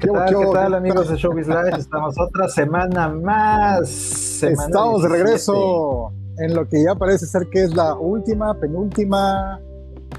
¿Qué, 0.00 0.06
tal, 0.06 0.28
¿qué 0.28 0.46
tal 0.52 0.74
amigos 0.74 1.08
de 1.08 1.16
Showbiz 1.16 1.48
Live? 1.48 1.70
Estamos 1.76 2.14
otra 2.20 2.48
semana 2.48 3.08
más. 3.08 4.42
Estamos 4.42 5.02
de 5.02 5.08
regreso 5.08 6.12
en 6.36 6.54
lo 6.54 6.68
que 6.68 6.84
ya 6.84 6.94
parece 6.94 7.26
ser 7.26 7.48
que 7.50 7.64
es 7.64 7.74
la 7.74 7.94
última, 7.94 8.54
penúltima, 8.54 9.60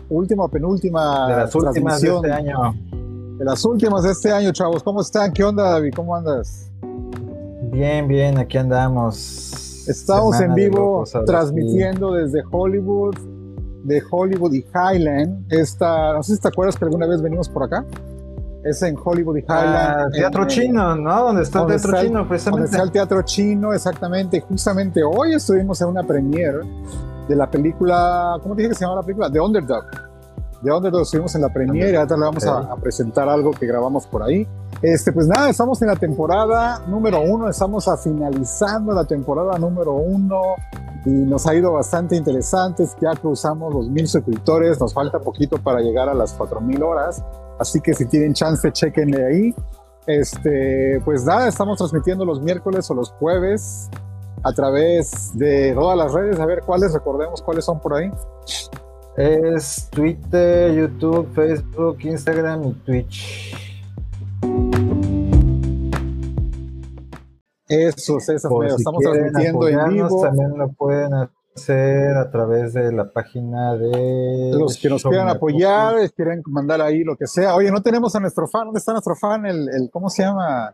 última, 0.09 0.49
penúltima. 0.49 1.29
De 1.29 1.37
las 1.37 1.55
últimas 1.55 2.01
de 2.01 2.09
este 2.09 2.31
año. 2.31 2.75
De 3.37 3.45
las 3.45 3.63
últimas 3.63 4.03
de 4.03 4.11
este 4.11 4.31
año, 4.33 4.51
chavos. 4.51 4.83
¿Cómo 4.83 4.99
están? 4.99 5.31
¿Qué 5.31 5.45
onda, 5.45 5.63
David? 5.63 5.93
¿Cómo 5.95 6.13
andas? 6.13 6.69
Bien, 7.71 8.05
bien, 8.05 8.37
aquí 8.37 8.57
andamos. 8.57 9.87
Estamos 9.87 10.41
en 10.41 10.55
vivo 10.55 11.05
transmitiendo 11.25 12.11
desde 12.11 12.43
Hollywood, 12.51 13.15
de 13.85 14.03
Hollywood 14.11 14.51
y 14.51 14.65
Highland. 14.75 15.45
Esta, 15.53 16.13
no 16.13 16.21
sé 16.21 16.35
si 16.35 16.41
te 16.41 16.49
acuerdas 16.49 16.75
que 16.75 16.83
alguna 16.83 17.07
vez 17.07 17.21
venimos 17.21 17.47
por 17.47 17.63
acá. 17.63 17.85
Es 18.63 18.81
en 18.81 18.97
Hollywood 19.01 19.37
y 19.37 19.41
Highland. 19.41 19.77
Ah, 19.77 20.07
teatro 20.11 20.45
chino, 20.45 20.95
¿no? 20.95 21.23
Donde 21.23 21.43
está 21.43 21.61
el 21.61 21.67
teatro 21.67 22.01
chino, 22.01 22.27
precisamente. 22.27 22.61
Donde 22.61 22.65
está 22.65 22.83
el 22.83 22.91
teatro 22.91 23.21
chino, 23.21 23.73
exactamente. 23.73 24.41
Justamente 24.41 25.01
hoy 25.03 25.33
estuvimos 25.33 25.79
en 25.81 25.87
una 25.87 26.03
premiere 26.03 26.59
de 27.27 27.35
la 27.35 27.49
película, 27.49 28.37
¿cómo 28.41 28.55
dije 28.55 28.69
que 28.69 28.75
se 28.75 28.83
llama 28.83 28.95
la 28.95 29.03
película? 29.03 29.31
The 29.31 29.39
Underdog. 29.39 29.85
The 30.63 30.71
Underdog 30.71 31.03
estuvimos 31.03 31.33
en 31.35 31.41
la 31.41 31.53
premiere, 31.53 31.95
ahora 31.95 32.17
le 32.17 32.23
vamos 32.23 32.45
a, 32.45 32.75
presentar 32.75 33.29
algo 33.29 33.51
que 33.51 33.65
grabamos 33.65 34.05
por 34.07 34.23
ahí. 34.23 34.45
Este, 34.81 35.13
pues 35.13 35.27
nada, 35.27 35.49
estamos 35.49 35.81
en 35.81 35.87
la 35.87 35.95
temporada 35.95 36.81
número 36.87 37.21
uno, 37.21 37.47
estamos 37.47 37.87
a 37.87 37.95
finalizando 37.95 38.93
la 38.93 39.05
temporada 39.05 39.57
número 39.57 39.93
uno 39.93 40.41
y 41.05 41.11
nos 41.11 41.47
ha 41.47 41.55
ido 41.55 41.71
bastante 41.71 42.17
interesante. 42.17 42.85
Ya 42.99 43.11
cruzamos 43.11 43.73
los 43.73 43.89
mil 43.89 44.07
suscriptores, 44.07 44.81
nos 44.81 44.93
falta 44.93 45.19
poquito 45.19 45.57
para 45.59 45.79
llegar 45.79 46.09
a 46.09 46.13
las 46.13 46.33
cuatro 46.33 46.59
mil 46.59 46.83
horas. 46.83 47.23
Así 47.59 47.81
que 47.81 47.93
si 47.93 48.05
tienen 48.05 48.33
chance, 48.33 48.71
chequenle 48.71 49.25
ahí. 49.25 49.55
Este, 50.07 51.01
pues 51.05 51.25
nada, 51.25 51.49
estamos 51.49 51.77
transmitiendo 51.77 52.25
los 52.25 52.41
miércoles 52.41 52.89
o 52.89 52.93
los 52.93 53.11
jueves 53.11 53.89
a 54.43 54.53
través 54.53 55.37
de 55.37 55.73
todas 55.73 55.97
las 55.97 56.13
redes. 56.13 56.39
A 56.39 56.45
ver 56.45 56.61
cuáles, 56.65 56.93
recordemos 56.93 57.41
cuáles 57.41 57.65
son 57.65 57.79
por 57.79 57.93
ahí. 57.95 58.09
Es 59.17 59.89
Twitter, 59.91 60.73
YouTube, 60.73 61.27
Facebook, 61.33 61.97
Instagram 62.01 62.63
y 62.63 62.73
Twitch. 62.85 63.55
Esos, 67.67 68.29
esos 68.29 68.51
medios. 68.51 68.79
Estamos 68.79 69.03
transmitiendo 69.03 69.67
en 69.67 69.89
vivo. 69.89 70.21
También 70.23 70.57
lo 70.57 70.69
pueden 70.69 71.13
hacer 71.13 71.38
a 71.55 72.29
través 72.31 72.73
de 72.73 72.91
la 72.91 73.11
página 73.11 73.75
de... 73.75 74.51
Los 74.57 74.77
que 74.77 74.89
nos 74.89 75.03
quieran 75.03 75.29
apoyar, 75.29 75.95
quieren 76.11 76.41
mandar 76.45 76.81
ahí 76.81 77.03
lo 77.03 77.15
que 77.15 77.27
sea. 77.27 77.55
Oye, 77.55 77.71
no 77.71 77.81
tenemos 77.81 78.15
a 78.15 78.19
nuestro 78.19 78.47
fan. 78.47 78.65
¿Dónde 78.65 78.79
está 78.79 78.91
nuestro 78.93 79.15
fan? 79.15 79.45
El, 79.45 79.89
¿Cómo 79.91 80.09
se 80.09 80.23
llama? 80.23 80.73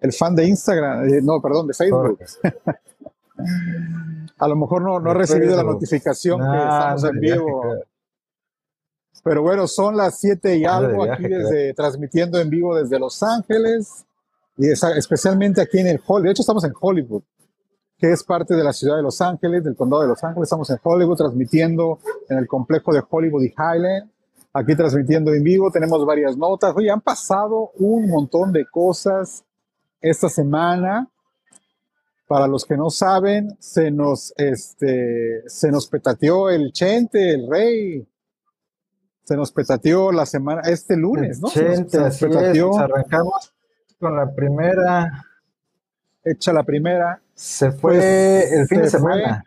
El 0.00 0.12
fan 0.12 0.34
de 0.34 0.46
Instagram. 0.46 1.08
Eh, 1.08 1.20
no, 1.22 1.40
perdón, 1.40 1.66
de 1.66 1.74
Facebook. 1.74 2.18
a 4.38 4.48
lo 4.48 4.56
mejor 4.56 4.82
no, 4.82 5.00
no 5.00 5.10
ha 5.10 5.14
recibido 5.14 5.56
la 5.56 5.64
notificación 5.64 6.40
que 6.40 6.58
estamos 6.58 7.04
en 7.04 7.20
vivo. 7.20 7.62
Pero 9.24 9.42
bueno, 9.42 9.66
son 9.68 9.96
las 9.96 10.18
7 10.18 10.56
y 10.56 10.64
algo 10.64 11.04
aquí 11.04 11.28
desde, 11.28 11.74
transmitiendo 11.74 12.40
en 12.40 12.50
vivo 12.50 12.76
desde 12.76 12.98
Los 12.98 13.22
Ángeles 13.22 14.04
y 14.56 14.68
especialmente 14.68 15.60
aquí 15.60 15.78
en 15.78 15.86
el 15.86 16.00
Hollywood. 16.04 16.24
De 16.24 16.30
hecho, 16.32 16.42
estamos 16.42 16.64
en 16.64 16.72
Hollywood 16.78 17.22
que 18.02 18.10
es 18.10 18.24
parte 18.24 18.56
de 18.56 18.64
la 18.64 18.72
ciudad 18.72 18.96
de 18.96 19.02
Los 19.02 19.20
Ángeles, 19.20 19.62
del 19.62 19.76
condado 19.76 20.02
de 20.02 20.08
Los 20.08 20.24
Ángeles. 20.24 20.48
Estamos 20.48 20.68
en 20.70 20.78
Hollywood 20.82 21.16
transmitiendo 21.16 22.00
en 22.28 22.36
el 22.36 22.48
complejo 22.48 22.92
de 22.92 23.00
Hollywood 23.08 23.44
y 23.44 23.54
Highland. 23.56 24.10
Aquí 24.52 24.74
transmitiendo 24.74 25.32
en 25.32 25.44
vivo, 25.44 25.70
tenemos 25.70 26.04
varias 26.04 26.36
notas. 26.36 26.74
Oye, 26.74 26.90
han 26.90 27.00
pasado 27.00 27.70
un 27.76 28.08
montón 28.08 28.52
de 28.52 28.66
cosas 28.66 29.44
esta 30.00 30.28
semana. 30.28 31.08
Para 32.26 32.48
los 32.48 32.64
que 32.64 32.76
no 32.76 32.90
saben, 32.90 33.56
se 33.60 33.92
nos, 33.92 34.34
este, 34.36 35.48
se 35.48 35.70
nos 35.70 35.86
petateó 35.86 36.50
el 36.50 36.72
Chente, 36.72 37.34
el 37.34 37.48
rey. 37.48 38.08
Se 39.22 39.36
nos 39.36 39.52
petateó 39.52 40.10
la 40.10 40.26
semana, 40.26 40.62
este 40.62 40.96
lunes, 40.96 41.40
¿no? 41.40 41.50
Chente, 41.50 42.10
se 42.10 42.28
nos, 42.28 42.78
arrancamos 42.78 43.54
con 44.00 44.16
la 44.16 44.34
primera. 44.34 45.24
Hecha 46.24 46.52
la 46.52 46.64
primera. 46.64 47.22
Se 47.42 47.72
fue 47.72 47.94
pues, 47.94 48.52
el 48.52 48.68
fin 48.68 48.82
de 48.82 48.88
semana. 48.88 49.44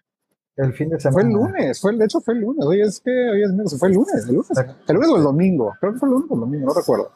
El 0.58 0.74
fin 0.74 0.90
de 0.90 1.00
semana. 1.00 1.14
Fue 1.14 1.24
el 1.24 1.30
lunes, 1.30 1.80
fue, 1.80 1.96
de 1.96 2.04
hecho 2.04 2.20
fue 2.20 2.34
el 2.34 2.42
lunes. 2.42 2.66
Oye, 2.66 2.82
es 2.82 3.00
que 3.00 3.10
hoy 3.10 3.44
es 3.44 3.80
fue 3.80 3.88
el 3.88 3.94
lunes, 3.96 4.26
el 4.28 4.36
lunes. 4.36 4.52
El 4.90 4.96
lunes 4.96 5.10
o 5.12 5.16
el 5.16 5.24
domingo. 5.24 5.74
Creo 5.80 5.94
que 5.94 6.00
fue 6.00 6.10
el 6.10 6.16
lunes 6.16 6.30
o 6.30 6.34
el 6.34 6.40
domingo, 6.42 6.66
no 6.66 6.74
recuerdo. 6.74 7.10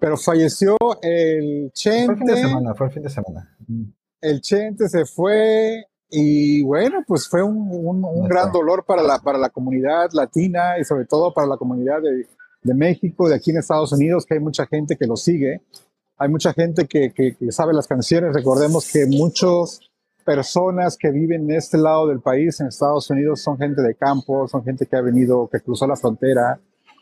Pero 0.00 0.16
falleció 0.16 0.76
el 1.00 1.70
Chente. 1.72 2.06
Fue 2.06 2.14
el 2.14 2.18
fin 2.18 2.26
de 2.26 2.36
semana, 2.36 2.74
fue 2.74 2.86
el 2.88 2.92
fin 2.92 3.02
de 3.04 3.08
semana. 3.08 3.56
El 4.20 4.40
Chente 4.40 4.88
se 4.88 5.04
fue 5.04 5.86
y 6.10 6.60
bueno, 6.64 7.04
pues 7.06 7.28
fue 7.28 7.44
un, 7.44 7.68
un, 7.70 8.28
gran 8.28 8.50
dolor 8.50 8.84
para 8.84 9.04
la, 9.04 9.20
para 9.20 9.38
la 9.38 9.50
comunidad 9.50 10.10
latina 10.12 10.76
y 10.80 10.84
sobre 10.84 11.04
todo 11.04 11.32
para 11.32 11.46
la 11.46 11.56
comunidad 11.56 12.02
de, 12.02 12.26
de 12.64 12.74
México, 12.74 13.28
de 13.28 13.36
aquí 13.36 13.52
en 13.52 13.58
Estados 13.58 13.92
Unidos, 13.92 14.26
que 14.26 14.34
hay 14.34 14.40
mucha 14.40 14.66
gente 14.66 14.96
que 14.96 15.06
lo 15.06 15.14
sigue 15.14 15.62
hay 16.18 16.28
mucha 16.28 16.52
gente 16.52 16.86
que, 16.86 17.12
que, 17.12 17.52
sabe 17.52 17.72
las 17.72 17.86
canciones. 17.86 18.34
Recordemos 18.34 18.90
que 18.90 19.06
muchas 19.06 19.80
personas 20.24 20.96
que 20.96 21.10
viven 21.10 21.50
en 21.50 21.56
este 21.56 21.78
lado 21.78 22.08
del 22.08 22.20
país, 22.20 22.60
en 22.60 22.66
Estados 22.66 23.08
Unidos, 23.10 23.40
son 23.40 23.56
gente 23.56 23.80
de 23.82 23.94
campo, 23.94 24.48
son 24.48 24.64
gente 24.64 24.86
que 24.86 24.96
ha 24.96 25.00
venido, 25.00 25.48
que 25.50 25.60
cruzó 25.60 25.86
la 25.86 25.96
frontera. 25.96 26.58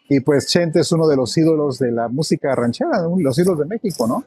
Y 0.08 0.20
pues 0.20 0.46
Chente 0.46 0.80
es 0.80 0.92
uno 0.92 1.08
de 1.08 1.16
los 1.16 1.36
ídolos 1.36 1.78
de 1.78 1.90
la 1.90 2.08
música 2.08 2.54
ranchera, 2.54 3.02
los 3.18 3.38
ídolos 3.38 3.58
de 3.58 3.64
México, 3.64 4.06
¿no? 4.06 4.24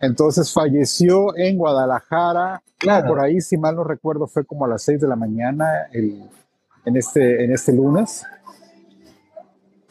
Entonces 0.00 0.52
falleció 0.52 1.36
en 1.36 1.58
Guadalajara. 1.58 2.62
Claro. 2.78 3.08
Por 3.08 3.20
ahí, 3.20 3.40
si 3.40 3.56
mal 3.56 3.74
no 3.74 3.84
recuerdo, 3.84 4.26
fue 4.26 4.44
como 4.44 4.64
a 4.64 4.68
las 4.68 4.82
6 4.82 5.00
de 5.00 5.08
la 5.08 5.16
mañana 5.16 5.88
el, 5.92 6.22
en, 6.84 6.96
este, 6.96 7.44
en 7.44 7.52
este 7.52 7.72
lunes. 7.72 8.24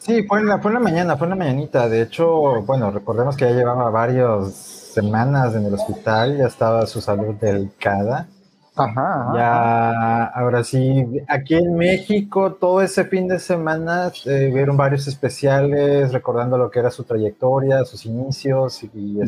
Sí, 0.04 0.22
fue 0.24 0.40
en, 0.40 0.46
la, 0.48 0.58
fue 0.58 0.70
la 0.70 0.80
mañana, 0.80 1.16
fue 1.16 1.26
en 1.26 1.30
la 1.30 1.36
mañanita. 1.36 1.88
De 1.88 2.02
hecho, 2.02 2.62
bueno, 2.62 2.90
recordemos 2.90 3.36
que 3.36 3.46
ya 3.46 3.52
llevaba 3.52 3.88
varias 3.88 4.52
semanas 4.54 5.54
en 5.54 5.64
el 5.64 5.72
hospital, 5.72 6.36
ya 6.36 6.46
estaba 6.46 6.86
su 6.86 7.00
salud 7.00 7.34
delicada. 7.40 8.28
Ajá, 8.76 9.32
Ya, 9.34 10.24
ahora 10.24 10.64
sí, 10.64 11.06
aquí 11.28 11.54
en 11.54 11.76
México 11.76 12.54
todo 12.54 12.82
ese 12.82 13.04
fin 13.04 13.28
de 13.28 13.38
semana 13.38 14.10
eh, 14.26 14.50
vieron 14.52 14.76
varios 14.76 15.06
especiales 15.06 16.12
recordando 16.12 16.58
lo 16.58 16.70
que 16.70 16.80
era 16.80 16.90
su 16.90 17.04
trayectoria, 17.04 17.84
sus 17.84 18.04
inicios 18.04 18.82
y, 18.82 19.20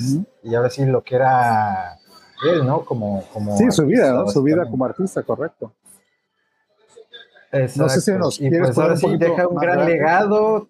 y 0.43 0.55
ahora 0.55 0.69
sí 0.69 0.85
lo 0.85 1.03
que 1.03 1.15
era 1.15 1.97
él, 2.45 2.67
¿no? 2.67 2.85
Como, 2.85 3.23
como 3.33 3.57
sí, 3.57 3.71
su 3.71 3.87
vida, 3.87 4.13
¿no? 4.13 4.29
Su 4.29 4.43
vida 4.43 4.69
como 4.69 4.85
artista, 4.85 5.23
correcto. 5.23 5.73
No 7.77 7.89
sé 7.89 8.01
si 8.01 8.13
nos 8.13 8.41
y 8.41 8.51
pues 8.51 8.77
ahora 8.77 8.97
sí 8.97 9.17
deja 9.17 9.47
un 9.47 9.57
gran 9.57 9.87
legado. 9.87 10.69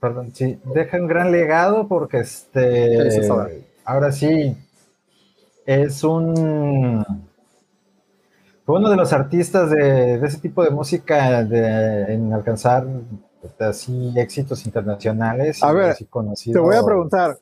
Perdón, 0.00 0.32
sí, 0.34 0.60
deja 0.74 0.96
un 0.98 1.06
gran 1.06 1.32
legado 1.32 1.88
porque 1.88 2.18
este 2.20 3.28
ahora 3.84 4.12
sí 4.12 4.56
es 5.66 6.04
un 6.04 7.04
uno 8.66 8.90
de 8.90 8.96
los 8.96 9.12
artistas 9.12 9.70
de, 9.70 10.14
ese 10.24 10.38
tipo 10.38 10.62
de 10.62 10.70
música 10.70 11.42
de, 11.42 12.12
en 12.12 12.32
alcanzar 12.32 12.86
así 13.58 14.12
éxitos 14.16 14.66
internacionales. 14.66 15.62
A 15.62 15.72
ver, 15.72 15.96
te 15.96 16.58
voy 16.58 16.76
a 16.76 16.84
preguntar, 16.84 17.38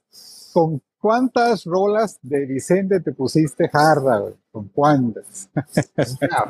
¿con 0.52 0.80
¿Cuántas 1.06 1.64
rolas 1.64 2.18
de 2.20 2.46
Vicente 2.46 2.98
te 3.00 3.12
pusiste 3.12 3.68
jarra, 3.68 4.22
¿Con 4.56 4.68
cuántas? 4.68 5.50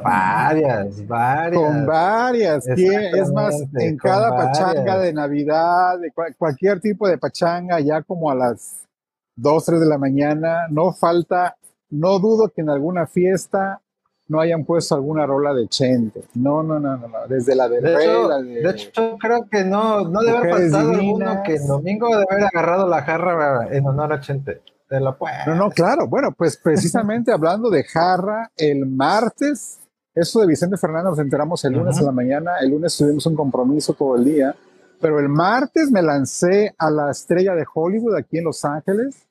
varias, 0.05 1.05
varias. 1.09 1.61
Con 1.61 1.87
varias. 1.87 2.69
Es 2.69 3.33
más, 3.33 3.61
en 3.75 3.97
cada 3.97 4.31
pachanga 4.31 5.01
de 5.01 5.13
Navidad, 5.13 5.99
de 5.99 6.13
cualquier 6.39 6.79
tipo 6.79 7.09
de 7.09 7.19
pachanga, 7.19 7.81
ya 7.81 8.03
como 8.03 8.31
a 8.31 8.37
las 8.37 8.87
2, 9.35 9.65
3 9.65 9.81
de 9.81 9.87
la 9.87 9.99
mañana, 9.99 10.69
no 10.71 10.93
falta, 10.93 11.57
no 11.91 12.21
dudo 12.21 12.49
que 12.51 12.61
en 12.61 12.71
alguna 12.71 13.09
fiesta 13.09 13.81
no 14.29 14.39
hayan 14.39 14.65
puesto 14.65 14.95
alguna 14.95 15.27
rola 15.27 15.53
de 15.53 15.67
Chente. 15.67 16.23
No, 16.35 16.63
no, 16.63 16.79
no, 16.79 16.97
no, 16.97 17.09
desde 17.29 17.57
la 17.57 17.69
de, 17.69 17.81
de, 17.81 18.05
hecho, 18.05 18.29
de, 18.29 18.71
hecho, 18.71 19.17
creo 19.19 19.49
que 19.51 19.65
no, 19.65 20.09
no 20.09 20.21
debe 20.21 20.39
haber 20.39 20.51
pasado 20.51 20.93
alguno 20.93 21.43
que 21.45 21.57
el 21.57 21.67
domingo 21.67 22.07
debe 22.11 22.27
haber 22.31 22.45
agarrado 22.45 22.87
la 22.87 23.03
jarra 23.03 23.67
en 23.73 23.85
honor 23.85 24.13
a 24.13 24.21
Chente. 24.21 24.63
De 24.89 25.01
la 25.01 25.17
no, 25.47 25.55
no, 25.57 25.71
claro. 25.71 26.07
Bueno, 26.07 26.33
pues 26.37 26.57
precisamente 26.63 27.33
hablando 27.33 27.71
de 27.71 27.83
jarra, 27.85 28.51
el 28.57 28.87
martes, 28.87 29.81
eso 30.15 30.41
de 30.41 30.47
Vicente 30.47 30.77
Fernández 30.77 31.11
nos 31.11 31.19
enteramos 31.19 31.65
el 31.65 31.75
lunes 31.75 31.99
a 31.99 32.03
la 32.03 32.13
mañana. 32.13 32.53
El 32.61 32.71
lunes 32.71 32.97
tuvimos 32.97 33.27
un 33.27 33.35
compromiso 33.35 33.95
todo 33.95 34.17
el 34.17 34.25
día. 34.25 34.55
Pero 35.01 35.21
el 35.21 35.29
martes 35.29 35.91
me 35.91 36.03
lancé 36.03 36.75
a 36.79 36.91
la 36.91 37.11
estrella 37.11 37.55
de 37.55 37.67
Hollywood 37.73 38.17
aquí 38.17 38.39
en 38.39 38.45
Los 38.45 38.65
Ángeles. 38.65 39.27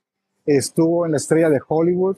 Estuvo 0.45 1.05
en 1.05 1.11
la 1.11 1.17
estrella 1.17 1.49
de 1.49 1.59
Hollywood, 1.67 2.17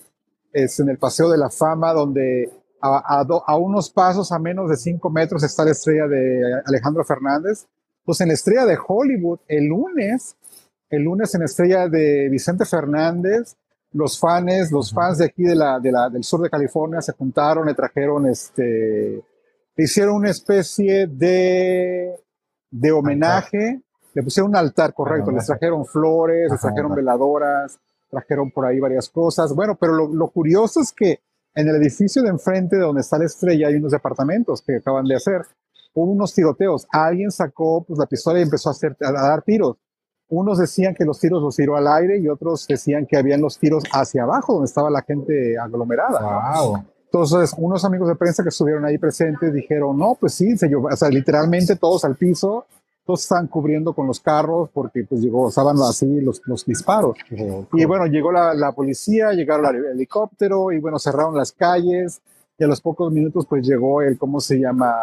es 0.52 0.80
en 0.80 0.90
el 0.90 0.98
Paseo 0.98 1.30
de 1.30 1.38
la 1.38 1.50
Fama, 1.50 1.94
donde 1.94 2.52
a, 2.82 3.58
unos 3.58 3.90
pasos, 3.90 4.32
a 4.32 4.40
menos 4.40 4.70
de 4.70 4.76
cinco 4.76 5.10
metros, 5.10 5.44
está 5.44 5.64
la 5.64 5.72
estrella 5.72 6.08
de 6.08 6.62
Alejandro 6.66 7.04
Fernández. 7.04 7.68
Pues 8.04 8.22
en 8.22 8.30
la 8.30 8.34
estrella 8.34 8.66
de 8.66 8.78
Hollywood, 8.86 9.40
el 9.48 9.66
lunes, 9.66 10.36
el 10.90 11.04
lunes 11.04 11.34
en 11.36 11.44
Estrella 11.44 11.88
de 11.88 12.30
Vicente 12.30 12.66
Fernández, 12.66 13.56
los 13.94 14.20
fans, 14.20 14.72
los 14.72 14.94
fans 14.94 15.18
de 15.18 15.26
aquí 15.26 15.44
de 15.44 15.56
la, 15.56 15.80
de 15.80 15.92
la, 15.92 16.10
del 16.10 16.24
sur 16.24 16.42
de 16.42 16.50
California 16.50 17.02
se 17.02 17.14
juntaron, 17.14 17.66
le 17.66 17.74
trajeron 17.74 18.28
este, 18.28 19.24
hicieron 19.78 20.16
una 20.16 20.30
especie 20.30 21.08
de, 21.08 22.16
de 22.70 22.92
homenaje, 22.92 23.82
le 24.14 24.24
pusieron 24.24 24.50
un 24.52 24.56
altar, 24.56 24.94
correcto, 24.94 25.32
les 25.32 25.46
trajeron 25.46 25.86
flores, 25.86 26.52
les 26.52 26.60
trajeron 26.60 26.96
veladoras, 26.96 27.80
trajeron 28.10 28.52
por 28.52 28.66
ahí 28.66 28.80
varias 28.80 29.10
cosas. 29.10 29.54
Bueno, 29.54 29.78
pero 29.80 29.94
lo, 29.94 30.08
lo, 30.08 30.30
curioso 30.30 30.82
es 30.82 30.92
que 30.92 31.20
en 31.54 31.68
el 31.68 31.76
edificio 31.76 32.24
de 32.24 32.30
enfrente 32.30 32.76
de 32.76 32.84
donde 32.84 33.02
está 33.02 33.18
la 33.18 33.26
estrella 33.26 33.68
hay 33.68 33.76
unos 33.76 33.92
departamentos 33.92 34.62
que 34.62 34.78
acaban 34.78 35.06
de 35.06 35.16
hacer. 35.16 35.42
Hubo 35.94 36.12
unos 36.12 36.34
tiroteos. 36.34 36.88
Alguien 36.92 37.32
sacó 37.32 37.84
pues, 37.84 38.00
la 38.00 38.06
pistola 38.06 38.40
y 38.40 38.44
empezó 38.44 38.70
a, 38.70 38.72
hacer, 38.72 38.96
a 39.02 39.12
dar 39.12 39.42
tiros. 39.42 39.78
Unos 40.30 40.58
decían 40.58 40.94
que 40.94 41.06
los 41.06 41.20
tiros 41.20 41.42
los 41.42 41.56
tiró 41.56 41.78
al 41.78 41.88
aire 41.88 42.20
y 42.20 42.28
otros 42.28 42.68
decían 42.68 43.06
que 43.06 43.18
habían 43.18 43.42
los 43.42 43.58
tiros 43.58 43.84
hacia 43.94 44.24
abajo, 44.24 44.54
donde 44.54 44.68
estaba 44.68 44.90
la 44.90 45.02
gente 45.02 45.58
aglomerada. 45.58 46.60
Wow. 46.60 46.84
Entonces, 47.06 47.56
unos 47.58 47.86
amigos 47.86 48.10
de 48.10 48.16
prensa 48.16 48.44
que 48.44 48.50
estuvieron 48.50 48.84
ahí 48.84 48.98
presentes 48.98 49.54
dijeron, 49.54 49.98
no, 49.98 50.18
pues 50.20 50.34
sí, 50.34 50.58
se 50.58 50.70
o 50.76 50.96
sea, 50.96 51.10
literalmente 51.10 51.78
todos 51.78 52.04
al 52.04 52.18
piso, 52.18 52.66
todos 53.06 53.22
estaban 53.22 53.48
cubriendo 53.48 53.94
con 53.94 54.06
los 54.06 54.20
carros 54.20 54.70
porque 54.74 55.06
pues 55.08 55.22
llegó, 55.22 55.48
estaban 55.48 55.78
así 55.78 56.20
los, 56.20 56.42
los 56.46 56.66
disparos. 56.66 57.16
Y 57.74 57.86
bueno, 57.86 58.06
llegó 58.08 58.34
la, 58.34 58.54
la 58.54 58.74
policía, 58.74 59.32
llegaron 59.32 59.66
al 59.66 59.86
helicóptero 59.94 60.74
y 60.74 60.80
bueno, 60.80 61.00
cerraron 61.00 61.38
las 61.38 61.54
calles 61.54 62.22
y 62.60 62.64
a 62.66 62.68
los 62.68 62.82
pocos 62.82 63.12
minutos 63.14 63.46
pues 63.48 63.66
llegó 63.66 64.02
el, 64.02 64.18
¿cómo 64.18 64.42
se 64.42 64.60
llama? 64.60 64.94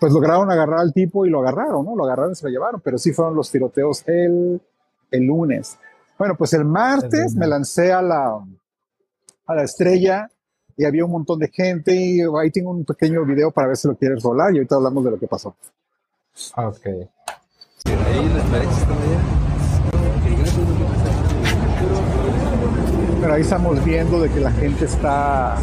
Pues 0.00 0.12
lograron 0.12 0.50
agarrar 0.50 0.80
al 0.80 0.92
tipo 0.92 1.24
y 1.24 1.30
lo 1.30 1.38
agarraron, 1.38 1.84
¿no? 1.84 1.94
Lo 1.94 2.04
agarraron 2.04 2.32
y 2.32 2.34
se 2.34 2.46
lo 2.46 2.50
llevaron, 2.50 2.80
pero 2.82 2.98
sí 2.98 3.12
fueron 3.12 3.36
los 3.36 3.52
tiroteos 3.52 4.02
el 4.08 4.60
el 5.12 5.24
lunes. 5.24 5.78
Bueno, 6.18 6.36
pues 6.36 6.52
el 6.54 6.64
martes 6.64 7.34
me 7.34 7.46
lancé 7.46 7.92
a 7.92 8.02
la, 8.02 8.44
a 9.46 9.54
la 9.54 9.62
estrella 9.62 10.30
y 10.76 10.84
había 10.84 11.04
un 11.04 11.12
montón 11.12 11.38
de 11.38 11.48
gente 11.48 11.94
y 11.94 12.20
ahí 12.40 12.50
tengo 12.50 12.70
un 12.70 12.84
pequeño 12.84 13.24
video 13.24 13.50
para 13.50 13.68
ver 13.68 13.76
si 13.76 13.88
lo 13.88 13.96
quieres 13.96 14.22
rolar 14.22 14.52
y 14.52 14.58
ahorita 14.58 14.76
hablamos 14.76 15.04
de 15.04 15.10
lo 15.12 15.18
que 15.18 15.26
pasó. 15.26 15.54
Ah, 16.54 16.68
ok. 16.68 16.86
Pero 23.20 23.34
ahí 23.34 23.42
estamos 23.42 23.84
viendo 23.84 24.20
de 24.20 24.30
que 24.30 24.40
la 24.40 24.50
gente 24.50 24.84
está 24.84 25.56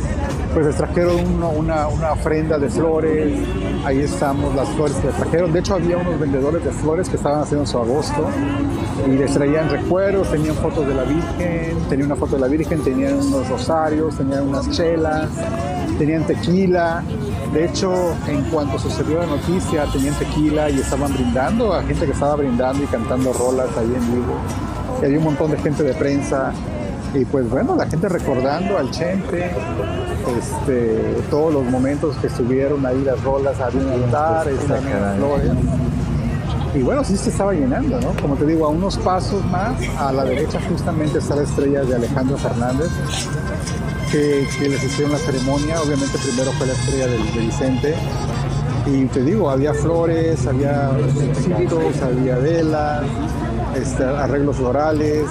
pues 0.59 0.67
les 0.67 0.75
trajeron 0.75 1.41
una, 1.57 1.87
una, 1.87 2.11
ofrenda 2.11 2.59
de 2.59 2.67
flores, 2.67 3.39
ahí 3.85 3.99
estamos 3.99 4.53
las 4.55 4.67
flores 4.67 4.97
que 4.97 5.07
trajeron, 5.07 5.53
de 5.53 5.59
hecho 5.61 5.75
había 5.75 5.95
unos 5.95 6.19
vendedores 6.19 6.61
de 6.65 6.71
flores 6.71 7.07
que 7.07 7.15
estaban 7.15 7.43
haciendo 7.43 7.65
su 7.65 7.77
agosto 7.77 8.27
y 9.07 9.11
les 9.11 9.33
traían 9.33 9.69
recuerdos, 9.69 10.29
tenían 10.29 10.55
fotos 10.55 10.85
de 10.85 10.93
la 10.93 11.03
Virgen, 11.03 11.77
tenían 11.87 12.07
una 12.07 12.17
foto 12.17 12.35
de 12.35 12.41
la 12.41 12.47
Virgen, 12.47 12.83
tenían 12.83 13.13
unos 13.13 13.47
rosarios, 13.47 14.17
tenían 14.17 14.49
unas 14.49 14.69
chelas, 14.71 15.29
tenían 15.97 16.27
tequila, 16.27 17.05
de 17.53 17.63
hecho 17.63 17.93
en 18.27 18.43
cuanto 18.51 18.77
sucedió 18.79 19.19
la 19.19 19.27
noticia 19.27 19.85
tenían 19.93 20.15
tequila 20.15 20.69
y 20.69 20.81
estaban 20.81 21.13
brindando 21.13 21.73
a 21.73 21.83
gente 21.83 22.05
que 22.05 22.11
estaba 22.11 22.35
brindando 22.35 22.83
y 22.83 22.87
cantando 22.87 23.31
rolas 23.31 23.69
ahí 23.77 23.93
en 23.95 24.13
vivo, 24.13 24.35
y 25.01 25.05
había 25.05 25.19
un 25.19 25.23
montón 25.23 25.51
de 25.51 25.57
gente 25.59 25.83
de 25.83 25.93
prensa 25.93 26.51
y 27.13 27.25
pues 27.25 27.49
bueno, 27.49 27.75
la 27.75 27.87
gente 27.87 28.07
recordando 28.07 28.77
al 28.77 28.91
Chente, 28.91 29.51
este, 30.37 31.21
todos 31.29 31.53
los 31.53 31.63
momentos 31.65 32.15
que 32.17 32.27
estuvieron 32.27 32.85
ahí 32.85 33.01
las 33.03 33.21
rolas, 33.23 33.59
había 33.59 33.81
un 33.81 34.03
altar, 34.03 34.47
estaban 34.49 35.17
flores. 35.17 35.51
Y 36.75 36.81
bueno, 36.81 37.03
sí 37.03 37.17
se 37.17 37.29
estaba 37.31 37.53
llenando, 37.53 37.99
¿no? 37.99 38.13
Como 38.21 38.35
te 38.35 38.45
digo, 38.45 38.65
a 38.65 38.69
unos 38.69 38.97
pasos 38.97 39.43
más, 39.45 39.73
a 39.97 40.11
la 40.11 40.23
derecha 40.23 40.59
justamente 40.69 41.17
está 41.17 41.35
la 41.35 41.43
estrella 41.43 41.81
de 41.81 41.95
Alejandro 41.95 42.37
Fernández, 42.37 42.89
que, 44.11 44.47
les 44.69 44.83
hicieron 44.83 45.13
la 45.13 45.17
ceremonia. 45.17 45.81
Obviamente 45.81 46.17
primero 46.19 46.51
fue 46.53 46.67
la 46.67 46.73
estrella 46.73 47.07
de, 47.07 47.17
Vicente. 47.39 47.95
Y 48.85 49.05
te 49.05 49.23
digo, 49.23 49.49
había 49.49 49.73
flores, 49.73 50.45
había 50.45 50.91
citos, 51.35 52.01
había 52.01 52.37
velas, 52.37 53.03
este, 53.75 54.03
arreglos 54.03 54.57
florales, 54.57 55.25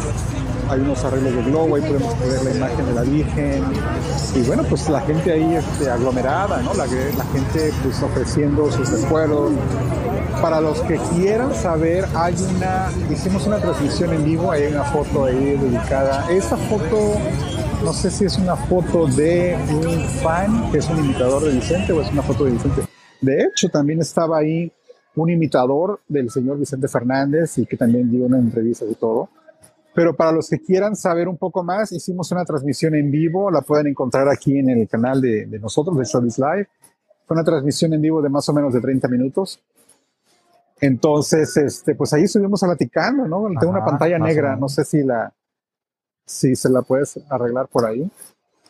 hay 0.71 0.81
unos 0.81 1.05
arreglos 1.05 1.35
de 1.35 1.43
globo, 1.43 1.77
ahí 1.77 1.83
podemos 1.83 2.19
ver 2.21 2.43
la 2.45 2.51
imagen 2.55 2.87
de 2.87 2.93
la 2.93 3.03
Virgen. 3.03 3.65
Y 4.35 4.43
bueno, 4.43 4.63
pues 4.69 4.89
la 4.89 5.01
gente 5.01 5.33
ahí 5.33 5.55
este, 5.55 5.91
aglomerada, 5.91 6.63
¿no? 6.63 6.75
La, 6.75 6.87
la 6.87 7.25
gente 7.33 7.73
pues 7.83 8.03
ofreciendo 8.03 8.71
sus 8.71 8.91
recuerdos. 8.91 9.53
Para 10.43 10.61
los 10.61 10.81
que 10.83 10.99
quieran 11.15 11.53
saber, 11.55 12.05
hay 12.15 12.35
una, 12.57 12.91
hicimos 13.11 13.47
una 13.47 13.59
transmisión 13.59 14.13
en 14.13 14.25
vivo, 14.25 14.53
hay 14.53 14.67
una 14.67 14.85
foto 14.85 15.25
ahí 15.25 15.57
dedicada. 15.57 16.31
Esta 16.31 16.57
foto, 16.57 17.15
no 17.85 17.93
sé 17.93 18.11
si 18.11 18.25
es 18.25 18.39
una 18.39 18.55
foto 18.55 19.07
de 19.07 19.57
un 19.71 20.05
fan 20.23 20.71
que 20.71 20.79
es 20.79 20.89
un 20.89 21.05
imitador 21.05 21.43
de 21.43 21.53
Vicente 21.53 21.93
o 21.93 22.01
es 22.01 22.13
una 22.13 22.23
foto 22.23 22.45
de 22.45 22.53
Vicente. 22.53 22.83
De 23.21 23.43
hecho, 23.43 23.69
también 23.69 24.01
estaba 24.01 24.39
ahí 24.39 24.71
un 25.17 25.31
imitador 25.31 26.01
del 26.07 26.31
señor 26.31 26.59
Vicente 26.59 26.87
Fernández 26.87 27.59
y 27.59 27.67
que 27.67 27.77
también 27.77 28.11
dio 28.11 28.25
una 28.25 28.39
entrevista 28.39 28.85
y 28.89 28.95
todo. 28.95 29.31
Pero 29.99 30.15
para 30.15 30.31
los 30.31 30.49
que 30.49 30.61
quieran 30.61 30.95
saber 30.95 31.27
un 31.27 31.37
poco 31.37 31.65
más, 31.65 31.91
hicimos 31.91 32.31
una 32.31 32.45
transmisión 32.45 32.95
en 32.95 33.11
vivo, 33.11 33.51
la 33.51 33.63
pueden 33.63 33.89
encontrar 33.89 34.29
aquí 34.29 34.57
en 34.57 34.71
el 34.71 34.87
canal 34.87 35.21
de, 35.21 35.47
de 35.47 35.59
nosotros, 35.59 35.99
de 35.99 36.05
Showbiz 36.05 36.39
Live. 36.39 36.69
Fue 37.27 37.35
una 37.35 37.43
transmisión 37.43 37.93
en 37.93 38.01
vivo 38.01 38.23
de 38.23 38.29
más 38.29 38.49
o 38.49 38.53
menos 38.53 38.73
de 38.73 38.81
30 38.81 39.09
minutos. 39.09 39.61
Entonces, 40.81 41.57
este, 41.57 41.97
pues 41.97 42.13
ahí 42.13 42.23
estuvimos 42.23 42.61
platicando, 42.61 43.27
¿no? 43.27 43.49
Tengo 43.59 43.73
una 43.73 43.85
pantalla 43.85 44.21
negra, 44.21 44.55
no 44.55 44.69
sé 44.69 44.85
si 44.85 45.03
la, 45.03 45.33
si 46.25 46.55
se 46.55 46.71
la 46.71 46.83
puedes 46.83 47.19
arreglar 47.29 47.67
por 47.67 47.85
ahí. 47.85 48.09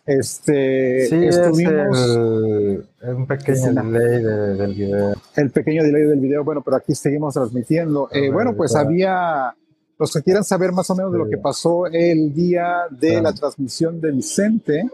Este, 0.06 1.08
sí, 1.10 1.26
estuvimos, 1.26 1.98
es 3.02 3.14
un 3.14 3.26
pequeño 3.26 3.82
delay 3.82 4.22
del 4.56 4.74
video. 4.74 5.14
El 5.36 5.50
pequeño 5.50 5.82
delay 5.82 6.04
del 6.04 6.20
video, 6.20 6.42
bueno, 6.42 6.62
pero 6.62 6.78
aquí 6.78 6.94
seguimos 6.94 7.34
transmitiendo. 7.34 8.08
Eh, 8.12 8.30
bueno, 8.30 8.56
pues 8.56 8.74
había 8.74 9.54
los 9.98 10.12
que 10.12 10.22
quieran 10.22 10.44
saber 10.44 10.72
más 10.72 10.88
o 10.90 10.94
menos 10.94 11.12
de 11.12 11.18
lo 11.18 11.28
que 11.28 11.38
pasó 11.38 11.86
el 11.86 12.32
día 12.32 12.84
de 12.90 13.20
la 13.20 13.32
transmisión 13.32 14.00
de 14.00 14.12
Vicente, 14.12 14.88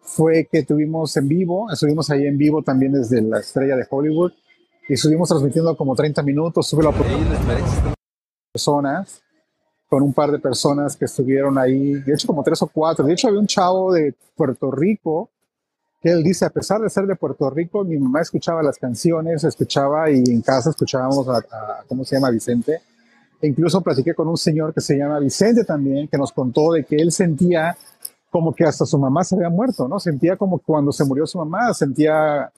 fue 0.00 0.48
que 0.50 0.62
tuvimos 0.62 1.14
en 1.18 1.28
vivo, 1.28 1.70
estuvimos 1.70 2.08
ahí 2.10 2.26
en 2.26 2.38
vivo 2.38 2.62
también 2.62 2.92
desde 2.92 3.20
la 3.20 3.40
estrella 3.40 3.76
de 3.76 3.86
Hollywood 3.88 4.32
y 4.88 4.94
estuvimos 4.94 5.28
transmitiendo 5.28 5.76
como 5.76 5.94
30 5.94 6.22
minutos, 6.22 6.66
sube 6.66 6.82
la 6.82 6.94
personas, 8.50 9.22
con 9.86 10.02
un 10.02 10.14
par 10.14 10.32
de 10.32 10.38
personas 10.38 10.96
que 10.96 11.04
estuvieron 11.04 11.58
ahí, 11.58 11.92
de 11.94 12.14
hecho 12.14 12.26
como 12.26 12.42
tres 12.42 12.62
o 12.62 12.68
cuatro, 12.68 13.04
de 13.04 13.12
hecho 13.12 13.28
había 13.28 13.40
un 13.40 13.46
chavo 13.46 13.92
de 13.92 14.14
Puerto 14.34 14.70
Rico 14.70 15.28
que 16.00 16.10
él 16.10 16.22
dice, 16.22 16.46
a 16.46 16.50
pesar 16.50 16.80
de 16.80 16.88
ser 16.88 17.06
de 17.06 17.16
Puerto 17.16 17.50
Rico, 17.50 17.84
mi 17.84 17.98
mamá 17.98 18.22
escuchaba 18.22 18.62
las 18.62 18.78
canciones, 18.78 19.44
escuchaba 19.44 20.10
y 20.10 20.22
en 20.26 20.40
casa 20.40 20.70
escuchábamos 20.70 21.28
a, 21.28 21.38
a 21.38 21.84
¿cómo 21.86 22.04
se 22.04 22.16
llama? 22.16 22.30
Vicente 22.30 22.80
incluso 23.42 23.80
platiqué 23.80 24.14
con 24.14 24.28
un 24.28 24.36
señor 24.36 24.74
que 24.74 24.80
se 24.80 24.96
llama 24.96 25.18
Vicente 25.18 25.64
también, 25.64 26.08
que 26.08 26.18
nos 26.18 26.32
contó 26.32 26.72
de 26.72 26.84
que 26.84 26.96
él 26.96 27.12
sentía 27.12 27.76
como 28.30 28.54
que 28.54 28.64
hasta 28.64 28.84
su 28.84 28.98
mamá 28.98 29.24
se 29.24 29.36
había 29.36 29.48
muerto, 29.48 29.88
¿no? 29.88 29.98
Sentía 29.98 30.36
como 30.36 30.58
cuando 30.58 30.92
se 30.92 31.04
murió 31.04 31.26
su 31.26 31.38
mamá, 31.38 31.72
sentía 31.72 32.50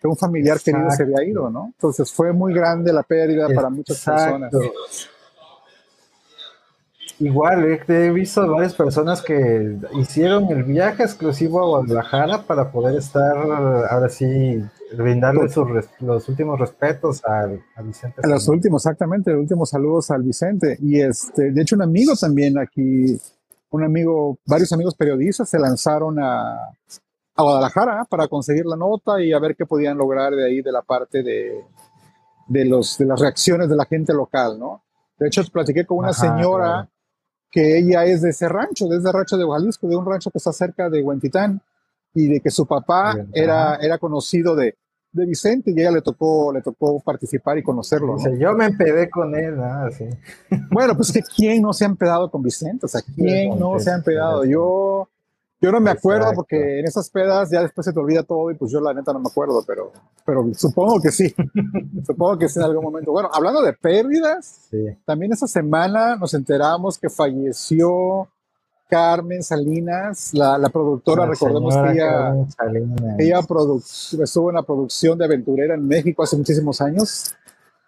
que 0.00 0.08
un 0.08 0.16
familiar 0.16 0.58
querido 0.60 0.90
se 0.90 1.02
había 1.02 1.24
ido, 1.24 1.50
¿no? 1.50 1.66
Entonces 1.74 2.10
fue 2.10 2.32
muy 2.32 2.54
grande 2.54 2.92
la 2.92 3.02
pérdida 3.02 3.48
para 3.54 3.68
muchas 3.68 4.02
personas. 4.02 4.52
Igual, 7.18 7.78
he 7.86 8.10
visto 8.10 8.50
varias 8.50 8.72
personas 8.72 9.20
que 9.20 9.76
hicieron 9.98 10.50
el 10.50 10.62
viaje 10.64 11.02
exclusivo 11.02 11.62
a 11.62 11.66
Guadalajara 11.66 12.42
para 12.42 12.72
poder 12.72 12.96
estar 12.96 13.36
ahora 13.36 14.08
sí 14.08 14.62
brindarle 14.96 15.48
los 16.00 16.28
últimos 16.28 16.58
respetos 16.58 17.22
a, 17.24 17.46
Vicente. 17.82 18.20
A 18.22 18.26
los 18.26 18.48
últimos, 18.48 18.84
exactamente, 18.84 19.30
los 19.32 19.40
últimos 19.40 19.70
saludos 19.70 20.10
al 20.10 20.22
Vicente. 20.22 20.76
Y 20.80 21.00
este, 21.00 21.52
de 21.52 21.62
hecho, 21.62 21.76
un 21.76 21.82
amigo 21.82 22.14
también 22.16 22.58
aquí, 22.58 23.18
un 23.70 23.84
amigo, 23.84 24.38
varios 24.46 24.72
amigos 24.72 24.94
periodistas 24.94 25.48
se 25.48 25.58
lanzaron 25.58 26.18
a, 26.18 26.54
a 27.34 27.42
Guadalajara 27.42 28.04
para 28.04 28.28
conseguir 28.28 28.66
la 28.66 28.76
nota 28.76 29.22
y 29.22 29.32
a 29.32 29.38
ver 29.38 29.56
qué 29.56 29.66
podían 29.66 29.96
lograr 29.96 30.34
de 30.34 30.46
ahí, 30.46 30.62
de 30.62 30.72
la 30.72 30.82
parte 30.82 31.22
de, 31.22 31.64
de, 32.48 32.64
los, 32.64 32.98
de 32.98 33.06
las 33.06 33.20
reacciones 33.20 33.68
de 33.68 33.76
la 33.76 33.84
gente 33.84 34.12
local, 34.12 34.58
¿no? 34.58 34.82
De 35.18 35.28
hecho, 35.28 35.42
platiqué 35.52 35.84
con 35.84 35.98
una 35.98 36.12
señora 36.12 36.88
que 37.50 37.78
ella 37.78 38.04
es 38.04 38.22
de 38.22 38.30
ese 38.30 38.48
rancho, 38.48 38.86
de 38.86 38.98
ese 38.98 39.12
rancho 39.12 39.36
de 39.36 39.46
Jalisco, 39.46 39.86
de 39.86 39.96
un 39.96 40.06
rancho 40.06 40.30
que 40.30 40.38
está 40.38 40.52
cerca 40.52 40.88
de 40.88 41.02
Huentitán 41.02 41.60
y 42.14 42.26
de 42.28 42.40
que 42.40 42.50
su 42.50 42.66
papá 42.66 43.14
era, 43.32 43.76
era 43.76 43.98
conocido 43.98 44.56
de, 44.56 44.76
de 45.12 45.26
Vicente 45.26 45.70
y 45.70 45.80
ella 45.80 45.90
le 45.90 46.02
tocó, 46.02 46.52
le 46.52 46.62
tocó 46.62 47.00
participar 47.00 47.58
y 47.58 47.62
conocerlo. 47.62 48.16
yo 48.38 48.52
me 48.54 48.66
empedé 48.66 49.10
con 49.10 49.34
él, 49.34 49.56
Bueno, 50.70 50.96
pues 50.96 51.12
que 51.12 51.22
quién 51.22 51.62
no 51.62 51.72
se 51.72 51.84
ha 51.84 51.88
empedado 51.88 52.30
con 52.30 52.42
Vicente, 52.42 52.86
o 52.86 52.88
sea, 52.88 53.02
quién 53.14 53.58
no 53.58 53.78
se 53.78 53.90
ha 53.90 53.96
empedado. 53.96 54.44
Yo, 54.44 55.08
Yo 55.60 55.72
no 55.72 55.80
me 55.80 55.90
acuerdo 55.90 56.32
porque 56.34 56.78
en 56.80 56.86
esas 56.86 57.10
pedas 57.10 57.50
ya 57.50 57.62
después 57.62 57.84
se 57.84 57.92
te 57.92 57.98
olvida 57.98 58.22
todo 58.22 58.50
y 58.50 58.54
pues 58.54 58.70
yo 58.70 58.80
la 58.80 58.94
neta 58.94 59.12
no 59.12 59.18
me 59.18 59.28
acuerdo, 59.28 59.62
pero, 59.66 59.92
pero 60.24 60.48
supongo 60.54 61.00
que 61.00 61.10
sí. 61.10 61.34
supongo 62.06 62.38
que 62.38 62.48
sí 62.48 62.58
en 62.58 62.64
algún 62.64 62.84
momento. 62.84 63.12
Bueno, 63.12 63.28
hablando 63.32 63.62
de 63.62 63.72
pérdidas, 63.72 64.70
también 65.04 65.32
esa 65.32 65.46
semana 65.46 66.16
nos 66.16 66.34
enteramos 66.34 66.98
que 66.98 67.10
falleció 67.10 68.28
Carmen 68.90 69.42
Salinas, 69.42 70.34
la, 70.34 70.58
la 70.58 70.68
productora, 70.68 71.24
recordemos 71.24 71.74
que 71.76 71.92
ella, 71.92 72.34
ella 73.18 73.40
estuvo 74.22 74.50
en 74.50 74.56
la 74.56 74.62
producción 74.62 75.16
de 75.16 75.24
Aventurera 75.24 75.74
en 75.74 75.86
México 75.86 76.24
hace 76.24 76.36
muchísimos 76.36 76.80
años. 76.80 77.34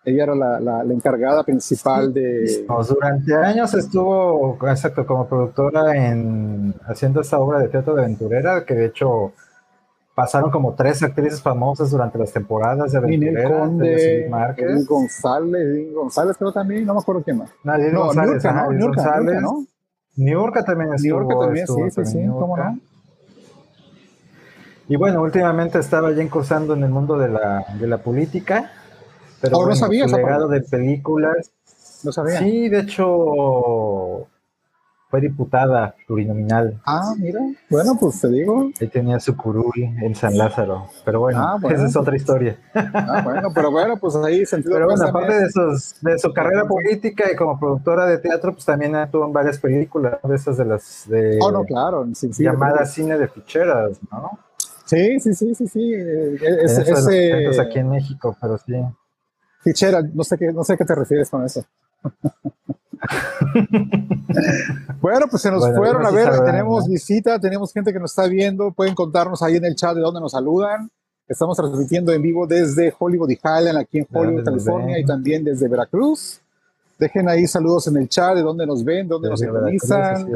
Ella 0.04 0.24
era 0.24 0.34
la, 0.34 0.60
la, 0.60 0.92
encargada 0.92 1.44
principal 1.44 2.12
de... 2.12 2.66
durante 2.88 3.34
años 3.34 3.72
estuvo, 3.74 4.58
exacto, 4.68 5.06
como 5.06 5.28
productora 5.28 5.94
en 5.94 6.74
haciendo 6.86 7.20
esta 7.20 7.38
obra 7.38 7.60
de 7.60 7.68
teatro 7.68 7.94
de 7.94 8.02
aventurera, 8.02 8.64
que 8.64 8.74
de 8.74 8.86
hecho 8.86 9.32
pasaron 10.14 10.50
como 10.50 10.74
tres 10.74 11.02
actrices 11.02 11.40
famosas 11.40 11.90
durante 11.90 12.18
las 12.18 12.32
temporadas 12.32 12.90
de 12.92 12.98
aventurera. 12.98 13.60
Conde, 13.60 14.26
Márquez. 14.28 14.86
González, 14.86 15.94
González 15.94 16.36
creo 16.36 16.52
también, 16.52 16.84
no 16.84 16.94
me 16.94 17.00
acuerdo 17.00 17.22
quién 17.22 17.38
más. 17.38 17.50
Nadie 17.62 17.92
no, 17.92 18.06
González, 18.06 18.42
Niurka, 18.42 18.52
¿no? 18.52 18.86
González. 18.88 19.42
¿no? 19.42 19.66
Niurka 20.16 20.64
también 20.64 20.92
estuvo. 20.94 21.20
Niurka 21.20 21.46
también, 21.46 21.66
sí, 21.66 21.90
sí, 21.90 22.04
sí, 22.04 22.26
cómo 22.26 22.56
no. 22.56 22.78
Y 24.88 24.96
bueno, 24.96 25.22
últimamente 25.22 25.78
estaba 25.78 26.12
ya 26.12 26.22
incursando 26.22 26.74
en 26.74 26.82
el 26.82 26.90
mundo 26.90 27.16
de 27.16 27.28
la, 27.28 27.64
de 27.78 27.86
la 27.86 27.98
política 27.98 28.70
pero 29.42 29.58
oh, 29.58 29.66
no 29.66 29.74
sabía. 29.74 30.08
Su 30.08 30.16
legado 30.16 30.46
de 30.46 30.60
películas. 30.60 31.50
No 32.04 32.12
sabía. 32.12 32.38
Sí, 32.38 32.68
de 32.68 32.80
hecho, 32.80 34.28
fue 35.12 35.20
diputada 35.20 35.94
plurinominal. 36.06 36.80
Ah, 36.86 37.12
mira. 37.18 37.38
Bueno, 37.68 37.98
pues 38.00 38.18
te 38.18 38.28
digo. 38.28 38.70
Ahí 38.80 38.88
tenía 38.88 39.20
su 39.20 39.36
curul 39.36 39.70
en 39.76 40.14
San 40.14 40.38
Lázaro. 40.38 40.86
Pero 41.04 41.20
bueno, 41.20 41.38
ah, 41.38 41.60
esa 41.70 41.84
es 41.84 41.94
otra 41.96 42.16
historia. 42.16 42.58
Ah, 42.74 43.20
bueno, 43.22 43.50
pero 43.54 43.70
bueno, 43.70 43.98
pues 43.98 44.16
ahí 44.16 44.46
sentido. 44.46 44.72
Pero 44.72 44.86
bueno, 44.86 45.04
aparte 45.06 45.38
de, 45.38 45.50
sus, 45.50 46.00
de 46.00 46.18
su 46.18 46.32
carrera 46.32 46.64
política 46.64 47.30
y 47.30 47.36
como 47.36 47.60
productora 47.60 48.06
de 48.06 48.20
teatro, 48.20 48.54
pues 48.54 48.64
también 48.64 48.96
actuó 48.96 49.26
en 49.26 49.34
varias 49.34 49.58
películas, 49.58 50.18
de 50.24 50.34
esas 50.34 50.56
de 50.56 50.64
las 50.64 51.06
de. 51.06 51.38
Oh, 51.42 51.52
no, 51.52 51.62
claro. 51.64 52.08
Sí, 52.14 52.30
llamadas 52.42 52.94
cine 52.94 53.18
de 53.18 53.28
ficheras, 53.28 54.00
¿no? 54.10 54.30
Sí, 54.86 55.20
sí, 55.20 55.34
sí, 55.34 55.54
sí, 55.54 55.66
sí. 55.66 55.92
Es, 55.92 56.78
ese... 56.78 57.60
aquí 57.60 57.80
en 57.80 57.90
México, 57.90 58.34
pero 58.40 58.56
sí. 58.56 58.82
Fichera, 59.60 60.00
no 60.00 60.24
sé 60.24 60.38
qué, 60.38 60.50
no 60.54 60.64
sé 60.64 60.74
qué 60.78 60.86
te 60.86 60.94
refieres 60.94 61.28
con 61.28 61.44
eso. 61.44 61.62
bueno, 65.00 65.26
pues 65.28 65.42
se 65.42 65.50
nos 65.50 65.68
fueron 65.74 66.06
a 66.06 66.10
ver, 66.10 66.44
tenemos 66.44 66.88
visita, 66.88 67.38
tenemos 67.38 67.72
gente 67.72 67.92
que 67.92 67.98
nos 67.98 68.12
está 68.12 68.26
viendo, 68.26 68.72
pueden 68.72 68.94
contarnos 68.94 69.42
ahí 69.42 69.56
en 69.56 69.64
el 69.64 69.74
chat 69.74 69.94
de 69.94 70.00
dónde 70.00 70.20
nos 70.20 70.32
saludan. 70.32 70.90
Estamos 71.26 71.56
transmitiendo 71.56 72.12
en 72.12 72.20
vivo 72.20 72.46
desde 72.46 72.92
Hollywood 72.96 73.30
y 73.30 73.38
Highland, 73.42 73.78
aquí 73.78 73.98
en 73.98 74.06
Hollywood, 74.12 74.44
California, 74.44 74.98
y 74.98 75.04
también 75.04 75.44
desde 75.44 75.68
Veracruz. 75.68 76.40
Dejen 76.98 77.28
ahí 77.28 77.46
saludos 77.46 77.88
en 77.88 77.96
el 77.96 78.08
chat 78.08 78.36
de 78.36 78.42
dónde 78.42 78.66
nos 78.66 78.84
ven, 78.84 79.08
dónde 79.08 79.30
nos 79.30 79.40
sintonizan. 79.40 80.28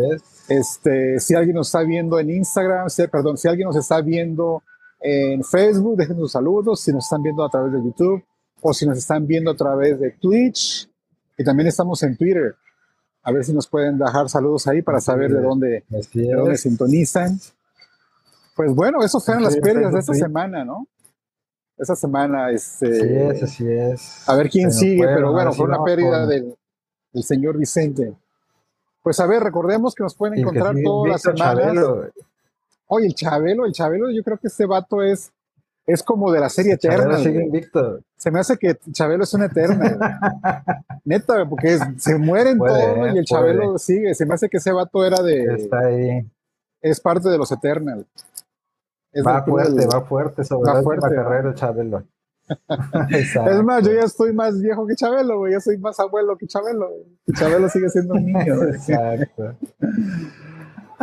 Este, 0.49 1.21
si 1.21 1.35
alguien 1.35 1.57
nos 1.57 1.69
está 1.69 1.83
viendo 1.83 2.19
en 2.19 2.31
Instagram, 2.31 2.89
perdón, 3.11 3.37
si 3.37 3.47
alguien 3.47 3.67
nos 3.67 3.77
está 3.77 4.01
viendo 4.01 4.63
en 5.01 5.45
Facebook, 5.45 5.97
dejen 5.97 6.17
sus 6.17 6.33
saludos. 6.33 6.81
Si 6.81 6.93
nos 6.93 7.05
están 7.05 7.23
viendo 7.23 7.45
a 7.45 7.51
través 7.51 7.73
de 7.73 7.83
YouTube, 7.85 8.25
o 8.61 8.73
si 8.73 8.87
nos 8.87 8.99
están 8.99 9.27
viendo 9.27 9.51
a 9.51 9.55
través 9.55 10.01
de 10.01 10.13
Twitch, 10.13 10.89
y 11.37 11.45
también 11.45 11.69
estamos 11.69 12.03
en 12.03 12.17
Twitter. 12.17 12.57
A 13.23 13.33
ver 13.33 13.45
si 13.45 13.53
nos 13.53 13.67
pueden 13.67 13.99
dejar 13.99 14.29
saludos 14.29 14.67
ahí 14.69 14.83
para 14.83 15.01
saber 15.01 15.33
de 15.33 15.41
dónde, 15.41 15.85
de 15.89 16.35
dónde 16.35 16.57
sintonizan. 16.57 17.41
Pues 18.55 18.75
bueno, 18.75 19.03
esas 19.03 19.25
fueron 19.25 19.43
las 19.43 19.57
pérdidas 19.57 19.93
de 19.93 19.99
esta 19.99 20.15
semana, 20.15 20.65
¿no? 20.65 20.87
Esta 21.77 21.95
semana, 21.95 22.51
este. 22.51 22.87
Así 22.87 23.15
es, 23.15 23.43
así 23.43 23.71
es. 23.71 24.29
A 24.29 24.35
ver 24.35 24.49
quién 24.49 24.73
sigue, 24.73 25.05
pero 25.05 25.33
bueno, 25.33 25.53
fue 25.53 25.67
una 25.67 25.83
pérdida 25.85 26.27
del, 26.27 26.57
del, 27.13 27.23
señor 27.23 27.59
Vicente. 27.59 28.15
Pues 29.03 29.21
a 29.21 29.27
ver, 29.27 29.43
recordemos 29.43 29.95
que 29.95 30.03
nos 30.03 30.15
pueden 30.15 30.39
encontrar 30.39 30.75
todas 30.83 31.13
las 31.13 31.23
semanas. 31.23 31.85
Oye, 32.87 33.07
el 33.07 33.15
Chabelo, 33.15 33.67
el 33.67 33.73
Chabelo, 33.73 34.11
yo 34.11 34.23
creo 34.23 34.39
que 34.39 34.47
este 34.47 34.65
vato 34.65 35.03
es 35.03 35.33
es 35.87 36.03
como 36.03 36.33
de 36.33 36.41
la 36.41 36.49
serie 36.49 36.75
eterna. 36.75 37.17
Se 38.17 38.31
me 38.31 38.41
hace 38.41 38.57
que 38.59 38.77
Chabelo 38.91 39.23
es 39.23 39.33
una 39.35 39.47
eterna. 39.47 40.19
Neta, 41.05 41.49
porque 41.49 41.79
se 41.97 42.19
mueren 42.19 42.59
todos 42.59 43.15
y 43.15 43.19
el 43.19 43.25
Chabelo 43.25 43.79
sigue. 43.79 44.15
Se 44.15 44.27
me 44.27 44.35
hace 44.35 44.49
que 44.49 44.57
ese 44.57 44.73
vato 44.73 45.05
era 45.05 45.23
de. 45.23 45.45
Está 45.55 45.79
ahí. 45.87 46.29
Es 46.81 47.01
parte 47.01 47.29
de 47.29 47.39
los 47.39 47.53
Eternal. 47.53 48.05
va 49.25 49.45
fuerte, 49.45 49.87
va 49.87 50.01
fuerte 50.03 50.45
sobre 50.45 50.73
va 50.73 50.83
fuerte, 50.83 51.09
carrera 51.09 51.55
Chabelo. 51.55 52.05
es 53.11 53.63
más, 53.65 53.85
yo 53.85 53.93
ya 53.93 54.05
estoy 54.05 54.33
más 54.33 54.61
viejo 54.61 54.87
que 54.87 54.97
Chabelo, 54.97 55.39
güey. 55.39 55.53
Yo 55.53 55.61
soy 55.61 55.79
más 55.79 55.99
abuelo 56.01 56.37
que 56.37 56.47
Chabelo. 56.47 56.91
Chabelo 57.39 57.69
sigue 57.69 57.89
siendo 57.91 58.15
un 58.15 58.27
niño. 58.27 58.63
Exacto. 58.65 59.57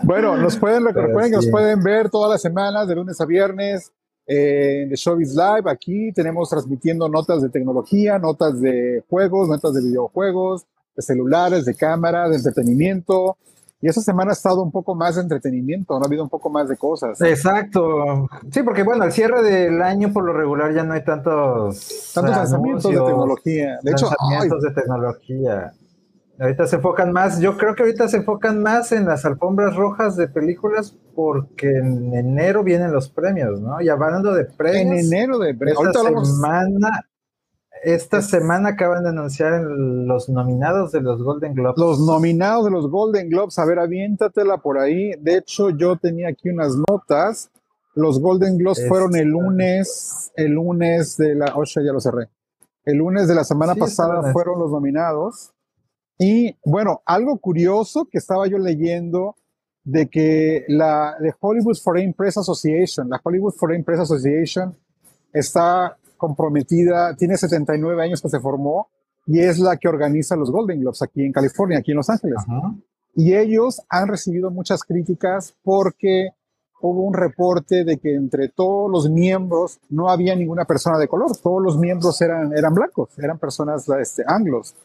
bueno, 0.03 0.35
nos 0.37 0.57
pueden, 0.57 0.85
recuerden 0.85 1.31
que 1.31 1.37
nos 1.37 1.49
pueden 1.49 1.81
ver 1.81 2.09
todas 2.09 2.31
las 2.31 2.41
semanas, 2.41 2.87
de 2.87 2.95
lunes 2.95 3.19
a 3.19 3.25
viernes, 3.25 3.91
en 4.25 4.89
The 4.89 4.95
Showbiz 4.95 5.35
Live. 5.35 5.69
Aquí 5.69 6.11
tenemos 6.13 6.49
transmitiendo 6.49 7.07
notas 7.09 7.41
de 7.41 7.49
tecnología, 7.49 8.19
notas 8.19 8.59
de 8.59 9.03
juegos, 9.09 9.49
notas 9.49 9.73
de 9.73 9.81
videojuegos, 9.81 10.65
de 10.95 11.01
celulares, 11.01 11.65
de 11.65 11.75
cámara, 11.75 12.29
de 12.29 12.37
entretenimiento. 12.37 13.37
Y 13.81 13.89
esta 13.89 13.99
semana 13.99 14.31
ha 14.31 14.33
estado 14.33 14.61
un 14.61 14.71
poco 14.71 14.95
más 14.95 15.15
de 15.15 15.23
entretenimiento, 15.23 15.99
no 15.99 16.05
ha 16.05 16.07
habido 16.07 16.23
un 16.23 16.29
poco 16.29 16.49
más 16.49 16.69
de 16.69 16.77
cosas. 16.77 17.19
Exacto. 17.19 18.29
Sí, 18.49 18.63
porque 18.63 18.83
bueno, 18.83 19.03
al 19.03 19.11
cierre 19.11 19.43
del 19.43 19.81
año 19.81 20.13
por 20.13 20.23
lo 20.23 20.31
regular 20.31 20.73
ya 20.73 20.83
no 20.83 20.93
hay 20.93 21.03
tantos, 21.03 22.11
tantos 22.13 22.33
lanzamientos 22.33 22.89
de 22.89 22.97
tecnología. 22.97 23.79
De 23.81 23.91
hecho, 23.91 24.05
lanzamientos 24.05 24.61
de 24.61 24.71
tecnología. 24.71 25.73
Ahorita 26.39 26.65
se 26.65 26.77
enfocan 26.77 27.11
más, 27.11 27.39
yo 27.39 27.57
creo 27.57 27.75
que 27.75 27.83
ahorita 27.83 28.07
se 28.07 28.17
enfocan 28.17 28.61
más 28.61 28.91
en 28.91 29.05
las 29.05 29.23
alfombras 29.23 29.75
rojas 29.75 30.15
de 30.17 30.27
películas 30.27 30.97
porque 31.13 31.67
en 31.67 32.13
enero 32.13 32.63
vienen 32.63 32.91
los 32.91 33.07
premios, 33.09 33.61
¿no? 33.61 33.79
Y 33.81 33.89
hablando 33.89 34.33
de 34.33 34.45
premios. 34.45 34.99
En 34.99 35.13
enero 35.13 35.37
de 35.37 35.53
premios. 35.53 35.79
Esta 35.85 36.25
semana, 36.25 37.07
esta 37.83 38.21
semana 38.23 38.69
acaban 38.69 39.03
de 39.03 39.09
anunciar 39.09 39.61
los 39.61 40.27
nominados 40.27 40.91
de 40.91 41.01
los 41.01 41.21
Golden 41.21 41.53
Globes. 41.53 41.77
Los 41.77 41.99
nominados 41.99 42.65
de 42.65 42.71
los 42.71 42.89
Golden 42.89 43.29
Globes, 43.29 43.59
a 43.59 43.65
ver, 43.65 43.77
aviéntatela 43.77 44.57
por 44.57 44.79
ahí. 44.79 45.11
De 45.19 45.37
hecho, 45.37 45.69
yo 45.69 45.97
tenía 45.97 46.29
aquí 46.29 46.49
unas 46.49 46.75
notas. 46.89 47.51
Los 47.93 48.19
Golden 48.19 48.57
Globes 48.57 48.87
fueron 48.87 49.15
el 49.15 49.27
lunes, 49.27 50.31
el 50.35 50.53
lunes 50.53 51.15
de 51.17 51.35
la, 51.35 51.53
oh, 51.55 51.63
ya 51.63 51.93
lo 51.93 51.99
cerré. 51.99 52.29
El 52.85 52.97
lunes 52.97 53.27
de 53.27 53.35
la 53.35 53.43
semana 53.43 53.75
pasada 53.75 54.33
fueron 54.33 54.59
los 54.59 54.71
nominados. 54.71 55.53
Y 56.17 56.55
bueno, 56.63 57.01
algo 57.05 57.37
curioso 57.37 58.05
que 58.05 58.17
estaba 58.17 58.47
yo 58.47 58.57
leyendo 58.57 59.35
de 59.83 60.07
que 60.07 60.63
la 60.67 61.15
de 61.19 61.33
Hollywood 61.39 61.77
Foreign 61.77 62.13
Press 62.13 62.37
Association, 62.37 63.09
la 63.09 63.19
Hollywood 63.21 63.53
Foreign 63.53 63.83
Press 63.83 63.99
Association 63.99 64.75
está 65.33 65.97
comprometida, 66.17 67.15
tiene 67.15 67.35
79 67.35 68.01
años 68.01 68.21
que 68.21 68.29
se 68.29 68.39
formó 68.39 68.87
y 69.25 69.39
es 69.39 69.59
la 69.59 69.77
que 69.77 69.87
organiza 69.87 70.35
los 70.35 70.51
Golden 70.51 70.79
Globes 70.79 71.01
aquí 71.01 71.23
en 71.25 71.31
California, 71.31 71.79
aquí 71.79 71.91
en 71.91 71.97
Los 71.97 72.09
Ángeles. 72.09 72.37
Y 73.15 73.35
ellos 73.35 73.81
han 73.89 74.07
recibido 74.07 74.49
muchas 74.51 74.83
críticas 74.83 75.55
porque 75.63 76.29
hubo 76.81 77.03
un 77.03 77.13
reporte 77.13 77.83
de 77.83 77.97
que 77.97 78.15
entre 78.15 78.49
todos 78.49 78.91
los 78.91 79.09
miembros 79.09 79.79
no 79.89 80.09
había 80.09 80.35
ninguna 80.35 80.65
persona 80.65 80.97
de 80.97 81.07
color, 81.07 81.35
todos 81.37 81.61
los 81.61 81.77
miembros 81.77 82.19
eran, 82.21 82.55
eran 82.55 82.73
blancos, 82.73 83.17
eran 83.17 83.37
personas 83.37 83.87
este, 83.99 84.23
anglos. 84.27 84.75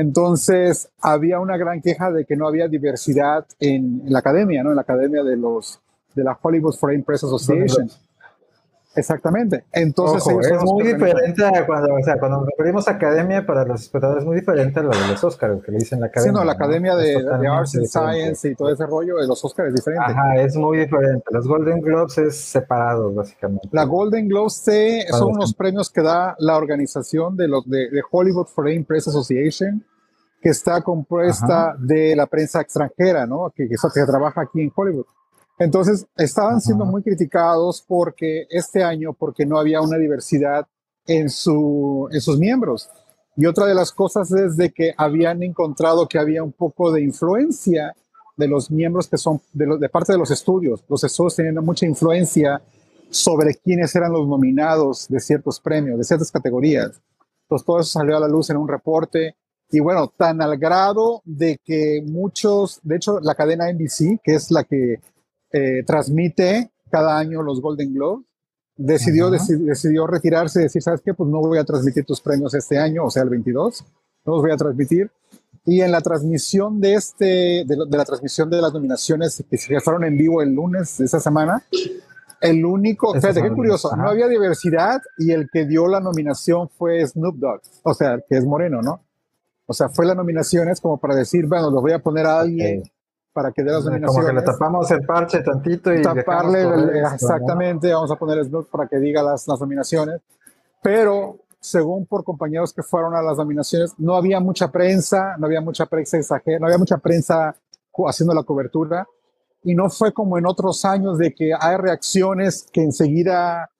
Entonces, 0.00 0.88
había 1.00 1.40
una 1.40 1.58
gran 1.58 1.82
queja 1.82 2.10
de 2.10 2.24
que 2.24 2.34
no 2.34 2.48
había 2.48 2.68
diversidad 2.68 3.46
en, 3.58 4.02
la 4.06 4.20
academia, 4.20 4.62
¿no? 4.62 4.70
En 4.70 4.76
la 4.76 4.82
academia 4.82 5.22
de 5.22 5.36
los 5.36 5.80
de 6.14 6.24
la 6.24 6.38
Hollywood 6.40 6.74
Foreign 6.74 7.04
Press 7.04 7.24
Association. 7.24 7.88
Exactamente. 8.96 9.64
Entonces, 9.72 10.50
es 10.50 10.62
muy 10.64 10.84
diferente 10.84 11.44
a 11.44 11.64
cuando, 11.64 11.94
o 11.94 12.02
sea, 12.02 12.18
cuando 12.18 12.38
nos 12.38 12.48
referimos 12.48 12.88
a 12.88 12.92
academia 12.92 13.46
para 13.46 13.64
los 13.64 13.82
espectadores, 13.82 14.22
es 14.22 14.26
muy 14.26 14.36
diferente 14.36 14.80
a 14.80 14.82
lo 14.82 14.90
de 14.90 15.06
los 15.06 15.22
Oscars, 15.22 15.62
que 15.62 15.70
le 15.70 15.78
dicen 15.78 16.00
la 16.00 16.06
academia. 16.06 16.32
Sí, 16.32 16.38
no, 16.38 16.44
la 16.44 16.52
academia 16.52 16.96
de, 16.96 17.16
Arts 17.48 17.76
and 17.76 17.86
Science 17.86 18.48
y 18.48 18.54
todo 18.56 18.72
ese 18.72 18.86
rollo 18.86 19.18
de 19.18 19.28
los 19.28 19.44
Oscars 19.44 19.68
es 19.68 19.76
diferente. 19.76 20.06
Ajá, 20.10 20.36
es 20.36 20.56
muy 20.56 20.78
diferente. 20.78 21.24
Los 21.30 21.46
Golden 21.46 21.80
Globes 21.80 22.18
es 22.18 22.36
separado, 22.36 23.12
básicamente. 23.12 23.68
La 23.70 23.84
Golden 23.84 24.28
Globes 24.28 24.64
son 25.10 25.34
unos 25.34 25.54
premios 25.54 25.88
que 25.88 26.02
da 26.02 26.34
la 26.38 26.56
organización 26.56 27.36
de, 27.36 27.46
los, 27.46 27.68
de, 27.70 27.88
Hollywood 28.10 28.46
Foreign 28.46 28.84
Press 28.84 29.06
Association, 29.06 29.84
que 30.42 30.48
está 30.48 30.82
compuesta 30.82 31.76
de 31.78 32.16
la 32.16 32.26
prensa 32.26 32.60
extranjera, 32.60 33.24
¿no? 33.24 33.52
Que, 33.54 33.68
que, 33.68 33.76
que 33.76 34.04
trabaja 34.04 34.40
aquí 34.40 34.62
en 34.62 34.72
Hollywood. 34.74 35.06
Entonces, 35.60 36.06
estaban 36.16 36.58
siendo 36.62 36.86
muy 36.86 37.02
criticados 37.02 37.84
porque 37.86 38.46
este 38.48 38.82
año, 38.82 39.12
porque 39.12 39.44
no 39.44 39.58
había 39.58 39.82
una 39.82 39.98
diversidad 39.98 40.66
en, 41.06 41.28
su, 41.28 42.08
en 42.10 42.20
sus 42.22 42.38
miembros. 42.38 42.88
Y 43.36 43.44
otra 43.44 43.66
de 43.66 43.74
las 43.74 43.92
cosas 43.92 44.32
es 44.32 44.56
de 44.56 44.70
que 44.70 44.94
habían 44.96 45.42
encontrado 45.42 46.08
que 46.08 46.18
había 46.18 46.42
un 46.42 46.52
poco 46.52 46.90
de 46.90 47.02
influencia 47.02 47.94
de 48.38 48.48
los 48.48 48.70
miembros 48.70 49.06
que 49.06 49.18
son 49.18 49.42
de, 49.52 49.76
de 49.78 49.88
parte 49.90 50.12
de 50.12 50.18
los 50.18 50.30
estudios. 50.30 50.82
Los 50.88 51.04
estudios 51.04 51.36
tenían 51.36 51.62
mucha 51.62 51.84
influencia 51.84 52.62
sobre 53.10 53.54
quiénes 53.54 53.94
eran 53.94 54.14
los 54.14 54.26
nominados 54.26 55.08
de 55.08 55.20
ciertos 55.20 55.60
premios, 55.60 55.98
de 55.98 56.04
ciertas 56.04 56.32
categorías. 56.32 57.02
Entonces 57.42 57.66
todo 57.66 57.80
eso 57.80 57.90
salió 57.90 58.16
a 58.16 58.20
la 58.20 58.28
luz 58.28 58.48
en 58.48 58.56
un 58.56 58.66
reporte 58.66 59.36
y 59.70 59.80
bueno, 59.80 60.10
tan 60.16 60.40
al 60.40 60.56
grado 60.56 61.20
de 61.26 61.60
que 61.62 62.02
muchos, 62.02 62.80
de 62.82 62.96
hecho 62.96 63.20
la 63.20 63.34
cadena 63.34 63.70
NBC, 63.70 64.20
que 64.24 64.36
es 64.36 64.50
la 64.50 64.64
que 64.64 65.00
eh, 65.52 65.82
transmite 65.86 66.70
cada 66.90 67.18
año 67.18 67.42
los 67.42 67.60
Golden 67.60 67.94
Globes, 67.94 68.26
decidió, 68.76 69.30
decidió 69.30 70.06
retirarse 70.06 70.60
y 70.60 70.62
decir, 70.64 70.82
¿sabes 70.82 71.02
qué? 71.04 71.14
Pues 71.14 71.28
no 71.28 71.40
voy 71.40 71.58
a 71.58 71.64
transmitir 71.64 72.04
tus 72.04 72.20
premios 72.20 72.54
este 72.54 72.78
año, 72.78 73.04
o 73.04 73.10
sea, 73.10 73.22
el 73.22 73.28
22, 73.28 73.84
no 74.24 74.32
los 74.32 74.42
voy 74.42 74.52
a 74.52 74.56
transmitir. 74.56 75.10
Y 75.66 75.82
en 75.82 75.92
la 75.92 76.00
transmisión 76.00 76.80
de 76.80 76.94
este, 76.94 77.64
de, 77.66 77.76
la 77.90 78.04
transmisión 78.04 78.48
de 78.48 78.62
las 78.62 78.72
nominaciones 78.72 79.44
que 79.48 79.58
se 79.58 79.78
fueron 79.80 80.04
en 80.04 80.16
vivo 80.16 80.40
el 80.40 80.54
lunes 80.54 80.96
de 80.98 81.04
esta 81.04 81.20
semana, 81.20 81.62
el 82.40 82.64
único, 82.64 83.12
fíjate 83.12 83.42
qué 83.42 83.50
curioso, 83.50 83.94
no 83.94 84.08
había 84.08 84.26
diversidad 84.26 85.02
y 85.18 85.32
el 85.32 85.50
que 85.52 85.66
dio 85.66 85.86
la 85.86 86.00
nominación 86.00 86.70
fue 86.70 87.06
Snoop 87.06 87.36
Dogg, 87.36 87.60
o 87.82 87.92
sea, 87.92 88.18
que 88.26 88.38
es 88.38 88.46
moreno, 88.46 88.80
¿no? 88.80 89.04
O 89.66 89.74
sea, 89.74 89.90
fue 89.90 90.06
la 90.06 90.14
nominación 90.14 90.68
es 90.70 90.80
como 90.80 90.98
para 90.98 91.14
decir, 91.14 91.46
bueno, 91.46 91.70
los 91.70 91.82
voy 91.82 91.92
a 91.92 91.98
poner 91.98 92.26
a 92.26 92.40
alguien 92.40 92.82
para 93.32 93.52
que 93.52 93.62
dé 93.62 93.70
las 93.70 93.84
nominaciones. 93.84 94.26
Como 94.26 94.26
que 94.26 94.32
le 94.32 94.42
tapamos 94.42 94.90
el 94.90 95.06
parche 95.06 95.40
tantito 95.42 95.94
y 95.94 96.02
taparle, 96.02 97.00
exactamente, 97.14 97.92
vamos 97.92 98.10
a 98.10 98.16
poner 98.16 98.44
Snoop 98.44 98.68
para 98.70 98.86
que 98.88 98.98
diga 98.98 99.22
las, 99.22 99.46
las 99.46 99.60
nominaciones. 99.60 100.20
Pero 100.82 101.38
según 101.60 102.06
por 102.06 102.24
compañeros 102.24 102.72
que 102.72 102.82
fueron 102.82 103.14
a 103.14 103.22
las 103.22 103.36
nominaciones, 103.36 103.94
no 103.98 104.14
había 104.14 104.40
mucha 104.40 104.72
prensa, 104.72 105.36
no 105.38 105.46
había 105.46 105.60
mucha 105.60 105.86
prensa 105.86 106.16
exagerada, 106.16 106.60
no 106.60 106.66
había 106.66 106.78
mucha 106.78 106.98
prensa 106.98 107.54
haciendo 108.06 108.34
la 108.34 108.42
cobertura 108.42 109.06
y 109.62 109.74
no 109.74 109.90
fue 109.90 110.12
como 110.12 110.38
en 110.38 110.46
otros 110.46 110.84
años 110.84 111.18
de 111.18 111.34
que 111.34 111.52
hay 111.58 111.76
reacciones 111.76 112.66
que 112.72 112.82
enseguida, 112.82 113.70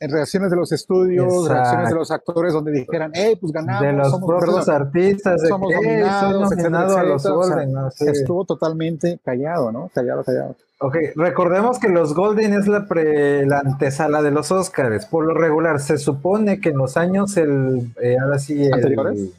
en 0.00 0.10
reacciones 0.10 0.50
de 0.50 0.56
los 0.56 0.72
estudios, 0.72 1.46
reacciones 1.46 1.90
de 1.90 1.94
los 1.94 2.10
actores 2.10 2.54
donde 2.54 2.72
dijeran, 2.72 3.12
hey, 3.14 3.36
pues 3.38 3.52
ganamos. 3.52 3.82
De 3.82 3.92
los 3.92 4.10
somos, 4.10 4.68
artistas, 4.70 5.42
somos 5.46 5.70
nominados, 5.74 6.96
a 6.96 7.02
los 7.02 7.22
Golden. 7.26 7.74
Estuvo 8.00 8.46
totalmente 8.46 9.20
callado, 9.22 9.70
¿no? 9.70 9.90
Callado, 9.94 10.24
callado. 10.24 10.56
Ok, 10.78 10.96
recordemos 11.16 11.78
que 11.78 11.90
los 11.90 12.14
Golden 12.14 12.54
es 12.54 12.66
la, 12.66 12.86
pre, 12.86 13.44
la 13.44 13.58
antesala 13.58 14.22
de 14.22 14.30
los 14.30 14.50
Oscars. 14.50 15.04
Por 15.04 15.26
lo 15.26 15.34
regular, 15.34 15.78
se 15.80 15.98
supone 15.98 16.58
que 16.60 16.70
en 16.70 16.78
los 16.78 16.96
años, 16.96 17.36
el, 17.36 17.92
eh, 18.00 18.16
ahora 18.18 18.38
sí, 18.38 18.64
el, 18.64 19.32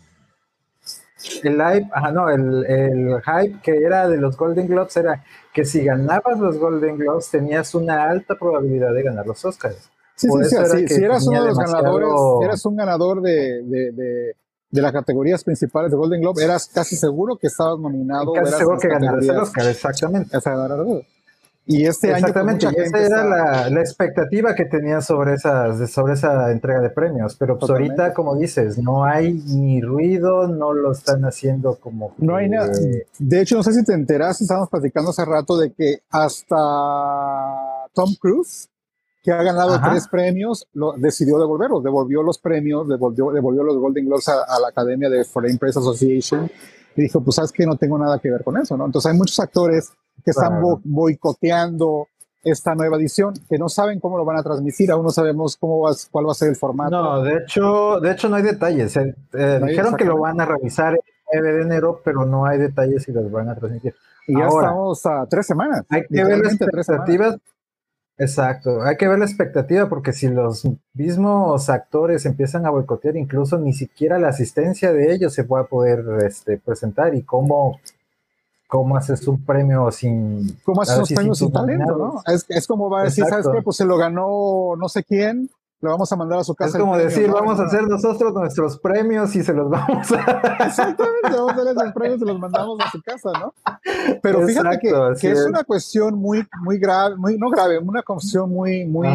el 1.44 1.54
hype, 1.54 1.90
ajá, 1.92 2.12
no, 2.12 2.30
el, 2.30 2.66
el, 2.68 3.22
hype 3.24 3.60
que 3.64 3.78
era 3.84 4.08
de 4.08 4.18
los 4.18 4.38
Golden 4.38 4.68
Globes 4.68 4.96
era 4.96 5.24
que 5.52 5.66
si 5.66 5.84
ganabas 5.84 6.38
los 6.38 6.60
Golden 6.60 7.00
Globes 7.00 7.32
tenías 7.32 7.74
una 7.74 8.04
alta 8.04 8.36
probabilidad 8.36 8.94
de 8.94 9.02
ganar 9.02 9.26
los 9.26 9.44
Oscars. 9.44 9.90
Sí, 10.22 10.28
sí, 10.44 10.56
sí, 10.72 10.88
si 10.88 11.04
eras 11.04 11.26
uno 11.26 11.42
de 11.42 11.48
los 11.48 11.58
ganadores, 11.58 12.10
eras 12.44 12.66
un 12.66 12.76
ganador 12.76 13.22
de, 13.22 13.64
de, 13.64 13.92
de, 13.92 14.36
de, 14.70 14.82
las 14.82 14.92
categorías 14.92 15.44
principales 15.44 15.90
de 15.90 15.98
Golden 15.98 16.22
Globe, 16.22 16.44
eras 16.44 16.70
casi 16.72 16.96
seguro 16.96 17.38
que 17.38 17.48
estabas 17.48 17.80
nominado. 17.80 18.34
Casi 18.34 18.54
seguro 18.54 18.78
que 18.78 18.88
ganaras 18.88 19.24
el 19.26 19.38
Oscar, 19.38 19.68
exactamente. 19.68 20.38
Y 21.66 21.86
este 21.86 22.08
año. 22.08 22.28
Exactamente, 22.28 22.68
esa 22.76 23.00
era 23.00 23.24
la, 23.24 23.70
la, 23.70 23.82
expectativa 23.82 24.56
que 24.56 24.66
tenía 24.66 25.00
sobre, 25.02 25.36
esas, 25.36 25.92
sobre 25.92 26.14
esa 26.14 26.52
entrega 26.52 26.82
de 26.82 26.90
premios. 26.90 27.36
Pero 27.36 27.58
pues 27.60 27.70
ahorita, 27.70 28.14
como 28.14 28.36
dices, 28.36 28.80
no 28.80 29.06
hay 29.06 29.34
ni 29.34 29.80
ruido, 29.80 30.48
no 30.48 30.74
lo 30.74 30.92
están 30.92 31.24
haciendo 31.24 31.76
como. 31.76 32.16
No 32.18 32.36
hay 32.36 32.50
nada. 32.50 32.72
De 33.20 33.42
hecho, 33.42 33.58
no 33.58 33.64
sé 33.64 33.74
si 33.74 33.84
te 33.84 33.94
enteraste, 33.94 34.44
estábamos 34.44 34.70
platicando 34.70 35.12
hace 35.12 35.24
rato 35.24 35.58
de 35.58 35.72
que 35.72 36.02
hasta 36.10 36.58
Tom 37.94 38.16
Cruise, 38.20 38.71
que 39.24 39.32
ha 39.32 39.44
ganado 39.44 39.80
tres 39.82 40.08
premios, 40.08 40.68
lo, 40.74 40.94
decidió 40.94 41.38
devolverlos, 41.38 41.84
devolvió 41.84 42.24
los 42.24 42.40
premios, 42.40 42.88
devolvió, 42.88 43.32
devolvió 43.32 43.64
los 43.64 43.78
Golden 43.78 44.06
Globes 44.06 44.28
a, 44.30 44.44
a 44.44 44.60
la 44.60 44.70
Academia 44.70 45.10
de 45.10 45.24
Foreign 45.26 45.58
Press 45.58 45.78
Association 45.78 46.50
y 46.96 47.02
dijo, 47.04 47.22
pues 47.22 47.36
sabes 47.36 47.52
que 47.52 47.66
no 47.66 47.76
tengo 47.78 47.98
nada 47.98 48.20
que 48.20 48.32
ver 48.32 48.44
con 48.44 48.58
eso, 48.58 48.76
¿no? 48.76 48.86
Entonces 48.86 49.12
hay 49.12 49.18
muchos 49.18 49.40
actores 49.40 49.94
que 50.24 50.32
están 50.32 50.62
boicoteando 50.84 52.08
esta 52.44 52.74
nueva 52.74 52.98
edición, 52.98 53.34
que 53.50 53.58
no 53.58 53.70
saben 53.70 54.00
cómo 54.00 54.18
lo 54.18 54.26
van 54.26 54.38
a 54.38 54.44
transmitir, 54.44 54.92
aún 54.92 55.04
no 55.04 55.12
sabemos 55.12 55.58
cómo 55.58 55.82
va, 55.82 55.92
cuál 56.10 56.28
va 56.28 56.32
a 56.32 56.36
ser 56.36 56.50
el 56.50 56.56
formato. 56.56 57.02
No, 57.02 57.22
de 57.22 57.36
hecho, 57.36 58.00
de 58.00 58.12
hecho 58.12 58.30
no 58.30 58.36
hay 58.36 58.44
detalles. 58.44 58.96
Eh, 58.98 59.16
eh, 59.34 59.62
dijeron 59.68 59.96
que 59.96 60.06
lo 60.06 60.18
van 60.18 60.42
a 60.42 60.46
revisar 60.46 60.94
el 60.94 61.42
9 61.42 61.58
de 61.58 61.62
enero, 61.62 62.02
pero 62.04 62.26
no 62.26 62.46
hay 62.46 62.58
detalles 62.58 63.04
si 63.04 63.12
los 63.12 63.32
van 63.32 63.50
a 63.50 63.56
transmitir. 63.56 63.96
Y 64.28 64.38
ya 64.38 64.48
estamos 64.48 65.06
a 65.06 65.26
tres 65.28 65.46
semanas. 65.46 65.84
Hay 65.90 66.06
que 66.08 66.24
ver 66.24 66.40
las 66.40 66.54
expectativas. 66.54 67.38
Exacto, 68.18 68.84
hay 68.84 68.98
que 68.98 69.08
ver 69.08 69.18
la 69.18 69.26
expectativa 69.26 69.90
porque 69.90 70.14
si 70.14 70.28
los 70.28 70.68
mismos 70.94 71.70
actores 71.70 72.26
empiezan 72.26 72.66
a 72.66 72.70
boicotear, 72.70 73.18
incluso 73.18 73.58
ni 73.58 73.74
siquiera 73.74 74.20
la 74.20 74.30
asistencia 74.30 74.94
de 74.94 75.14
ellos 75.14 75.34
se 75.34 75.44
va 75.44 75.62
a 75.62 75.68
poder 75.68 76.04
este, 76.24 76.58
presentar 76.58 77.16
y 77.16 77.24
cómo 77.24 77.80
¿Cómo 78.72 78.96
haces 78.96 79.28
un 79.28 79.44
premio 79.44 79.92
sin. 79.92 80.58
¿Cómo 80.64 80.82
haces 80.82 80.98
un 80.98 81.14
premio 81.14 81.36
sin 81.36 81.52
talento, 81.52 81.98
no? 81.98 82.24
Es, 82.26 82.46
es, 82.48 82.66
como 82.66 82.90
va 82.90 83.02
a 83.02 83.04
decir, 83.04 83.26
¿sabes 83.26 83.46
qué? 83.54 83.62
Pues 83.62 83.76
se 83.76 83.84
lo 83.84 83.98
ganó 83.98 84.78
no 84.78 84.88
sé 84.88 85.04
quién, 85.04 85.50
lo 85.82 85.90
vamos 85.90 86.12
a 86.12 86.16
mandar 86.16 86.40
a 86.40 86.44
su 86.44 86.54
casa. 86.54 86.78
Es 86.78 86.82
como 86.82 86.96
decir, 86.96 87.30
vamos 87.32 87.60
a 87.60 87.64
hacer 87.64 87.88
nosotros 87.88 88.34
nuestros 88.34 88.78
premios 88.78 89.36
y 89.36 89.44
se 89.44 89.52
los 89.52 89.70
vamos 89.70 90.12
a. 90.12 90.42
Exactamente, 90.66 91.32
vamos 91.32 91.50
a 91.50 91.56
hacer 91.56 91.68
esos 91.76 91.94
premios 91.94 92.22
y 92.22 92.26
los 92.26 92.40
mandamos 92.40 92.80
a 92.80 92.92
su 92.92 93.02
casa, 93.02 93.32
¿no? 93.34 93.54
Pero 94.22 94.46
fíjate 94.46 94.80
que, 94.80 94.94
que 95.20 95.32
es, 95.32 95.46
una 95.46 95.64
cuestión 95.64 96.16
muy, 96.20 96.48
muy 96.62 96.78
grave, 96.78 97.16
muy, 97.16 97.38
no 97.38 97.50
grave, 97.50 97.80
una 97.80 98.04
cuestión 98.04 98.50
muy, 98.52 98.86
muy, 98.86 99.08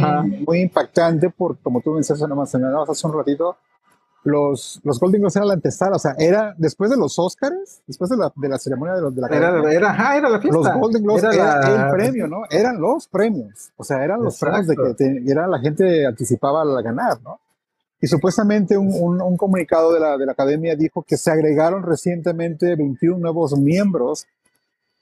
muy 0.45 0.61
impactante, 0.61 1.31
por 1.31 1.57
como 1.59 1.81
tú 1.81 1.93
mencionabas 1.93 2.55
hace 2.91 3.07
un 3.07 3.13
ratito, 3.13 3.57
los, 4.27 4.81
los 4.83 4.99
Golden 4.99 5.21
Globes 5.21 5.37
eran 5.37 5.49
la 5.49 5.55
antesala, 5.55 5.95
o 5.97 5.99
sea, 6.01 6.17
era 6.19 6.53
después 6.59 6.91
de 6.91 6.97
los 6.97 7.17
Oscars, 7.17 7.81
después 7.87 8.11
de 8.11 8.17
la, 8.17 8.33
de 8.35 8.49
la 8.49 8.59
ceremonia 8.59 8.97
de, 8.97 9.01
los, 9.01 9.15
de 9.15 9.21
la 9.21 9.29
era, 9.29 9.73
era, 9.73 10.17
era 10.17 10.29
la 10.29 10.41
fiesta. 10.41 10.59
Los 10.59 10.81
Golden 10.81 11.03
Globes 11.05 11.23
era, 11.23 11.87
el 11.87 11.91
premio, 11.93 12.27
¿no? 12.27 12.43
Eran 12.51 12.81
los 12.81 13.07
premios, 13.07 13.71
o 13.77 13.85
sea, 13.85 14.03
eran 14.03 14.21
los 14.25 14.37
premios 14.41 14.67
de 14.67 14.75
que 14.75 15.31
era 15.31 15.47
la 15.47 15.61
gente 15.61 16.05
anticipaba 16.05 16.63
a 16.63 16.83
ganar, 16.83 17.23
¿no? 17.23 17.39
Y 18.01 18.09
supuestamente 18.09 18.77
un, 18.77 18.93
un, 18.93 19.23
un, 19.23 19.37
comunicado 19.37 19.93
de 19.93 20.01
la, 20.01 20.19
de 20.19 20.27
la 20.27 20.33
academia 20.33 20.75
dijo 20.75 21.05
que 21.05 21.17
se 21.17 21.31
agregaron 21.31 21.85
recientemente 21.85 22.75
21 22.75 23.19
nuevos 23.19 23.57
miembros, 23.57 24.27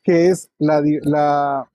que 0.02 0.28
es 0.28 0.50
la, 0.58 0.82
la, 1.02 1.66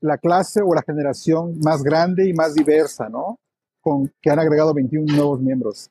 la 0.00 0.18
clase 0.18 0.62
o 0.62 0.74
la 0.74 0.82
generación 0.82 1.60
más 1.60 1.82
grande 1.82 2.26
y 2.26 2.32
más 2.32 2.54
diversa, 2.54 3.10
¿no? 3.10 3.38
Con, 3.82 4.10
que 4.22 4.30
han 4.30 4.38
agregado 4.38 4.72
21 4.72 5.14
nuevos 5.14 5.40
miembros. 5.40 5.90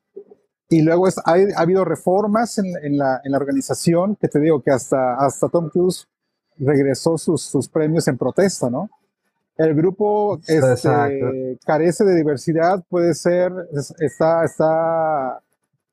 Y 0.69 0.81
luego 0.81 1.07
es, 1.07 1.17
ha, 1.19 1.35
habido 1.55 1.85
reformas 1.85 2.57
en, 2.57 2.65
en, 2.81 2.97
la, 2.97 3.21
en, 3.23 3.31
la, 3.31 3.37
organización, 3.37 4.15
que 4.15 4.27
te 4.27 4.39
digo 4.39 4.61
que 4.61 4.71
hasta, 4.71 5.15
hasta 5.15 5.49
Tom 5.49 5.69
Cruise 5.69 6.07
regresó 6.57 7.17
sus, 7.17 7.43
sus 7.43 7.67
premios 7.69 8.07
en 8.07 8.17
protesta, 8.17 8.69
¿no? 8.69 8.89
El 9.55 9.75
grupo 9.75 10.39
este, 10.47 11.59
carece 11.63 12.03
de 12.03 12.15
diversidad, 12.15 12.83
puede 12.89 13.13
ser, 13.13 13.51
está, 13.99 14.43
está, 14.43 15.39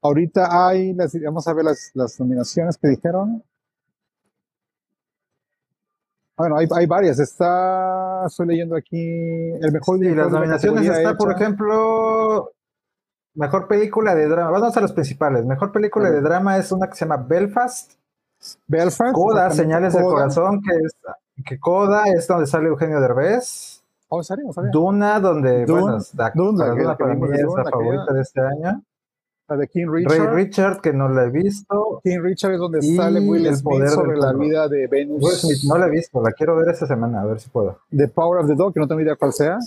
ahorita 0.01 0.67
hay, 0.67 0.95
las, 0.95 1.13
vamos 1.23 1.47
a 1.47 1.53
ver 1.53 1.67
las, 1.67 1.91
las 1.93 2.19
nominaciones 2.19 2.79
que 2.79 2.89
dijeron. 2.89 3.43
Bueno, 6.39 6.57
hay, 6.57 6.67
hay, 6.75 6.87
varias. 6.87 7.19
Está, 7.19 8.25
estoy 8.27 8.47
leyendo 8.47 8.77
aquí 8.77 8.97
el 8.97 9.73
mejor. 9.73 9.99
Sí, 9.99 10.07
las 10.07 10.31
nominaciones 10.31 10.87
está, 10.89 11.15
por 11.15 11.31
ejemplo, 11.33 12.53
Mejor 13.35 13.69
película 13.69 14.15
de 14.15 14.27
drama. 14.27 14.51
Vamos 14.51 14.77
a 14.77 14.81
los 14.81 14.93
principales. 14.93 15.45
Mejor 15.45 15.73
película 15.73 16.11
de 16.11 16.21
drama 16.21 16.57
es 16.59 16.73
una 16.73 16.89
que 16.89 16.95
se 16.95 17.05
llama 17.05 17.19
Belfast. 17.19 17.93
Belfast. 18.67 19.13
Coda, 19.13 19.51
Señales 19.51 19.95
del 19.95 20.05
Corazón, 20.05 20.61
que 20.63 20.75
es 20.77 20.97
que 21.45 21.59
Coda 21.59 22.05
es 22.09 22.27
donde 22.27 22.47
sale 22.47 22.69
Eugenio 22.69 23.01
Derbez. 23.01 23.83
Oh, 24.09 24.23
¿serio? 24.23 24.51
Duna, 24.73 25.21
donde 25.21 25.65
bueno, 25.67 25.99
Duna, 26.35 26.97
para 26.97 27.15
mí 27.15 27.29
es 27.33 27.43
la 27.43 27.65
favorita 27.65 28.13
de 28.13 28.21
este 28.23 28.41
año. 28.41 28.83
La 29.47 29.57
de 29.57 29.69
King 29.69 29.87
Richard. 29.89 30.19
Ray 30.19 30.45
Richard, 30.45 30.81
que 30.81 30.93
no 30.93 31.09
la 31.09 31.25
he 31.25 31.31
visto. 31.31 32.01
King 32.03 32.21
Richard 32.21 32.53
es 32.53 32.59
donde 32.59 32.83
sale 32.83 33.21
Will 33.21 33.47
el 33.47 33.57
Smith 33.57 33.87
sobre 33.87 34.17
la 34.17 34.33
vida 34.33 34.69
de 34.69 34.87
Venus. 34.87 35.41
Smith, 35.41 35.59
no 35.69 35.77
la 35.77 35.87
he 35.87 35.91
visto, 35.91 36.21
la 36.21 36.33
quiero 36.33 36.57
ver 36.57 36.69
esta 36.69 36.87
semana, 36.87 37.23
a 37.23 37.27
ver 37.27 37.41
si 37.41 37.51
puedo. 37.51 37.79
The 37.97 38.09
Power 38.09 38.41
of 38.41 38.49
the 38.49 38.55
Dog, 38.55 38.75
que 38.75 38.81
no 38.81 38.89
tengo 38.89 39.01
idea 39.01 39.17
cuál 39.17 39.33
sea. 39.33 39.59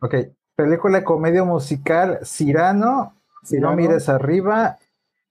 Ok, 0.00 0.14
película 0.56 0.98
de 0.98 1.04
comedia 1.04 1.44
musical 1.44 2.20
Cirano, 2.24 3.14
Si 3.42 3.58
no 3.58 3.74
mires 3.74 4.08
arriba, 4.08 4.78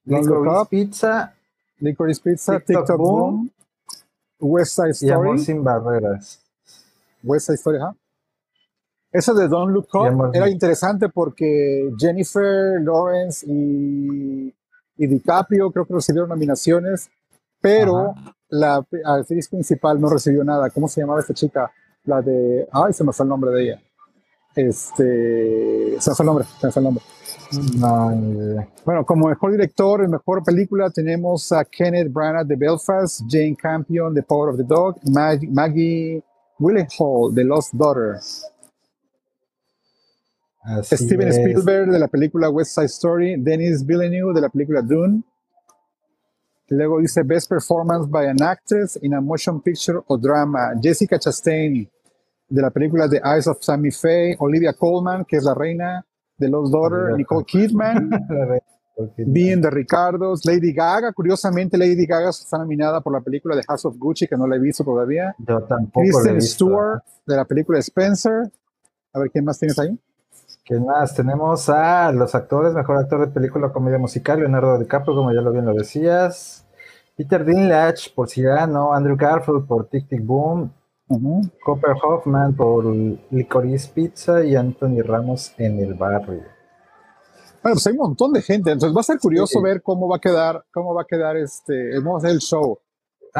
Licorice 0.04 0.66
Pizza, 0.70 1.34
Licorice 1.78 2.20
Pizza, 2.22 2.60
TikTok, 2.60 2.96
Boom, 2.96 3.50
West 4.38 4.76
Side 4.76 4.90
Story. 4.90 5.10
Y 5.10 5.12
Amor 5.12 5.38
sin 5.38 5.64
barreras. 5.64 6.42
West 7.22 7.46
Side 7.46 7.56
Story. 7.56 7.78
Esa 9.10 9.32
de 9.32 9.48
Don't 9.48 9.72
Look 9.72 9.88
Up 9.94 10.30
era 10.34 10.48
interesante 10.48 11.08
porque 11.08 11.90
Jennifer 11.96 12.80
Lawrence 12.80 13.46
y, 13.48 14.54
y 14.96 15.06
DiCaprio 15.06 15.70
creo 15.70 15.86
que 15.86 15.94
recibieron 15.94 16.28
nominaciones 16.28 17.10
pero 17.64 18.14
la 18.50 18.84
actriz 19.06 19.48
principal 19.48 19.98
no 19.98 20.10
recibió 20.10 20.44
nada. 20.44 20.68
¿Cómo 20.68 20.86
se 20.86 21.00
llamaba 21.00 21.20
esta 21.20 21.32
chica? 21.32 21.72
La 22.04 22.20
de. 22.20 22.68
Ay, 22.70 22.92
se 22.92 23.02
me 23.02 23.10
fue 23.10 23.24
el 23.24 23.30
nombre 23.30 23.50
de 23.52 23.62
ella. 23.62 23.82
Este. 24.56 26.00
Se 26.00 26.10
me 26.10 26.16
fue 26.16 26.22
el 26.22 26.26
nombre, 26.26 26.44
se 26.60 26.66
me 26.66 26.72
fue 26.72 26.80
el 26.80 26.84
nombre. 26.84 27.04
Bueno, 28.84 29.04
como 29.04 29.28
mejor 29.28 29.52
director 29.52 30.02
y 30.04 30.08
mejor 30.08 30.42
película 30.42 30.90
tenemos 30.90 31.52
a 31.52 31.64
Kenneth 31.64 32.12
Branagh 32.12 32.46
de 32.46 32.56
Belfast, 32.56 33.22
Jane 33.28 33.56
Campion 33.56 34.12
de 34.14 34.22
Power 34.22 34.50
of 34.50 34.56
the 34.56 34.64
Dog, 34.64 34.96
Maggie, 35.04 35.48
Maggie 35.48 36.22
Hall 36.98 37.34
de 37.34 37.44
Lost 37.44 37.74
Daughter, 37.74 38.18
Steven 40.82 41.28
Spielberg 41.28 41.90
de 41.90 41.98
la 41.98 42.08
película 42.08 42.48
West 42.50 42.74
Side 42.74 42.86
Story, 42.86 43.36
Denis 43.38 43.84
Villeneuve 43.84 44.34
de 44.34 44.40
la 44.40 44.48
película 44.48 44.82
Dune. 44.82 45.22
Luego 46.68 46.98
dice 46.98 47.22
Best 47.22 47.50
Performance 47.50 48.08
by 48.08 48.26
an 48.26 48.42
Actress 48.42 48.98
in 49.02 49.12
a 49.14 49.20
Motion 49.20 49.60
Picture 49.60 50.00
o 50.06 50.16
Drama, 50.16 50.72
Jessica 50.82 51.18
Chastain 51.18 51.88
de 52.54 52.62
la 52.62 52.70
película 52.70 53.08
The 53.08 53.20
Eyes 53.24 53.48
of 53.48 53.58
Sammy 53.60 53.90
Faye, 53.90 54.36
Olivia 54.38 54.72
Colman, 54.72 55.24
que 55.24 55.36
es 55.36 55.44
la 55.44 55.54
reina 55.54 56.06
de 56.36 56.48
Los 56.48 56.70
Daughter, 56.70 57.16
Nicole 57.16 57.44
Kidman, 57.44 58.10
Bien 59.16 59.60
de 59.60 59.70
Ricardos, 59.70 60.44
Lady 60.44 60.72
Gaga. 60.72 61.12
Curiosamente, 61.12 61.76
Lady 61.76 62.06
Gaga 62.06 62.30
está 62.30 62.58
nominada 62.58 63.00
por 63.00 63.12
la 63.12 63.20
película 63.20 63.56
de 63.56 63.64
House 63.64 63.84
of 63.86 63.96
Gucci, 63.98 64.28
que 64.28 64.36
no 64.36 64.46
la 64.46 64.54
he 64.54 64.60
visto 64.60 64.84
todavía. 64.84 65.34
Yo 65.38 65.64
tampoco. 65.64 66.00
Kristen 66.00 66.40
Stewart, 66.40 67.02
de 67.26 67.34
la 67.34 67.44
película 67.44 67.80
Spencer. 67.80 68.52
A 69.12 69.18
ver, 69.18 69.32
¿quién 69.32 69.44
más 69.44 69.58
tienes 69.58 69.76
ahí? 69.80 69.98
¿Quién 70.64 70.86
más? 70.86 71.12
Tenemos 71.12 71.68
a 71.68 72.12
los 72.12 72.36
actores, 72.36 72.72
mejor 72.72 72.98
actor 72.98 73.26
de 73.26 73.32
película 73.32 73.72
comedia 73.72 73.98
musical, 73.98 74.38
Leonardo 74.38 74.78
DiCaprio, 74.78 75.16
como 75.16 75.32
ya 75.32 75.40
lo 75.40 75.50
bien 75.50 75.64
lo 75.64 75.74
decías. 75.74 76.64
Peter 77.16 77.44
Dinklage 77.44 78.12
por 78.14 78.28
Cyrano, 78.28 78.94
Andrew 78.94 79.16
Garfield 79.16 79.66
por 79.66 79.88
Tic 79.88 80.08
Tic 80.08 80.24
Boom, 80.24 80.72
Copper 81.06 81.94
Hoffman 82.02 82.54
por 82.54 82.86
Licorice 83.30 83.90
Pizza 83.92 84.44
y 84.44 84.56
Anthony 84.56 85.02
Ramos 85.02 85.52
en 85.58 85.78
el 85.78 85.94
barrio. 85.94 86.42
Bueno, 87.62 87.76
pues 87.76 87.86
hay 87.86 87.92
un 87.92 87.98
montón 87.98 88.32
de 88.32 88.42
gente, 88.42 88.70
entonces 88.70 88.94
va 88.94 89.00
a 89.00 89.04
ser 89.04 89.18
curioso 89.18 89.60
ver 89.62 89.82
cómo 89.82 90.08
va 90.08 90.16
a 90.16 90.20
quedar, 90.20 90.64
cómo 90.72 90.94
va 90.94 91.02
a 91.02 91.06
quedar 91.06 91.36
este, 91.36 91.98
vamos 91.98 92.24
a 92.24 92.30
el 92.30 92.40
show. 92.40 92.78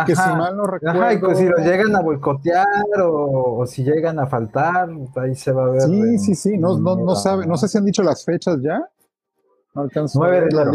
que 0.07 0.16
si 0.16 0.22
mal 0.22 0.57
no 0.57 0.64
recuerdo. 0.64 1.03
Ajá, 1.03 1.12
y 1.12 1.18
pues 1.18 1.38
si 1.38 1.46
lo 1.46 1.59
llegan 1.59 1.94
a 1.94 2.00
boicotear 2.00 2.66
o, 3.03 3.66
si 3.66 3.85
llegan 3.85 4.18
a 4.18 4.27
faltar, 4.27 4.88
ahí 5.16 5.35
se 5.35 5.53
va 5.53 5.66
a 5.66 5.70
ver. 5.70 5.83
Sí, 5.83 6.18
sí, 6.18 6.35
sí, 6.35 6.59
no, 6.59 6.79
no, 6.79 6.96
no, 6.96 7.14
sabe, 7.14 7.46
no 7.46 7.57
sé 7.57 7.68
si 7.68 7.79
han 7.79 7.85
dicho 7.85 8.03
las 8.03 8.24
fechas 8.24 8.59
ya. 8.62 8.88
No 9.74 9.82
alcanzo 9.82 10.18
9 10.20 10.40
de 10.40 10.46
enero. 10.46 10.72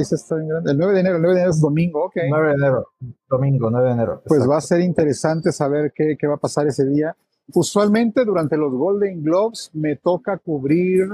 El 0.66 0.78
9 0.78 0.94
de 0.94 1.00
enero, 1.00 1.16
el 1.16 1.22
9 1.22 1.36
de 1.36 1.42
enero 1.42 1.52
es 1.52 1.62
domingo, 1.62 2.06
ok. 2.06 2.16
9 2.30 2.48
de 2.48 2.54
enero, 2.54 2.88
domingo, 3.30 3.70
9 3.70 3.88
de 3.88 3.94
enero. 3.94 4.22
Pues 4.26 4.50
va 4.50 4.58
a 4.58 4.62
ser 4.62 4.82
interesante 4.82 5.52
saber 5.52 5.94
qué, 5.96 6.18
qué 6.20 6.28
va 6.28 6.36
a 6.36 6.40
pasar 6.40 6.68
ese 6.68 6.86
día. 6.86 7.16
Usualmente 7.54 8.26
durante 8.26 8.58
los 8.58 8.72
Golden 8.74 9.24
Globes 9.24 9.72
me 9.74 9.96
toca 9.96 10.38
cubrir 10.38 11.08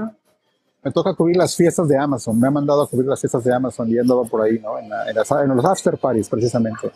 me 0.86 0.92
toca 0.92 1.14
cubrir 1.14 1.36
las 1.36 1.56
fiestas 1.56 1.88
de 1.88 1.98
Amazon. 1.98 2.38
Me 2.38 2.46
ha 2.46 2.50
mandado 2.52 2.82
a 2.82 2.88
cubrir 2.88 3.08
las 3.08 3.20
fiestas 3.20 3.42
de 3.42 3.52
Amazon 3.52 3.90
y 3.90 3.96
he 3.96 4.00
andado 4.00 4.24
por 4.24 4.42
ahí, 4.42 4.60
¿no? 4.60 4.78
En, 4.78 4.84
en, 4.84 5.56
los 5.56 5.64
after 5.64 5.98
parties, 5.98 6.28
precisamente. 6.28 6.92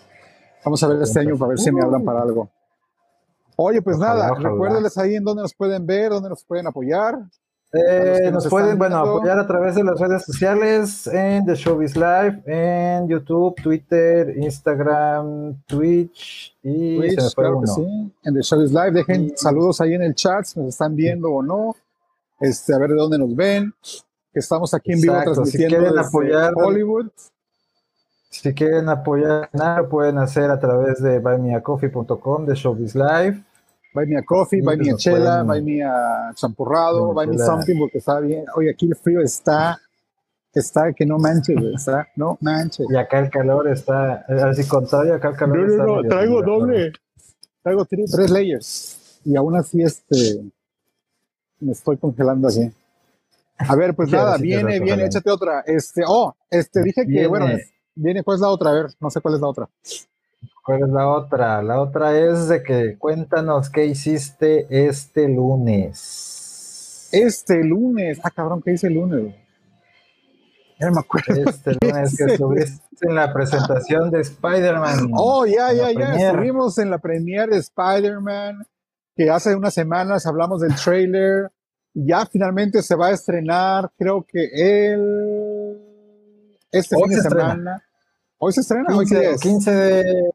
Vamos 0.64 0.81
a 0.85 0.87
ver 0.87 1.03
este 1.03 1.18
año 1.18 1.37
para 1.37 1.48
ver 1.48 1.59
si 1.59 1.72
me 1.72 1.83
hablan 1.83 2.05
para 2.05 2.22
algo. 2.22 2.48
Oye, 3.57 3.83
pues 3.83 3.98
nada, 3.98 4.33
recuérdenles 4.33 4.96
ahí 4.96 5.16
en 5.16 5.24
dónde 5.24 5.42
nos 5.42 5.55
pueden 5.55 5.85
ver, 5.87 6.11
dónde 6.11 6.29
nos 6.29 6.44
pueden 6.44 6.68
apoyar. 6.68 7.18
Eh, 7.73 8.31
nos, 8.33 8.49
pueden, 8.49 8.77
bueno, 8.79 8.97
apoyar 8.97 9.39
a 9.39 9.47
través 9.47 9.77
de 9.77 9.85
las 9.85 10.01
redes 10.01 10.25
sociales 10.25 11.07
en 11.07 11.47
The 11.47 11.55
Showbiz 11.55 11.95
Live, 11.95 12.43
en 12.47 13.07
YouTube, 13.07 13.55
Twitter, 13.63 14.37
Instagram, 14.37 15.63
Twitch 15.67 16.57
y 16.65 16.99
Twitch, 16.99 17.35
claro 17.35 17.61
que 17.61 17.69
sí. 17.69 18.13
En 18.25 18.35
The 18.35 18.43
Showbiz 18.43 18.73
Live, 18.73 18.91
dejen 18.91 19.37
saludos 19.37 19.81
ahí 19.81 19.95
en 19.95 20.03
el 20.03 20.17
chat 20.17 20.47
si 20.47 20.59
nos 20.59 20.71
están 20.71 20.97
viendo 20.97 21.31
o 21.31 21.43
no. 21.43 21.77
Este, 22.41 22.75
a 22.75 22.79
ver 22.79 22.91
de 22.91 22.97
dónde 22.97 23.19
nos 23.19 23.37
ven. 23.37 23.73
Que 24.33 24.41
estamos 24.41 24.75
aquí 24.75 24.93
en 24.93 25.01
vivo 25.01 25.15
transmitiendo 25.23 25.77
si 25.77 25.83
quieren 25.83 25.99
apoyar 25.99 26.53
Hollywood. 26.57 27.07
Si 28.31 28.53
quieren 28.53 28.89
apoyar 28.89 29.49
nada, 29.53 29.89
pueden 29.89 30.19
hacer 30.19 30.51
a 30.51 30.59
través 30.59 31.01
de 31.01 31.21
buymeacoffee.com 31.21 32.47
de 32.47 32.55
Showbiz 32.55 32.95
Live 32.97 33.45
Buy 33.92 34.07
me 34.07 34.18
a 34.18 34.22
coffee, 34.22 34.61
buy 34.61 34.76
me 34.76 34.90
a 34.90 34.96
chela, 34.96 35.42
buy 35.42 35.62
me 35.62 35.83
a 35.83 36.33
champurrado, 36.35 37.12
buy 37.12 37.26
me 37.26 37.38
something 37.38 37.76
porque 37.79 37.98
está 37.98 38.20
bien. 38.20 38.44
Oye, 38.55 38.70
aquí 38.70 38.87
el 38.87 38.94
frío 38.94 39.20
está, 39.20 39.81
está 40.55 40.92
que 40.92 41.05
no 41.05 41.18
manche, 41.18 41.55
está, 41.74 42.09
no 42.14 42.38
manche. 42.40 42.85
Y 42.88 42.96
acá 42.96 43.18
el 43.18 43.31
calor 43.31 43.66
está, 43.68 44.24
así 44.48 44.66
contrario, 44.68 45.14
acá 45.14 45.31
el 45.31 45.37
calor 45.37 45.57
no, 45.59 45.64
está. 45.64 45.85
No, 45.85 46.03
no, 46.03 46.09
traigo 46.09 46.42
doble, 46.42 46.92
traigo 47.62 47.85
tres, 47.85 48.31
layers. 48.31 49.20
Y 49.24 49.37
aún 49.37 49.57
así, 49.57 49.83
este, 49.83 50.40
me 51.59 51.72
estoy 51.72 51.96
congelando 51.96 52.48
aquí. 52.48 52.72
A 53.59 53.74
ver, 53.76 53.94
pues 53.94 54.11
nada, 54.11 54.38
viene, 54.38 54.81
viene, 54.81 55.07
échate 55.07 55.31
otra. 55.31 55.62
Este, 55.66 56.03
oh, 56.07 56.35
este, 56.48 56.83
dije 56.83 57.07
que, 57.07 57.26
bueno, 57.26 57.46
viene, 57.94 58.22
¿cuál 58.22 58.37
es 58.37 58.40
la 58.40 58.48
otra? 58.48 58.70
A 58.70 58.72
ver, 58.72 58.87
no 59.00 59.11
sé 59.11 59.20
cuál 59.20 59.35
es 59.35 59.40
la 59.40 59.48
otra. 59.48 59.68
¿Cuál 60.71 60.85
es 60.85 60.91
la 60.91 61.09
otra? 61.09 61.63
La 61.65 61.81
otra 61.81 62.17
es 62.17 62.47
de 62.47 62.63
que 62.63 62.97
cuéntanos 62.97 63.71
qué 63.71 63.87
hiciste 63.87 64.69
este 64.71 65.27
lunes. 65.27 67.09
Este 67.11 67.65
lunes. 67.65 68.21
Ah, 68.23 68.31
cabrón, 68.31 68.63
¿qué 68.63 68.75
hice 68.75 68.87
el 68.87 68.95
lunes? 68.95 69.35
Ya 70.79 70.93
me 70.93 71.01
acuerdo. 71.01 71.51
Este 71.51 71.73
lunes 71.83 72.17
que 72.17 72.35
estuviste 72.35 72.85
en 73.01 73.17
la 73.17 73.33
presentación 73.33 74.13
de 74.13 74.21
Spider-Man. 74.21 75.11
Oh, 75.17 75.45
ya, 75.45 75.73
ya, 75.73 75.91
ya. 75.91 76.29
Estuvimos 76.29 76.79
en 76.79 76.91
la 76.91 76.99
premiere 76.99 77.51
de 77.51 77.59
Spider-Man, 77.59 78.65
que 79.17 79.29
hace 79.29 79.57
unas 79.57 79.75
semanas 79.75 80.25
hablamos 80.25 80.61
del 80.61 80.77
trailer. 80.77 81.51
Ya 81.95 82.27
finalmente 82.27 82.81
se 82.83 82.95
va 82.95 83.09
a 83.09 83.11
estrenar, 83.11 83.91
creo 83.99 84.25
que 84.25 84.45
el. 84.55 85.81
Este 86.71 86.95
fin 86.95 87.09
de 87.09 87.23
semana. 87.23 87.85
¿Hoy 88.39 88.53
se 88.53 88.61
estrena? 88.61 88.87
15, 88.87 89.19
¿Hoy 89.19 89.25
es? 89.35 89.41
15 89.41 89.75
de 89.75 90.31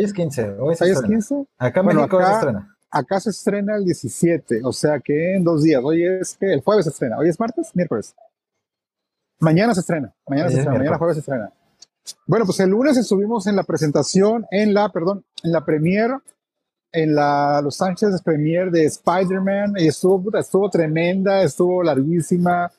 Hoy 0.00 0.06
es 0.06 0.14
15. 0.14 0.50
Hoy, 0.58 0.74
es 0.80 1.02
15. 1.02 1.44
Acá 1.58 1.80
en 1.80 1.86
México 1.86 2.16
acá, 2.16 2.26
se 2.26 2.32
estrena. 2.32 2.76
Acá 2.90 3.20
se 3.20 3.30
estrena 3.30 3.76
el 3.76 3.84
17, 3.84 4.62
o 4.64 4.72
sea 4.72 4.98
que 4.98 5.36
en 5.36 5.44
dos 5.44 5.62
días. 5.62 5.82
Hoy 5.84 6.06
es 6.06 6.38
que 6.40 6.54
el 6.54 6.62
jueves 6.62 6.86
se 6.86 6.90
estrena. 6.90 7.18
Hoy 7.18 7.28
es 7.28 7.38
martes, 7.38 7.70
miércoles. 7.74 8.14
Mañana 9.40 9.74
se 9.74 9.80
estrena. 9.80 10.10
Mañana 10.26 10.48
se 10.48 10.56
estrena. 10.56 10.78
Mañana 10.78 10.96
jueves 10.96 11.16
se 11.16 11.20
estrena. 11.20 11.52
Bueno, 12.26 12.46
pues 12.46 12.58
el 12.60 12.70
lunes 12.70 12.96
estuvimos 12.96 13.46
en 13.46 13.56
la 13.56 13.62
presentación, 13.62 14.46
en 14.50 14.72
la, 14.72 14.88
perdón, 14.88 15.22
en 15.42 15.52
la 15.52 15.66
premiere, 15.66 16.14
en 16.92 17.14
la 17.14 17.60
Los 17.62 17.82
Ángeles 17.82 18.22
Premiere 18.22 18.70
de 18.70 18.86
Spider-Man. 18.86 19.74
Y 19.76 19.88
estuvo, 19.88 20.34
estuvo 20.38 20.70
tremenda, 20.70 21.42
estuvo 21.42 21.82
larguísima. 21.82 22.72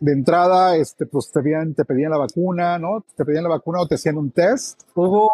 De 0.00 0.12
entrada, 0.12 0.74
este, 0.76 1.04
pues 1.04 1.30
te 1.30 1.42
pedían, 1.42 1.74
te 1.74 1.84
pedían 1.84 2.12
la 2.12 2.16
vacuna, 2.16 2.78
¿no? 2.78 3.04
Te 3.14 3.26
pedían 3.26 3.44
la 3.44 3.50
vacuna 3.50 3.82
o 3.82 3.86
te 3.86 3.96
hacían 3.96 4.16
un 4.16 4.30
test. 4.30 4.84
Hubo 4.94 5.30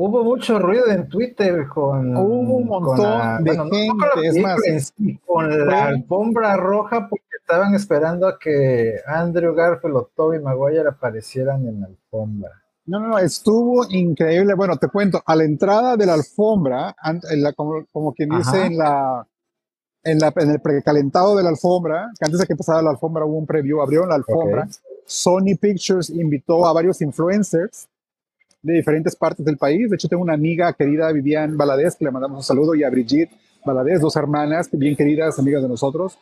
Hubo 0.00 0.22
mucho 0.22 0.60
ruido 0.60 0.86
en 0.86 1.08
Twitter 1.08 1.66
con. 1.66 2.16
Hubo 2.16 2.56
un 2.58 2.66
montón 2.68 3.42
de 3.42 3.50
gente, 3.50 4.28
es 4.28 4.40
más. 4.40 4.94
con 5.26 5.66
la 5.66 5.86
alfombra 5.86 6.56
roja, 6.56 7.08
porque 7.08 7.26
estaban 7.40 7.74
esperando 7.74 8.28
a 8.28 8.38
que 8.38 8.94
Andrew 9.04 9.52
Garfield 9.56 9.96
o 9.96 10.10
Toby 10.14 10.38
Maguire 10.38 10.88
aparecieran 10.88 11.66
en 11.66 11.80
la 11.80 11.86
alfombra. 11.88 12.62
No, 12.86 13.00
no, 13.00 13.18
estuvo 13.18 13.86
increíble. 13.90 14.54
Bueno, 14.54 14.76
te 14.76 14.86
cuento, 14.86 15.20
a 15.26 15.34
la 15.34 15.42
entrada 15.42 15.96
de 15.96 16.06
la 16.06 16.14
alfombra, 16.14 16.94
como, 17.90 18.14
quien 18.14 18.28
dice 18.28 18.66
en 18.66 18.78
la, 18.78 19.26
en 20.04 20.20
la, 20.20 20.32
en 20.36 20.50
el 20.52 20.60
precalentado 20.60 21.36
de 21.36 21.42
la 21.42 21.48
alfombra, 21.48 22.12
que 22.16 22.24
antes 22.24 22.38
de 22.38 22.46
que 22.46 22.54
pasara 22.54 22.82
la 22.82 22.90
alfombra 22.90 23.24
hubo 23.24 23.36
un 23.36 23.46
preview, 23.46 23.82
abrieron 23.82 24.10
la 24.10 24.14
alfombra. 24.14 24.68
Sony 25.04 25.56
Pictures 25.60 26.08
invitó 26.08 26.64
a 26.68 26.72
varios 26.72 27.02
influencers 27.02 27.88
de 28.62 28.74
diferentes 28.74 29.16
partes 29.16 29.44
del 29.44 29.56
país. 29.56 29.88
De 29.88 29.96
hecho, 29.96 30.08
tengo 30.08 30.22
una 30.22 30.34
amiga 30.34 30.72
querida, 30.72 31.12
Vivian 31.12 31.56
Valadez, 31.56 31.96
que 31.96 32.04
le 32.04 32.10
mandamos 32.10 32.38
un 32.38 32.42
saludo, 32.42 32.74
y 32.74 32.84
a 32.84 32.90
Brigitte 32.90 33.30
Valadez, 33.64 34.00
dos 34.00 34.16
hermanas 34.16 34.68
bien 34.72 34.96
queridas, 34.96 35.38
amigas 35.38 35.62
de 35.62 35.68
nosotros, 35.68 36.18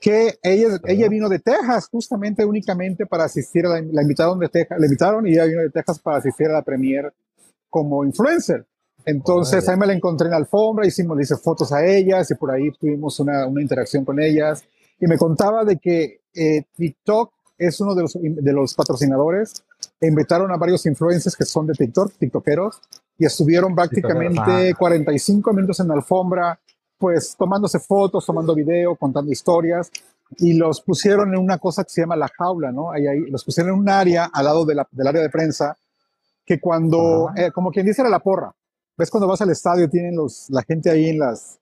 que 0.00 0.34
ella, 0.42 0.78
ella 0.86 1.08
vino 1.08 1.28
de 1.28 1.38
Texas 1.38 1.88
justamente 1.90 2.44
únicamente 2.44 3.06
para 3.06 3.24
asistir 3.24 3.66
a 3.66 3.70
la, 3.70 3.80
la 3.80 4.02
invitaron 4.02 4.38
de 4.38 4.48
Texas, 4.48 4.78
la 4.78 4.86
invitaron 4.86 5.26
y 5.26 5.32
ella 5.32 5.46
vino 5.46 5.60
de 5.62 5.70
Texas 5.70 5.98
para 5.98 6.18
asistir 6.18 6.48
a 6.48 6.52
la 6.52 6.62
premier 6.62 7.12
como 7.70 8.04
influencer. 8.04 8.66
Entonces, 9.06 9.68
ahí 9.68 9.76
me 9.76 9.86
la 9.86 9.92
encontré 9.92 10.26
en 10.26 10.30
la 10.30 10.38
alfombra, 10.38 10.86
hicimos, 10.86 11.16
le 11.16 11.24
hice 11.24 11.36
fotos 11.36 11.72
a 11.72 11.84
ellas 11.84 12.30
y 12.30 12.34
por 12.34 12.50
ahí 12.50 12.70
tuvimos 12.72 13.20
una, 13.20 13.46
una 13.46 13.60
interacción 13.60 14.04
con 14.04 14.18
ellas. 14.20 14.64
Y 14.98 15.06
me 15.06 15.18
contaba 15.18 15.64
de 15.64 15.76
que 15.76 16.20
eh, 16.34 16.62
TikTok 16.74 17.33
es 17.58 17.80
uno 17.80 17.94
de 17.94 18.02
los, 18.02 18.18
de 18.20 18.52
los 18.52 18.74
patrocinadores 18.74 19.64
invitaron 20.00 20.50
a 20.52 20.56
varios 20.56 20.84
influencers 20.86 21.36
que 21.36 21.44
son 21.44 21.66
de 21.66 21.74
TikTok, 21.74 22.12
TikTokeros, 22.18 22.80
y 23.18 23.24
estuvieron 23.24 23.74
prácticamente 23.74 24.74
45 24.74 25.52
minutos 25.52 25.80
en 25.80 25.88
la 25.88 25.94
alfombra, 25.94 26.58
pues 26.98 27.36
tomándose 27.36 27.78
fotos, 27.78 28.26
tomando 28.26 28.54
video, 28.54 28.96
contando 28.96 29.30
historias, 29.30 29.90
y 30.36 30.54
los 30.54 30.80
pusieron 30.80 31.32
en 31.32 31.38
una 31.38 31.58
cosa 31.58 31.84
que 31.84 31.90
se 31.90 32.00
llama 32.00 32.16
la 32.16 32.28
jaula, 32.28 32.72
¿no? 32.72 32.90
Ahí, 32.90 33.06
ahí 33.06 33.20
los 33.30 33.44
pusieron 33.44 33.74
en 33.74 33.80
un 33.80 33.88
área 33.88 34.30
al 34.32 34.44
lado 34.44 34.64
de 34.64 34.74
la, 34.74 34.88
del 34.90 35.06
área 35.06 35.22
de 35.22 35.30
prensa, 35.30 35.76
que 36.44 36.60
cuando, 36.60 37.30
eh, 37.36 37.50
como 37.52 37.70
quien 37.70 37.86
dice, 37.86 38.02
era 38.02 38.10
la 38.10 38.20
porra. 38.20 38.52
¿Ves 38.96 39.10
cuando 39.10 39.26
vas 39.26 39.40
al 39.40 39.50
estadio 39.50 39.88
tienen 39.88 40.14
los, 40.14 40.48
la 40.50 40.62
gente 40.62 40.90
ahí 40.90 41.08
en 41.08 41.18
las, 41.18 41.58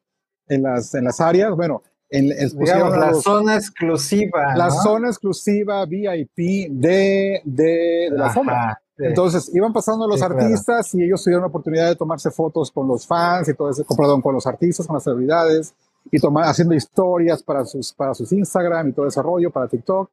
en 0.48 0.62
las, 0.62 0.94
en 0.94 1.04
las 1.04 1.20
áreas? 1.20 1.54
Bueno, 1.54 1.82
en, 2.12 2.28
la 2.28 3.14
zona 3.14 3.56
exclusiva. 3.56 4.54
La 4.54 4.70
zona 4.70 5.08
exclusiva 5.08 5.84
VIP 5.86 6.70
de, 6.70 7.40
de, 7.44 8.08
la 8.12 8.32
zona. 8.32 8.78
Entonces 8.98 9.50
iban 9.54 9.72
pasando 9.72 10.06
los 10.06 10.22
artistas 10.22 10.94
y 10.94 11.02
ellos 11.02 11.24
tuvieron 11.24 11.42
la 11.42 11.48
oportunidad 11.48 11.88
de 11.88 11.96
tomarse 11.96 12.30
fotos 12.30 12.70
con 12.70 12.86
los 12.86 13.06
fans 13.06 13.48
y 13.48 13.54
todo 13.54 13.70
eso, 13.70 13.84
perdón, 13.96 14.20
con 14.20 14.34
los 14.34 14.46
artistas, 14.46 14.86
con 14.86 14.94
las 14.94 15.04
celebridades 15.04 15.74
y 16.10 16.18
tomar, 16.18 16.44
haciendo 16.44 16.74
historias 16.74 17.42
para 17.42 17.64
sus, 17.64 17.92
para 17.92 18.14
sus 18.14 18.30
Instagram 18.32 18.88
y 18.88 18.92
todo 18.92 19.06
ese 19.06 19.22
rollo, 19.22 19.50
para 19.50 19.68
TikTok. 19.68 20.10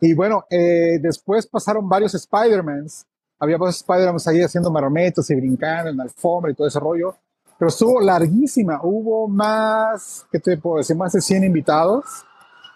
Y 0.00 0.14
bueno, 0.14 0.44
eh, 0.50 0.98
después 1.00 1.46
pasaron 1.46 1.88
varios 1.88 2.14
Spider-Mans. 2.14 3.06
Había 3.38 3.58
varios 3.58 3.76
Spider-Mans 3.76 4.26
ahí 4.28 4.42
haciendo 4.42 4.70
marometos 4.70 5.30
y 5.30 5.34
brincando 5.34 5.90
en 5.90 5.96
la 5.98 6.04
alfombra 6.04 6.50
y 6.50 6.54
todo 6.54 6.66
ese 6.66 6.80
rollo. 6.80 7.14
Pero 7.58 7.68
estuvo 7.68 8.00
larguísima. 8.00 8.80
Hubo 8.82 9.28
más, 9.28 10.26
¿qué 10.30 10.38
te 10.38 10.56
puedo 10.58 10.78
decir? 10.78 10.96
Más 10.96 11.12
de 11.12 11.20
100 11.20 11.44
invitados. 11.44 12.04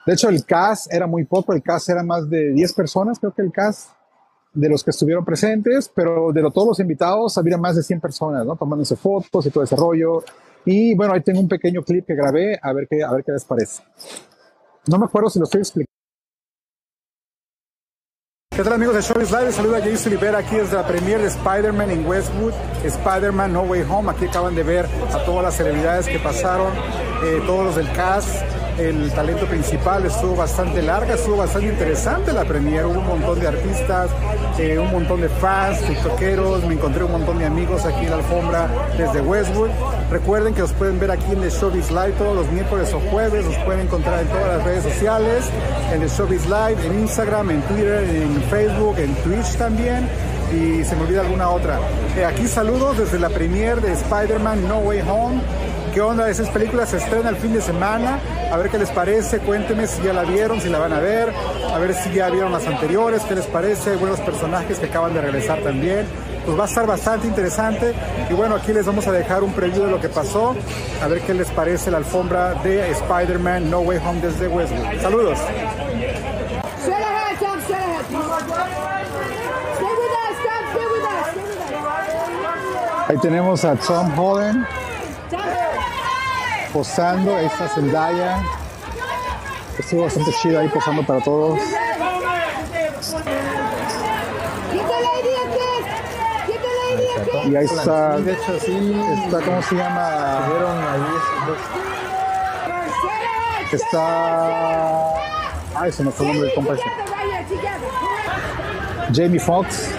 De 0.06 0.14
hecho, 0.14 0.28
el 0.28 0.44
cast 0.44 0.92
era 0.92 1.06
muy 1.06 1.24
poco. 1.24 1.52
El 1.52 1.62
cast 1.62 1.88
era 1.90 2.02
más 2.02 2.28
de 2.28 2.52
10 2.52 2.72
personas, 2.72 3.18
creo 3.18 3.34
que 3.34 3.42
el 3.42 3.52
cast 3.52 3.90
de 4.52 4.68
los 4.68 4.82
que 4.82 4.90
estuvieron 4.90 5.24
presentes, 5.24 5.88
pero 5.94 6.32
de 6.32 6.42
todos 6.50 6.68
los 6.68 6.80
invitados 6.80 7.38
había 7.38 7.56
más 7.56 7.76
de 7.76 7.82
100 7.82 8.00
personas, 8.00 8.44
¿no? 8.44 8.56
Tomándose 8.56 8.96
fotos 8.96 9.46
y 9.46 9.50
todo 9.50 9.62
ese 9.62 9.76
rollo. 9.76 10.24
Y 10.64 10.94
bueno, 10.94 11.14
ahí 11.14 11.20
tengo 11.20 11.40
un 11.40 11.48
pequeño 11.48 11.82
clip 11.82 12.06
que 12.06 12.14
grabé, 12.14 12.58
a 12.60 12.72
ver 12.72 12.86
qué, 12.88 13.02
a 13.02 13.12
ver 13.12 13.24
qué 13.24 13.32
les 13.32 13.44
parece. 13.44 13.82
No 14.88 14.98
me 14.98 15.04
acuerdo 15.04 15.30
si 15.30 15.38
lo 15.38 15.44
estoy 15.44 15.60
explicando. 15.60 15.89
¿Qué 18.60 18.64
tal 18.64 18.74
amigos 18.74 18.94
de 18.94 19.00
Showbiz 19.00 19.30
Live? 19.30 19.52
Saluda 19.52 19.78
a 19.78 19.80
Jason 19.80 20.12
Rivera 20.12 20.38
aquí 20.40 20.56
desde 20.56 20.76
la 20.76 20.86
premiere 20.86 21.22
de 21.22 21.28
Spider-Man 21.28 21.90
en 21.92 22.06
Westwood, 22.06 22.52
Spider-Man 22.84 23.54
No 23.54 23.62
Way 23.62 23.86
Home. 23.88 24.10
Aquí 24.10 24.26
acaban 24.26 24.54
de 24.54 24.62
ver 24.62 24.84
a 25.14 25.24
todas 25.24 25.44
las 25.44 25.56
celebridades 25.56 26.06
que 26.06 26.18
pasaron, 26.18 26.70
eh, 27.24 27.42
todos 27.46 27.64
los 27.64 27.76
del 27.76 27.90
cast, 27.92 28.28
el 28.80 29.10
talento 29.12 29.46
principal 29.46 30.06
estuvo 30.06 30.36
bastante 30.36 30.80
larga, 30.82 31.14
estuvo 31.14 31.36
bastante 31.36 31.68
interesante 31.68 32.32
la 32.32 32.44
premiere, 32.44 32.86
hubo 32.86 33.00
un 33.00 33.06
montón 33.06 33.38
de 33.38 33.48
artistas, 33.48 34.10
eh, 34.58 34.78
un 34.78 34.90
montón 34.90 35.20
de 35.20 35.28
fans, 35.28 35.80
tiktokeros, 35.82 36.64
me 36.64 36.74
encontré 36.74 37.04
un 37.04 37.12
montón 37.12 37.38
de 37.38 37.46
amigos 37.46 37.84
aquí 37.84 38.04
en 38.04 38.10
la 38.10 38.16
alfombra 38.16 38.68
desde 38.96 39.20
Westwood. 39.20 39.70
Recuerden 40.10 40.54
que 40.54 40.62
los 40.62 40.72
pueden 40.72 40.98
ver 40.98 41.10
aquí 41.10 41.30
en 41.32 41.40
The 41.40 41.50
Showbiz 41.50 41.90
Live 41.90 42.12
todos 42.18 42.34
los 42.34 42.50
miércoles 42.50 42.92
o 42.94 43.00
jueves, 43.10 43.44
los 43.44 43.56
pueden 43.58 43.82
encontrar 43.82 44.20
en 44.20 44.28
todas 44.28 44.56
las 44.56 44.64
redes 44.64 44.84
sociales, 44.84 45.44
en 45.92 46.00
The 46.00 46.08
Showbiz 46.08 46.44
Live, 46.46 46.86
en 46.86 47.00
Instagram, 47.00 47.50
en 47.50 47.62
Twitter, 47.62 48.02
en 48.02 48.42
Facebook, 48.44 48.98
en 48.98 49.14
Twitch 49.16 49.56
también 49.56 50.08
y 50.52 50.84
se 50.84 50.96
me 50.96 51.02
olvida 51.02 51.20
alguna 51.20 51.50
otra. 51.50 51.78
Eh, 52.16 52.24
aquí 52.24 52.46
saludos 52.48 52.98
desde 52.98 53.18
la 53.18 53.28
premiere 53.28 53.80
de 53.80 53.92
Spider-Man 53.92 54.66
No 54.66 54.78
Way 54.78 55.00
Home. 55.08 55.40
¿Qué 55.92 56.00
onda? 56.00 56.30
Esas 56.30 56.48
películas 56.50 56.90
se 56.90 56.98
estrena 56.98 57.30
el 57.30 57.36
fin 57.36 57.52
de 57.52 57.60
semana. 57.60 58.20
A 58.52 58.56
ver 58.56 58.70
qué 58.70 58.78
les 58.78 58.90
parece. 58.90 59.40
Cuéntenme 59.40 59.88
si 59.88 60.00
ya 60.02 60.12
la 60.12 60.22
vieron, 60.22 60.60
si 60.60 60.68
la 60.68 60.78
van 60.78 60.92
a 60.92 61.00
ver. 61.00 61.32
A 61.74 61.78
ver 61.78 61.94
si 61.94 62.12
ya 62.12 62.30
vieron 62.30 62.52
las 62.52 62.64
anteriores. 62.66 63.22
¿Qué 63.22 63.34
les 63.34 63.46
parece? 63.46 63.96
Buenos 63.96 64.20
personajes 64.20 64.78
que 64.78 64.86
acaban 64.86 65.14
de 65.14 65.20
regresar 65.20 65.58
también. 65.62 66.06
Pues 66.44 66.56
va 66.56 66.64
a 66.64 66.66
estar 66.66 66.86
bastante 66.86 67.26
interesante. 67.26 67.92
Y 68.28 68.34
bueno, 68.34 68.54
aquí 68.54 68.72
les 68.72 68.86
vamos 68.86 69.06
a 69.08 69.12
dejar 69.12 69.42
un 69.42 69.52
preview 69.52 69.84
de 69.84 69.90
lo 69.90 70.00
que 70.00 70.08
pasó. 70.08 70.54
A 71.02 71.08
ver 71.08 71.22
qué 71.22 71.34
les 71.34 71.50
parece 71.50 71.90
la 71.90 71.98
alfombra 71.98 72.54
de 72.62 72.88
Spider-Man 72.92 73.68
No 73.68 73.80
Way 73.80 73.98
Home 74.06 74.20
desde 74.20 74.46
Westwood. 74.46 75.00
Saludos. 75.02 75.38
Ahí 83.08 83.18
tenemos 83.18 83.64
a 83.64 83.74
Tom 83.74 84.16
Holland 84.16 84.64
posando 86.72 87.38
esta 87.38 87.68
Zendaya. 87.68 88.42
Estuvo 89.78 90.02
bastante 90.02 90.32
chida 90.40 90.60
ahí 90.60 90.68
posando 90.68 91.02
para 91.02 91.22
todos. 91.22 91.58
Y 97.46 97.56
ahí 97.56 97.64
está, 97.64 98.18
de 98.18 98.32
hecho, 98.32 98.60
sí, 98.60 99.00
está, 99.24 99.40
¿cómo 99.40 99.62
se 99.62 99.74
llama? 99.74 100.46
Está, 103.72 105.14
ay, 105.74 105.92
se 105.92 106.02
me 106.02 106.10
fue 106.10 106.26
el 106.26 106.32
nombre 106.32 106.46
del 106.48 106.54
compa 106.54 106.74
Jamie 109.12 109.40
Foxx, 109.40 109.90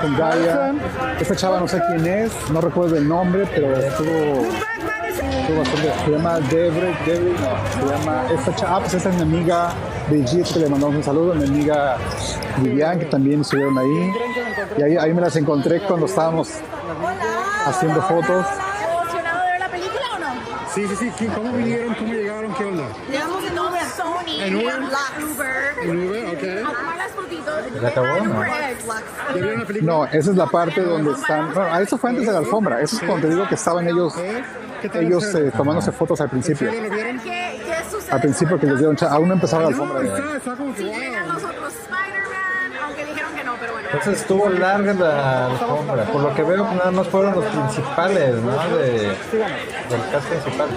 Zendaya. 0.00 0.74
Esta 1.18 1.34
chava 1.34 1.60
no 1.60 1.66
sé 1.66 1.80
quién 1.88 2.06
es, 2.06 2.32
no 2.50 2.60
recuerdo 2.60 2.96
el 2.96 3.08
nombre, 3.08 3.46
pero 3.54 3.76
estuvo 3.76 4.46
se 5.48 6.10
llama 6.10 6.40
Debre, 6.40 6.94
Debre, 7.06 7.32
no, 7.32 7.72
se 7.72 7.98
llama, 7.98 8.24
esta 8.30 8.54
chava, 8.54 8.76
ah, 8.76 8.80
pues 8.80 8.94
esa 8.94 9.08
es 9.08 9.16
mi 9.16 9.22
amiga 9.22 9.70
Brigitte, 10.10 10.52
que 10.52 10.58
le 10.60 10.68
mandamos 10.68 10.96
un 10.96 11.02
saludo, 11.02 11.34
mi 11.34 11.44
amiga 11.44 11.96
Vivian, 12.58 12.98
que 12.98 13.06
también 13.06 13.40
estuvieron 13.40 13.78
ahí, 13.78 14.12
y 14.76 14.82
ahí, 14.82 14.96
ahí 14.98 15.14
me 15.14 15.22
las 15.22 15.34
encontré 15.36 15.80
cuando 15.80 16.04
estábamos 16.04 16.50
haciendo 17.64 18.02
fotos. 18.02 18.46
¿Emocionado 18.84 19.44
de 19.44 19.50
ver 19.50 19.60
la 19.60 19.68
película 19.68 20.04
o 20.14 20.18
no? 20.18 20.26
Sí, 20.74 20.86
sí, 20.86 21.10
sí, 21.18 21.26
¿cómo 21.34 21.52
vinieron? 21.54 21.94
¿Cómo 21.94 22.12
llegaron? 22.12 22.54
¿Qué 22.54 22.64
onda? 22.64 22.84
Llegamos 23.10 23.44
en 23.44 23.58
Uber. 23.58 23.82
Sony. 23.96 24.42
¿En 24.42 24.56
Uber? 24.56 24.80
Uber. 25.34 25.74
¿En 25.82 26.08
Uber? 26.08 26.24
Ok. 26.26 26.68
A 26.68 26.78
tomar 26.78 26.96
las 26.98 27.12
fotitos. 27.12 27.54
¿Ya 27.80 27.88
acabó? 27.88 28.06
No. 29.80 30.02
no, 30.04 30.04
esa 30.06 30.30
es 30.30 30.36
la 30.36 30.46
parte 30.46 30.82
donde 30.82 31.12
están, 31.12 31.54
bueno, 31.54 31.78
eso 31.78 31.96
fue 31.96 32.10
antes 32.10 32.26
de 32.26 32.32
la 32.32 32.38
alfombra, 32.38 32.82
eso 32.82 32.96
es 32.96 33.02
cuando 33.02 33.26
te 33.26 33.34
digo 33.34 33.48
que 33.48 33.54
estaban 33.54 33.88
ellos 33.88 34.14
ellos 34.94 35.34
eh, 35.34 35.52
tomándose 35.56 35.92
fotos 35.92 36.20
al 36.20 36.30
principio. 36.30 36.70
¿Qué, 36.70 36.80
qué 36.82 37.90
sucede? 37.90 38.12
Al 38.12 38.20
principio 38.20 38.58
que 38.58 38.66
les 38.66 38.78
dieron 38.78 38.96
aún 39.08 39.28
no 39.28 39.34
empezaba 39.34 39.62
la 39.64 39.68
alfombra. 39.68 40.00
Si 40.76 40.84
llegan 40.84 41.28
los 41.28 41.44
otros 41.44 41.74
Spider-Man, 41.74 42.72
aunque 42.84 43.04
dijeron 43.04 43.34
que 43.34 43.44
no, 43.44 43.54
pero 43.60 43.72
bueno. 43.72 43.88
Entonces 43.92 44.20
estuvo 44.20 44.48
larga 44.48 44.94
la 44.94 45.46
alfombra. 45.46 46.04
Por 46.04 46.22
lo 46.22 46.34
que 46.34 46.42
veo, 46.42 46.64
nada 46.64 46.90
más 46.90 47.08
fueron 47.08 47.34
los 47.34 47.44
principales, 47.44 48.34
¿no? 48.42 48.76
De, 48.76 48.92
del 48.92 50.10
cast 50.12 50.28
principal. 50.28 50.68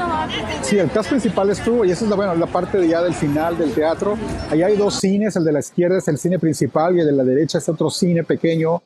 Sí, 0.62 0.80
el 0.80 0.92
cast 0.92 1.10
principal 1.10 1.50
estuvo, 1.50 1.86
y 1.86 1.92
esa 1.92 2.04
es 2.06 2.10
la, 2.10 2.16
bueno, 2.16 2.36
la 2.36 2.48
parte 2.48 2.88
ya 2.88 3.02
del 3.02 3.14
final 3.14 3.58
del 3.58 3.74
teatro. 3.74 4.18
Ahí 4.50 4.64
hay 4.64 4.78
dos 4.78 4.96
cines, 4.96 5.36
el 5.36 5.44
de 5.44 5.52
la 5.52 5.60
izquierda 5.60 5.98
es 5.98 6.08
el 6.08 6.18
cine 6.18 6.40
principal 6.40 6.96
y 6.96 7.02
el 7.02 7.08
de 7.08 7.14
la 7.14 7.24
derecha 7.24 7.58
es 7.60 7.70
otro 7.70 7.90
cine 7.90 8.24
pequeño 8.24 8.82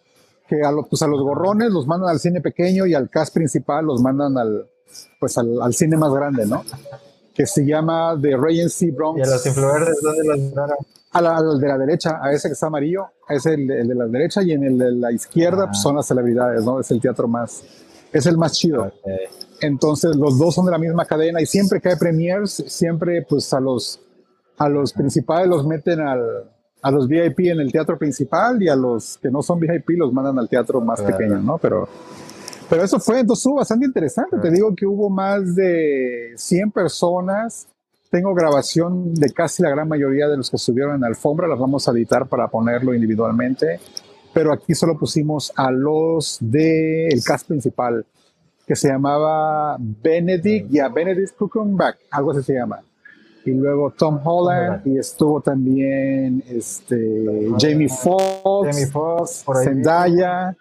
que 0.47 0.63
a, 0.63 0.71
pues 0.87 1.01
a 1.01 1.07
los 1.07 1.21
gorrones 1.21 1.71
los 1.71 1.87
mandan 1.87 2.09
al 2.09 2.19
cine 2.19 2.39
pequeño 2.39 2.85
y 2.85 2.93
al 2.93 3.09
cast 3.09 3.33
principal 3.33 3.85
los 3.85 4.01
mandan 4.01 4.37
al, 4.37 4.67
pues 5.19 5.37
al, 5.37 5.73
cine 5.73 5.97
más 5.97 6.13
grande, 6.13 6.45
¿no? 6.45 6.63
Que 7.33 7.45
se 7.45 7.65
llama 7.65 8.17
The 8.21 8.37
Regency 8.37 8.91
Bronx. 8.91 9.19
¿Y 9.19 9.21
a 9.23 9.25
los 9.25 9.45
influencers 9.45 10.01
dónde 10.01 10.23
los 10.23 10.39
mandaron? 10.39 10.77
Al 11.11 11.59
de 11.59 11.67
la 11.67 11.77
derecha, 11.77 12.19
a 12.21 12.33
ese 12.33 12.49
que 12.49 12.53
está 12.53 12.67
amarillo, 12.67 13.05
a 13.27 13.33
ese 13.33 13.53
el, 13.53 13.71
el 13.71 13.87
de 13.87 13.95
la 13.95 14.05
derecha 14.07 14.43
y 14.43 14.51
en 14.51 14.63
el 14.65 14.77
de 14.77 14.91
la 14.91 15.11
izquierda 15.11 15.67
pues, 15.67 15.81
son 15.81 15.95
las 15.95 16.07
celebridades, 16.07 16.63
¿no? 16.65 16.79
Es 16.79 16.91
el 16.91 16.99
teatro 16.99 17.27
más, 17.27 17.63
es 18.11 18.25
el 18.25 18.37
más 18.37 18.53
chido. 18.53 18.91
Entonces 19.61 20.15
los 20.15 20.37
dos 20.37 20.55
son 20.55 20.65
de 20.65 20.71
la 20.71 20.77
misma 20.77 21.05
cadena 21.05 21.41
y 21.41 21.45
siempre 21.45 21.79
que 21.79 21.89
hay 21.89 21.95
premiers, 21.95 22.51
siempre 22.67 23.25
pues 23.27 23.53
a 23.53 23.59
los, 23.59 24.01
a 24.57 24.67
los 24.67 24.91
principales 24.91 25.47
los 25.47 25.65
meten 25.65 26.01
al, 26.01 26.21
a 26.85 26.91
los 26.91 27.07
VIP 27.07 27.39
en 27.39 27.59
el 27.61 27.71
teatro 27.71 27.97
principal 27.97 28.61
y 28.61 28.69
a 28.69 28.75
los 28.75 29.17
que 29.17 29.31
no 29.31 29.41
son 29.41 29.59
VIP 29.59 29.89
los 29.97 30.13
mandan 30.13 30.37
al 30.37 30.47
teatro 30.47 30.81
más 30.81 31.01
pequeño, 31.01 31.39
¿no? 31.39 31.57
Pero 31.57 31.89
pero 32.69 32.83
eso 32.83 32.99
fue, 32.99 33.19
entonces 33.19 33.51
bastante 33.53 33.85
interesante. 33.85 34.37
Te 34.37 34.49
digo 34.49 34.75
que 34.75 34.85
hubo 34.85 35.09
más 35.09 35.55
de 35.55 36.33
100 36.35 36.71
personas. 36.71 37.67
Tengo 38.09 38.33
grabación 38.33 39.13
de 39.13 39.31
casi 39.31 39.61
la 39.61 39.69
gran 39.69 39.87
mayoría 39.87 40.27
de 40.27 40.37
los 40.37 40.49
que 40.49 40.55
estuvieron 40.55 40.95
en 40.95 41.01
la 41.01 41.07
alfombra. 41.07 41.47
Las 41.47 41.59
vamos 41.59 41.87
a 41.87 41.91
editar 41.91 42.27
para 42.27 42.47
ponerlo 42.47 42.93
individualmente. 42.93 43.79
Pero 44.33 44.51
aquí 44.51 44.73
solo 44.73 44.97
pusimos 44.97 45.51
a 45.55 45.71
los 45.71 46.37
del 46.41 47.13
el 47.13 47.23
cast 47.23 47.47
principal, 47.47 48.05
que 48.65 48.75
se 48.75 48.89
llamaba 48.89 49.77
Benedict, 49.79 50.69
ya 50.69 50.89
Benedict 50.89 51.37
Cumberbatch, 51.37 51.99
algo 52.11 52.31
así 52.31 52.43
se 52.43 52.53
llama. 52.53 52.81
Y 53.45 53.51
luego 53.51 53.91
Tom 53.91 54.19
Holland, 54.23 54.85
y 54.87 54.97
estuvo 54.97 55.39
también 55.39 56.43
este, 56.49 57.49
Jamie 57.59 57.87
Foxx, 57.87 58.71
Jamie 58.71 58.87
Foxx 58.87 59.45
Zendaya 59.63 60.57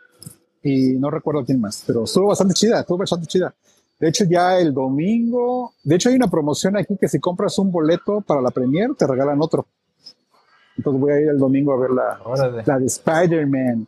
y 0.65 0.95
no 0.95 1.11
recuerdo 1.11 1.45
quién 1.45 1.61
más, 1.61 1.85
pero 1.87 2.05
estuvo 2.05 2.29
bastante 2.29 2.55
chida, 2.55 2.81
estuvo 2.81 2.99
bastante 2.99 3.27
chida. 3.27 3.55
De 4.01 4.09
hecho, 4.09 4.25
ya 4.25 4.59
el 4.59 4.73
domingo, 4.73 5.75
de 5.85 5.95
hecho 5.95 6.09
hay 6.09 6.17
una 6.17 6.29
promoción 6.29 6.77
aquí 6.77 6.97
que 6.99 7.07
si 7.07 7.21
compras 7.21 7.59
un 7.59 7.71
boleto 7.71 8.23
para 8.23 8.41
la 8.41 8.51
premier, 8.51 8.95
te 8.95 9.07
regalan 9.07 9.41
otro. 9.41 9.67
Entonces 10.77 11.01
voy 11.01 11.13
a 11.13 11.21
ir 11.21 11.29
el 11.29 11.39
domingo 11.39 11.73
a 11.75 11.79
ver 11.79 11.91
la, 11.91 12.19
la 12.65 12.79
de 12.79 12.87
Spider-Man. 12.87 13.87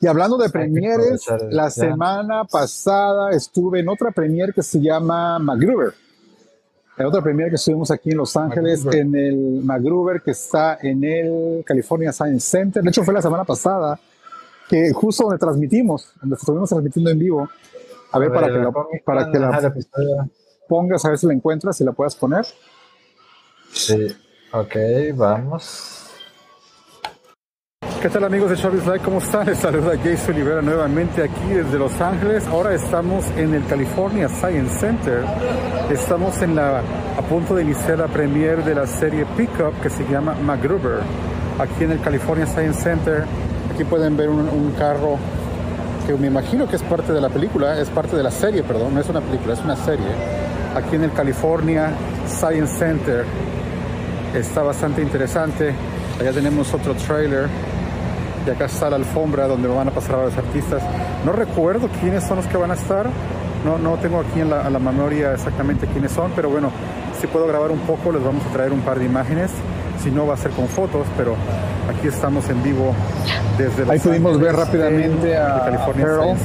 Y 0.00 0.06
hablando 0.06 0.36
de 0.36 0.48
premieres, 0.48 1.24
la 1.50 1.70
semana 1.70 2.44
pasada 2.44 3.30
estuve 3.30 3.80
en 3.80 3.88
otra 3.88 4.10
premier 4.10 4.52
que 4.52 4.62
se 4.62 4.80
llama 4.80 5.38
MacGruber. 5.38 5.94
La 6.96 7.08
otra 7.08 7.22
premier 7.22 7.48
que 7.48 7.56
estuvimos 7.56 7.90
aquí 7.90 8.10
en 8.10 8.18
Los 8.18 8.36
Ángeles, 8.36 8.84
en 8.86 9.14
el 9.14 9.62
MacGruber 9.62 10.22
que 10.22 10.30
está 10.32 10.78
en 10.80 11.04
el 11.04 11.64
California 11.64 12.12
Science 12.12 12.48
Center. 12.48 12.82
De 12.82 12.88
hecho, 12.88 13.04
fue 13.04 13.14
la 13.14 13.22
semana 13.22 13.44
pasada 13.44 13.98
que 14.68 14.92
justo 14.92 15.24
donde 15.24 15.38
transmitimos, 15.38 16.12
donde 16.20 16.36
estuvimos 16.36 16.68
transmitiendo 16.68 17.10
en 17.10 17.18
vivo. 17.18 17.48
A 18.12 18.18
ver, 18.18 18.32
para, 18.32 18.46
que 18.46 18.58
la, 18.58 18.70
para 19.04 19.30
que 19.30 19.38
la 19.38 20.28
pongas, 20.68 21.04
a 21.04 21.08
ver 21.08 21.18
si 21.18 21.26
la 21.26 21.34
encuentras, 21.34 21.76
si 21.76 21.84
la 21.84 21.92
puedas 21.92 22.14
poner. 22.14 22.46
Sí, 23.72 24.06
ok, 24.52 24.76
vamos. 25.14 26.00
¿Qué 28.04 28.10
tal 28.10 28.24
amigos 28.24 28.50
de 28.50 28.56
Showbiz 28.56 28.84
Live? 28.84 29.00
¿Cómo 29.00 29.16
están? 29.16 29.46
Les 29.46 29.58
saluda 29.58 29.96
Jason 29.96 30.34
Olivera 30.34 30.60
nuevamente 30.60 31.22
aquí 31.22 31.48
desde 31.48 31.78
Los 31.78 31.98
Ángeles. 32.02 32.46
Ahora 32.48 32.74
estamos 32.74 33.24
en 33.30 33.54
el 33.54 33.66
California 33.66 34.28
Science 34.28 34.78
Center. 34.78 35.24
Estamos 35.90 36.42
en 36.42 36.54
la, 36.54 36.80
a 36.80 37.22
punto 37.28 37.54
de 37.54 37.62
iniciar 37.62 38.00
la 38.00 38.08
premiere 38.08 38.62
de 38.62 38.74
la 38.74 38.86
serie 38.86 39.24
Pickup 39.38 39.80
que 39.82 39.88
se 39.88 40.04
llama 40.04 40.34
MacGruber. 40.34 40.98
Aquí 41.58 41.84
en 41.84 41.92
el 41.92 42.00
California 42.02 42.46
Science 42.46 42.82
Center. 42.82 43.24
Aquí 43.74 43.82
pueden 43.82 44.16
ver 44.16 44.28
un, 44.28 44.72
carro 44.78 45.18
que 46.06 46.14
me 46.14 46.28
imagino 46.28 46.68
que 46.68 46.76
es 46.76 46.82
parte 46.82 47.12
de 47.12 47.20
la 47.20 47.28
película, 47.28 47.80
es 47.80 47.90
parte 47.90 48.14
de 48.14 48.22
la 48.22 48.30
serie, 48.30 48.62
perdón, 48.62 48.94
no 48.94 49.00
es 49.00 49.08
una 49.08 49.20
película, 49.20 49.54
es 49.54 49.60
una 49.64 49.74
serie. 49.74 50.06
Aquí 50.76 50.94
en 50.94 51.02
el 51.02 51.12
California 51.12 51.90
Science 52.28 52.78
Center. 52.78 53.24
Está 54.32 54.62
bastante 54.62 55.02
interesante. 55.02 55.74
Allá 56.20 56.30
tenemos 56.30 56.72
otro 56.72 56.94
trailer 56.94 57.48
y 58.46 58.50
acá 58.50 58.66
está 58.66 58.88
la 58.90 58.94
alfombra 58.94 59.48
donde 59.48 59.66
van 59.66 59.88
a 59.88 59.90
pasar 59.90 60.20
a 60.20 60.24
los 60.26 60.38
artistas. 60.38 60.80
No 61.24 61.32
recuerdo 61.32 61.88
quiénes 62.00 62.22
son 62.22 62.36
los 62.36 62.46
que 62.46 62.56
van 62.56 62.70
a 62.70 62.74
estar, 62.74 63.08
no, 63.64 63.76
no 63.76 63.96
tengo 63.96 64.20
aquí 64.20 64.38
en 64.38 64.50
la, 64.50 64.78
memoria 64.78 65.32
exactamente 65.32 65.88
quiénes 65.88 66.12
son, 66.12 66.30
pero 66.36 66.48
bueno, 66.48 66.70
si 67.20 67.26
puedo 67.26 67.48
grabar 67.48 67.72
un 67.72 67.80
poco 67.80 68.12
les 68.12 68.22
vamos 68.22 68.46
a 68.46 68.52
traer 68.52 68.72
un 68.72 68.82
par 68.82 69.00
de 69.00 69.06
imágenes, 69.06 69.50
si 70.00 70.12
no 70.12 70.28
va 70.28 70.34
a 70.34 70.36
ser 70.36 70.52
con 70.52 70.68
fotos, 70.68 71.08
pero 71.16 71.34
aquí 71.88 72.08
estamos 72.08 72.48
en 72.48 72.62
vivo 72.62 72.94
desde 73.58 73.90
Ahí 73.90 73.98
pudimos 73.98 74.38
ver 74.40 74.54
rápidamente 74.54 75.36
a 75.36 75.64
California 75.64 76.36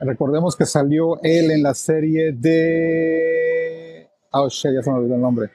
Recordemos 0.00 0.56
que 0.56 0.64
salió 0.64 1.20
él 1.22 1.50
en 1.50 1.62
la 1.62 1.74
serie 1.74 2.32
de... 2.32 4.08
Oh, 4.32 4.48
shit, 4.48 4.72
ya 4.74 4.82
se 4.82 4.90
me 4.90 4.96
olvidó 4.96 5.14
el 5.14 5.20
nombre. 5.20 5.50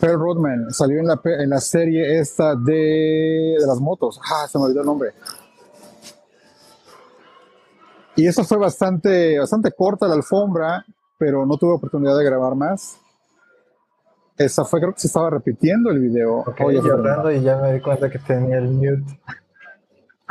Pearl 0.00 0.18
Rodman 0.18 0.72
salió 0.72 0.98
en 0.98 1.06
la, 1.06 1.20
en 1.24 1.50
la 1.50 1.60
serie 1.60 2.18
esta 2.18 2.56
de, 2.56 3.56
de 3.60 3.66
las 3.66 3.78
motos. 3.78 4.20
Ah, 4.28 4.48
se 4.48 4.58
me 4.58 4.64
olvidó 4.64 4.80
el 4.80 4.86
nombre. 4.86 5.12
Y 8.16 8.26
eso 8.26 8.42
fue 8.44 8.58
bastante, 8.58 9.38
bastante 9.38 9.70
corta 9.72 10.08
la 10.08 10.14
alfombra, 10.14 10.84
pero 11.16 11.46
no 11.46 11.56
tuve 11.56 11.74
oportunidad 11.74 12.16
de 12.18 12.24
grabar 12.24 12.56
más. 12.56 12.98
Esa 14.36 14.64
fue, 14.64 14.80
creo 14.80 14.92
que 14.92 15.00
se 15.00 15.06
estaba 15.06 15.30
repitiendo 15.30 15.90
el 15.90 16.00
video. 16.00 16.44
Oye, 16.64 16.78
hablando 16.78 17.30
y 17.30 17.40
ya 17.40 17.56
me 17.58 17.72
di 17.72 17.80
cuenta 17.80 18.10
que 18.10 18.18
tenía 18.18 18.58
el 18.58 18.68
mute. 18.68 19.20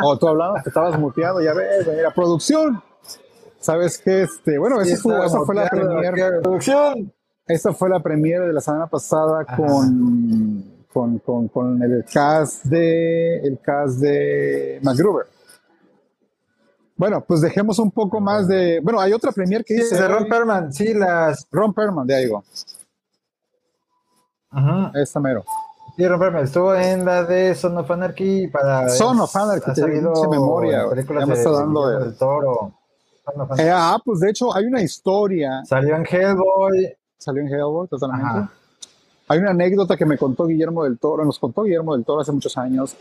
Oh, 0.02 0.18
tú 0.18 0.28
hablabas, 0.28 0.64
te 0.64 0.70
estabas 0.70 1.00
muteando, 1.00 1.42
ya 1.42 1.54
ves, 1.54 1.88
la 1.88 2.14
producción. 2.14 2.82
¿Sabes 3.60 3.98
qué? 3.98 4.24
Este, 4.24 4.58
bueno, 4.58 4.82
esa 4.82 4.98
fue 5.46 5.56
la 5.56 5.70
primera 5.70 6.42
producción. 6.42 7.14
Esta 7.46 7.74
fue 7.74 7.90
la 7.90 8.02
premiere 8.02 8.48
de 8.48 8.54
la 8.54 8.62
semana 8.62 8.88
pasada 8.88 9.46
con, 9.46 10.64
con, 10.92 11.20
con, 11.20 11.48
con, 11.50 11.84
el 11.84 12.06
cast 12.12 12.66
de 12.66 13.40
el 13.40 13.60
cast 13.62 14.00
de 14.00 14.80
MacGruber. 14.82 15.28
Bueno, 16.96 17.24
pues 17.28 17.42
dejemos 17.42 17.80
un 17.80 17.92
poco 17.92 18.22
más 18.22 18.48
de. 18.48 18.80
Bueno, 18.82 19.00
hay 19.00 19.12
otra 19.14 19.32
premiere 19.32 19.64
que 19.64 19.76
dice. 19.76 19.96
de 19.96 20.08
Ron 20.08 20.28
Perman, 20.30 20.72
sí, 20.72 20.94
las. 20.94 21.48
Ron 21.52 21.74
Perman, 21.74 22.08
de 22.08 22.16
ahí. 22.16 22.32
Ajá. 24.54 24.92
Esta 24.96 25.20
mero. 25.20 25.44
Sí, 25.96 26.04
Perman 26.04 26.44
estuvo 26.44 26.74
en 26.74 27.06
la 27.06 27.24
de 27.24 27.54
Son 27.54 27.78
of 27.78 27.90
Anarchy 27.92 28.48
para. 28.48 28.90
Son 28.90 29.20
of 29.20 29.36
Anarchy, 29.36 29.74
te 29.74 29.82
salido 29.82 30.14
memoria. 30.30 30.86
Ya 30.96 31.26
me 31.26 31.34
está 31.34 31.52
dando 31.52 31.90
el, 32.00 32.18
toro. 32.18 32.72
Eh, 33.58 33.72
ah, 33.72 33.98
pues 34.04 34.20
de 34.20 34.30
hecho 34.30 34.54
hay 34.56 34.66
una 34.66 34.82
historia. 34.82 35.64
Salió 35.66 35.96
en 35.96 36.06
Hellboy 36.06 36.98
salió 37.24 37.42
en 37.42 37.48
Hellboy 37.48 37.88
totalmente. 37.88 38.52
Hay 39.28 39.40
una 39.40 39.52
anécdota 39.52 39.96
que 39.96 40.06
me 40.06 40.18
contó 40.18 40.46
Guillermo 40.46 40.84
del 40.84 41.00
Toro, 41.00 41.24
nos 41.24 41.40
contó 41.40 41.64
Guillermo 41.64 41.96
del 41.96 42.04
Toro 42.04 42.22
hace 42.22 42.32
muchos 42.32 42.58
años, 42.58 42.96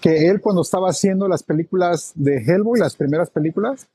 que 0.00 0.28
él 0.28 0.40
cuando 0.40 0.62
estaba 0.62 0.90
haciendo 0.90 1.28
las 1.28 1.42
películas 1.42 2.12
de 2.16 2.38
Hellboy, 2.38 2.80
las 2.80 2.96
primeras 2.96 3.30
películas, 3.30 3.86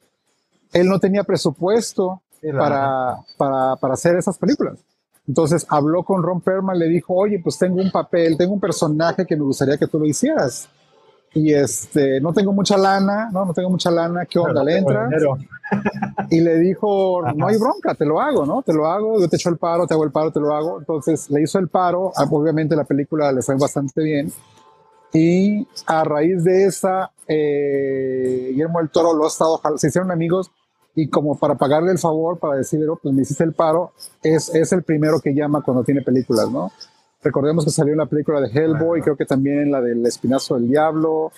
él 0.71 0.87
no 0.87 0.99
tenía 0.99 1.23
presupuesto 1.23 2.21
para, 2.57 3.17
para, 3.37 3.75
para, 3.75 3.93
hacer 3.93 4.15
esas 4.15 4.37
películas. 4.37 4.79
Entonces 5.27 5.65
habló 5.69 6.03
con 6.03 6.21
Ron 6.21 6.41
Perlman, 6.41 6.77
le 6.77 6.88
dijo, 6.88 7.13
oye, 7.15 7.39
pues 7.39 7.57
tengo 7.57 7.81
un 7.81 7.91
papel, 7.91 8.38
tengo 8.38 8.53
un 8.53 8.59
personaje 8.59 9.25
que 9.25 9.35
me 9.35 9.43
gustaría 9.43 9.77
que 9.77 9.88
tú 9.88 9.99
lo 9.99 10.05
hicieras 10.05 10.69
y 11.35 11.53
este, 11.53 12.21
no 12.21 12.31
tengo 12.31 12.53
mucha 12.53 12.77
lana, 12.77 13.29
no, 13.29 13.43
no 13.43 13.53
tengo 13.53 13.69
mucha 13.69 13.91
lana, 13.91 14.25
¿qué 14.25 14.39
onda? 14.39 14.63
Le 14.63 14.77
entra 14.77 15.09
y 16.29 16.39
le 16.39 16.57
dijo, 16.59 17.21
no 17.35 17.47
hay 17.47 17.57
bronca, 17.57 17.93
te 17.93 18.05
lo 18.05 18.21
hago, 18.21 18.45
¿no? 18.45 18.61
Te 18.61 18.73
lo 18.73 18.88
hago, 18.88 19.19
yo 19.19 19.27
te 19.27 19.35
echo 19.35 19.49
el 19.49 19.57
paro, 19.57 19.85
te 19.85 19.93
hago 19.93 20.05
el 20.05 20.11
paro, 20.11 20.31
te 20.31 20.39
lo 20.39 20.53
hago. 20.53 20.79
Entonces 20.79 21.29
le 21.29 21.41
hizo 21.41 21.59
el 21.59 21.67
paro, 21.67 22.13
ah, 22.15 22.25
obviamente 22.31 22.73
la 22.73 22.85
película 22.85 23.33
le 23.33 23.41
fue 23.41 23.55
bastante 23.57 24.01
bien. 24.01 24.31
Y 25.11 25.67
a 25.85 26.05
raíz 26.05 26.41
de 26.45 26.65
esa, 26.67 27.11
eh, 27.27 28.51
Guillermo 28.51 28.79
del 28.79 28.89
Toro 28.89 29.13
lo 29.13 29.25
ha 29.25 29.27
estado, 29.27 29.59
se 29.75 29.88
hicieron 29.88 30.11
amigos 30.11 30.51
y 30.95 31.10
como 31.10 31.38
para 31.38 31.55
pagarle 31.55 31.91
el 31.91 31.99
favor, 31.99 32.39
para 32.39 32.55
decirle, 32.55 32.88
oh, 32.88 32.95
pues 32.95 33.13
me 33.13 33.21
hiciste 33.21 33.43
el 33.43 33.53
paro, 33.53 33.91
es, 34.23 34.53
es 34.55 34.71
el 34.71 34.84
primero 34.84 35.19
que 35.19 35.34
llama 35.34 35.62
cuando 35.62 35.84
tiene 35.84 36.01
películas, 36.01 36.49
¿no? 36.49 36.71
Recordemos 37.21 37.65
que 37.65 37.71
salió 37.71 37.93
en 37.93 37.99
la 37.99 38.05
película 38.05 38.39
de 38.39 38.47
Hellboy, 38.47 39.01
creo 39.01 39.17
que 39.17 39.25
también 39.25 39.60
en 39.60 39.71
la 39.71 39.81
del 39.81 40.05
Espinazo 40.05 40.55
del 40.55 40.69
Diablo, 40.69 41.31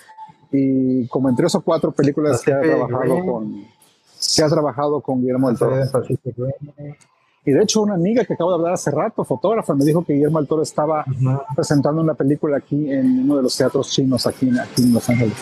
y 0.52 1.06
como 1.08 1.28
en 1.28 1.36
tres 1.36 1.54
o 1.54 1.60
cuatro 1.60 1.92
películas 1.92 2.40
que 2.42 2.52
ha 2.52 2.60
trabajado 2.60 3.24
con 3.24 3.64
que 4.36 4.42
ha 4.42 4.48
trabajado 4.48 5.00
con 5.00 5.20
Guillermo 5.20 5.48
del 5.48 5.58
Toro. 5.58 5.76
Y 7.44 7.52
de 7.52 7.62
hecho, 7.62 7.82
una 7.82 7.94
amiga 7.94 8.24
que 8.24 8.34
acabo 8.34 8.50
de 8.50 8.56
hablar 8.56 8.74
hace 8.74 8.90
rato, 8.90 9.24
fotógrafa, 9.24 9.74
me 9.74 9.84
dijo 9.84 10.04
que 10.04 10.12
Guillermo 10.12 10.38
del 10.38 10.48
Toro 10.48 10.62
estaba 10.62 11.04
presentando 11.54 12.02
una 12.02 12.14
película 12.14 12.58
aquí 12.58 12.92
en 12.92 13.20
uno 13.20 13.36
de 13.36 13.42
los 13.42 13.56
teatros 13.56 13.90
chinos 13.90 14.26
aquí, 14.26 14.50
aquí 14.58 14.82
en 14.82 14.92
Los 14.92 15.08
Ángeles. 15.08 15.36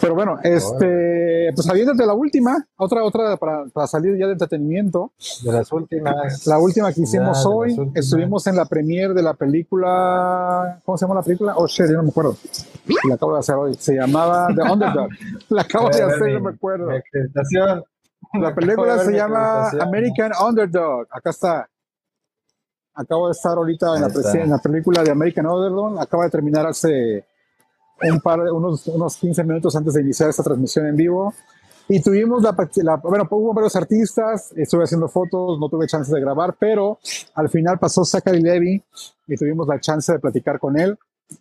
Pero 0.00 0.14
bueno, 0.14 0.38
este, 0.42 1.50
pues 1.54 1.66
de 1.66 2.06
la 2.06 2.14
última, 2.14 2.66
otra, 2.76 3.02
otra 3.02 3.36
para, 3.36 3.64
para, 3.66 3.86
salir 3.86 4.16
ya 4.16 4.26
de 4.26 4.32
entretenimiento. 4.32 5.12
De 5.42 5.52
las 5.52 5.72
últimas. 5.72 6.46
La 6.46 6.58
última 6.58 6.92
que 6.92 7.02
hicimos 7.02 7.44
hoy, 7.46 7.76
estuvimos 7.94 8.46
en 8.46 8.56
la 8.56 8.64
premiere 8.66 9.14
de 9.14 9.22
la 9.22 9.34
película, 9.34 10.80
¿cómo 10.84 10.96
se 10.96 11.04
llama 11.04 11.16
la 11.16 11.22
película? 11.22 11.54
Oh, 11.56 11.66
shit, 11.66 11.86
yo 11.86 11.96
no 11.96 12.04
me 12.04 12.10
acuerdo. 12.10 12.36
La 13.08 13.14
acabo 13.14 13.32
de 13.32 13.38
hacer 13.38 13.54
hoy. 13.56 13.74
Se 13.74 13.94
llamaba 13.94 14.48
The 14.54 14.62
Underdog. 14.62 15.08
la 15.48 15.62
acabo 15.62 15.88
de 15.90 16.02
hacer, 16.02 16.32
no 16.34 16.40
me 16.40 16.50
acuerdo. 16.50 16.90
La 18.34 18.54
película 18.54 18.98
se 18.98 19.12
llama 19.12 19.70
American 19.80 20.32
Underdog. 20.46 21.06
Acá 21.10 21.30
está. 21.30 21.68
Acabo 22.94 23.26
de 23.28 23.32
estar 23.32 23.56
ahorita 23.56 23.94
en 23.94 24.02
la, 24.02 24.42
en 24.42 24.50
la 24.50 24.58
película 24.58 25.02
de 25.02 25.10
American 25.10 25.46
Underdog. 25.46 26.00
Acaba 26.00 26.24
de 26.24 26.30
terminar 26.30 26.66
hace 26.66 27.24
un 28.02 28.20
par, 28.20 28.40
unos, 28.40 28.86
unos 28.86 29.16
15 29.16 29.44
minutos 29.44 29.74
antes 29.76 29.94
de 29.94 30.02
iniciar 30.02 30.30
esta 30.30 30.42
transmisión 30.42 30.86
en 30.86 30.96
vivo. 30.96 31.34
Y 31.90 32.00
tuvimos 32.02 32.42
la, 32.42 32.52
bueno, 32.96 33.26
hubo 33.30 33.54
varios 33.54 33.74
artistas, 33.74 34.52
estuve 34.54 34.84
haciendo 34.84 35.08
fotos, 35.08 35.58
no 35.58 35.70
tuve 35.70 35.86
chance 35.86 36.12
de 36.14 36.20
grabar, 36.20 36.54
pero 36.58 36.98
al 37.34 37.48
final 37.48 37.78
pasó 37.78 38.04
Zachary 38.04 38.42
Levy 38.42 38.82
y 39.26 39.36
tuvimos 39.36 39.66
la 39.66 39.80
chance 39.80 40.12
de 40.12 40.18
platicar 40.18 40.58
con 40.58 40.78
él. 40.78 40.98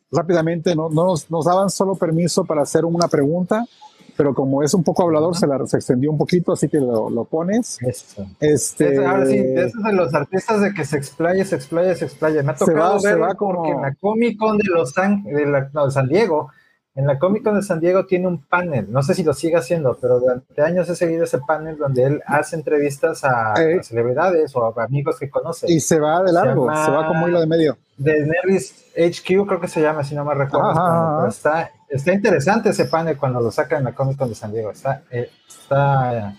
Rápidamente, 0.09 0.73
no, 0.73 0.89
nos, 0.89 1.29
nos 1.29 1.45
daban 1.45 1.69
solo 1.69 1.95
permiso 1.95 2.45
para 2.45 2.61
hacer 2.61 2.85
una 2.85 3.09
pregunta, 3.09 3.65
pero 4.17 4.33
como 4.33 4.63
es 4.63 4.73
un 4.73 4.83
poco 4.83 5.03
hablador, 5.03 5.35
se, 5.37 5.45
la, 5.45 5.63
se 5.67 5.77
extendió 5.77 6.11
un 6.11 6.17
poquito, 6.17 6.51
así 6.51 6.67
que 6.67 6.79
lo, 6.79 7.09
lo 7.09 7.23
pones. 7.25 7.77
Este, 8.39 9.05
ahora 9.05 9.25
sí, 9.27 9.37
de 9.37 9.65
esos 9.67 9.83
de 9.83 9.93
los 9.93 10.13
artistas 10.13 10.61
de 10.61 10.73
que 10.73 10.83
se 10.83 10.97
explaya, 10.97 11.45
se 11.45 11.55
explaya, 11.55 11.95
se 11.95 12.05
explaya. 12.05 12.41
Me 12.41 12.51
ha 12.51 12.55
tocado 12.55 12.99
ver 13.01 13.19
como... 13.37 13.53
porque 13.53 13.71
en 13.71 13.81
la 13.81 13.95
Comic 13.95 14.37
Con 14.37 14.57
de 14.57 14.63
Los 14.69 14.93
de, 14.95 15.67
no, 15.71 15.85
de 15.85 15.91
San 15.91 16.07
Diego, 16.07 16.49
en 16.95 17.05
la 17.05 17.19
Comic 17.19 17.43
Con 17.43 17.55
de 17.55 17.61
San 17.61 17.79
Diego 17.79 18.07
tiene 18.07 18.27
un 18.27 18.43
panel, 18.43 18.91
no 18.91 19.03
sé 19.03 19.13
si 19.13 19.23
lo 19.23 19.33
sigue 19.33 19.55
haciendo, 19.55 19.97
pero 20.01 20.19
durante 20.19 20.61
años 20.63 20.89
he 20.89 20.95
seguido 20.95 21.25
ese 21.25 21.37
panel 21.37 21.77
donde 21.77 22.03
él 22.03 22.23
hace 22.25 22.55
entrevistas 22.55 23.23
a, 23.23 23.53
eh. 23.61 23.83
celebridades 23.83 24.55
o 24.55 24.65
a 24.65 24.83
amigos 24.83 25.19
que 25.19 25.29
conoce. 25.29 25.71
Y 25.71 25.79
se 25.79 25.99
va 25.99 26.23
de 26.23 26.33
largo, 26.33 26.65
se, 26.73 26.91
va 26.91 27.07
como 27.07 27.27
hilo 27.27 27.39
de 27.39 27.45
medio. 27.45 27.77
De 27.97 28.25
Nerds 28.25 28.85
HQ 28.95 29.47
creo 29.47 29.61
que 29.61 29.67
se 29.67 29.79
llama, 29.79 30.03
si 30.03 30.15
no 30.15 30.25
me 30.25 30.33
recuerdo. 30.33 31.27
está, 31.27 31.71
está 31.89 32.13
interesante 32.13 32.69
ese 32.69 32.85
panel 32.85 33.17
cuando 33.17 33.39
lo 33.39 33.51
sacan 33.51 33.79
en 33.79 33.85
la 33.85 33.93
Comic 33.93 34.17
Con 34.17 34.29
de 34.29 34.35
San 34.35 34.51
Diego. 34.51 34.71
Está, 34.71 35.03
eh, 35.11 35.29
está 35.47 36.35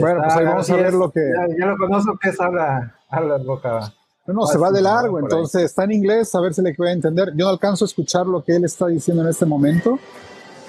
bueno, 0.00 0.22
pues 0.22 0.36
ahí 0.36 0.44
vamos 0.44 0.70
a 0.70 0.76
ver 0.76 0.94
lo 0.94 1.10
que. 1.10 1.20
Ya, 1.58 1.66
lo 1.66 1.76
conozco 1.76 2.18
que 2.18 2.30
es 2.30 2.40
habla, 2.40 2.94
habla 3.08 3.36
boca. 3.38 3.92
No, 4.26 4.46
se 4.46 4.58
va 4.58 4.70
de 4.70 4.80
largo, 4.80 5.18
entonces 5.18 5.64
está 5.64 5.84
en 5.84 5.92
inglés, 5.92 6.34
a 6.34 6.40
ver 6.40 6.54
si 6.54 6.62
le 6.62 6.74
puede 6.74 6.92
entender. 6.92 7.32
Yo 7.34 7.46
no 7.46 7.50
alcanzo 7.50 7.84
a 7.84 7.86
escuchar 7.86 8.26
lo 8.26 8.44
que 8.44 8.54
él 8.54 8.64
está 8.64 8.86
diciendo 8.86 9.22
en 9.24 9.28
este 9.28 9.44
momento, 9.44 9.98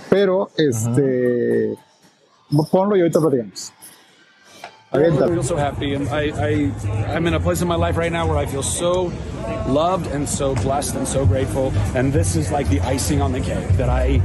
pero 0.10 0.50
este, 0.58 1.78
ponlo 2.72 2.96
y 2.96 3.02
ahorita 3.02 3.20
lo 3.20 3.30
digamos. 3.30 3.72
I 4.94 5.28
feel 5.30 5.44
so 5.44 5.56
happy. 5.56 5.94
and 5.94 6.10
I, 6.10 6.32
I, 6.36 7.14
I'm 7.16 7.26
in 7.26 7.34
a 7.34 7.40
place 7.40 7.62
in 7.62 7.68
my 7.70 7.76
life 7.76 7.96
right 7.96 8.12
now 8.12 8.28
where 8.28 8.38
I 8.38 8.46
feel 8.46 8.62
so 8.62 9.04
loved 9.68 10.08
and 10.08 10.28
so 10.28 10.54
blessed 10.56 10.96
and 10.96 11.08
so 11.08 11.26
grateful. 11.26 11.72
And 11.96 12.12
this 12.12 12.36
is 12.36 12.52
like 12.52 12.68
the 12.68 12.82
icing 12.82 13.22
on 13.22 13.32
the 13.32 13.40
cake 13.40 13.70
that 13.78 13.88
I 13.88 14.22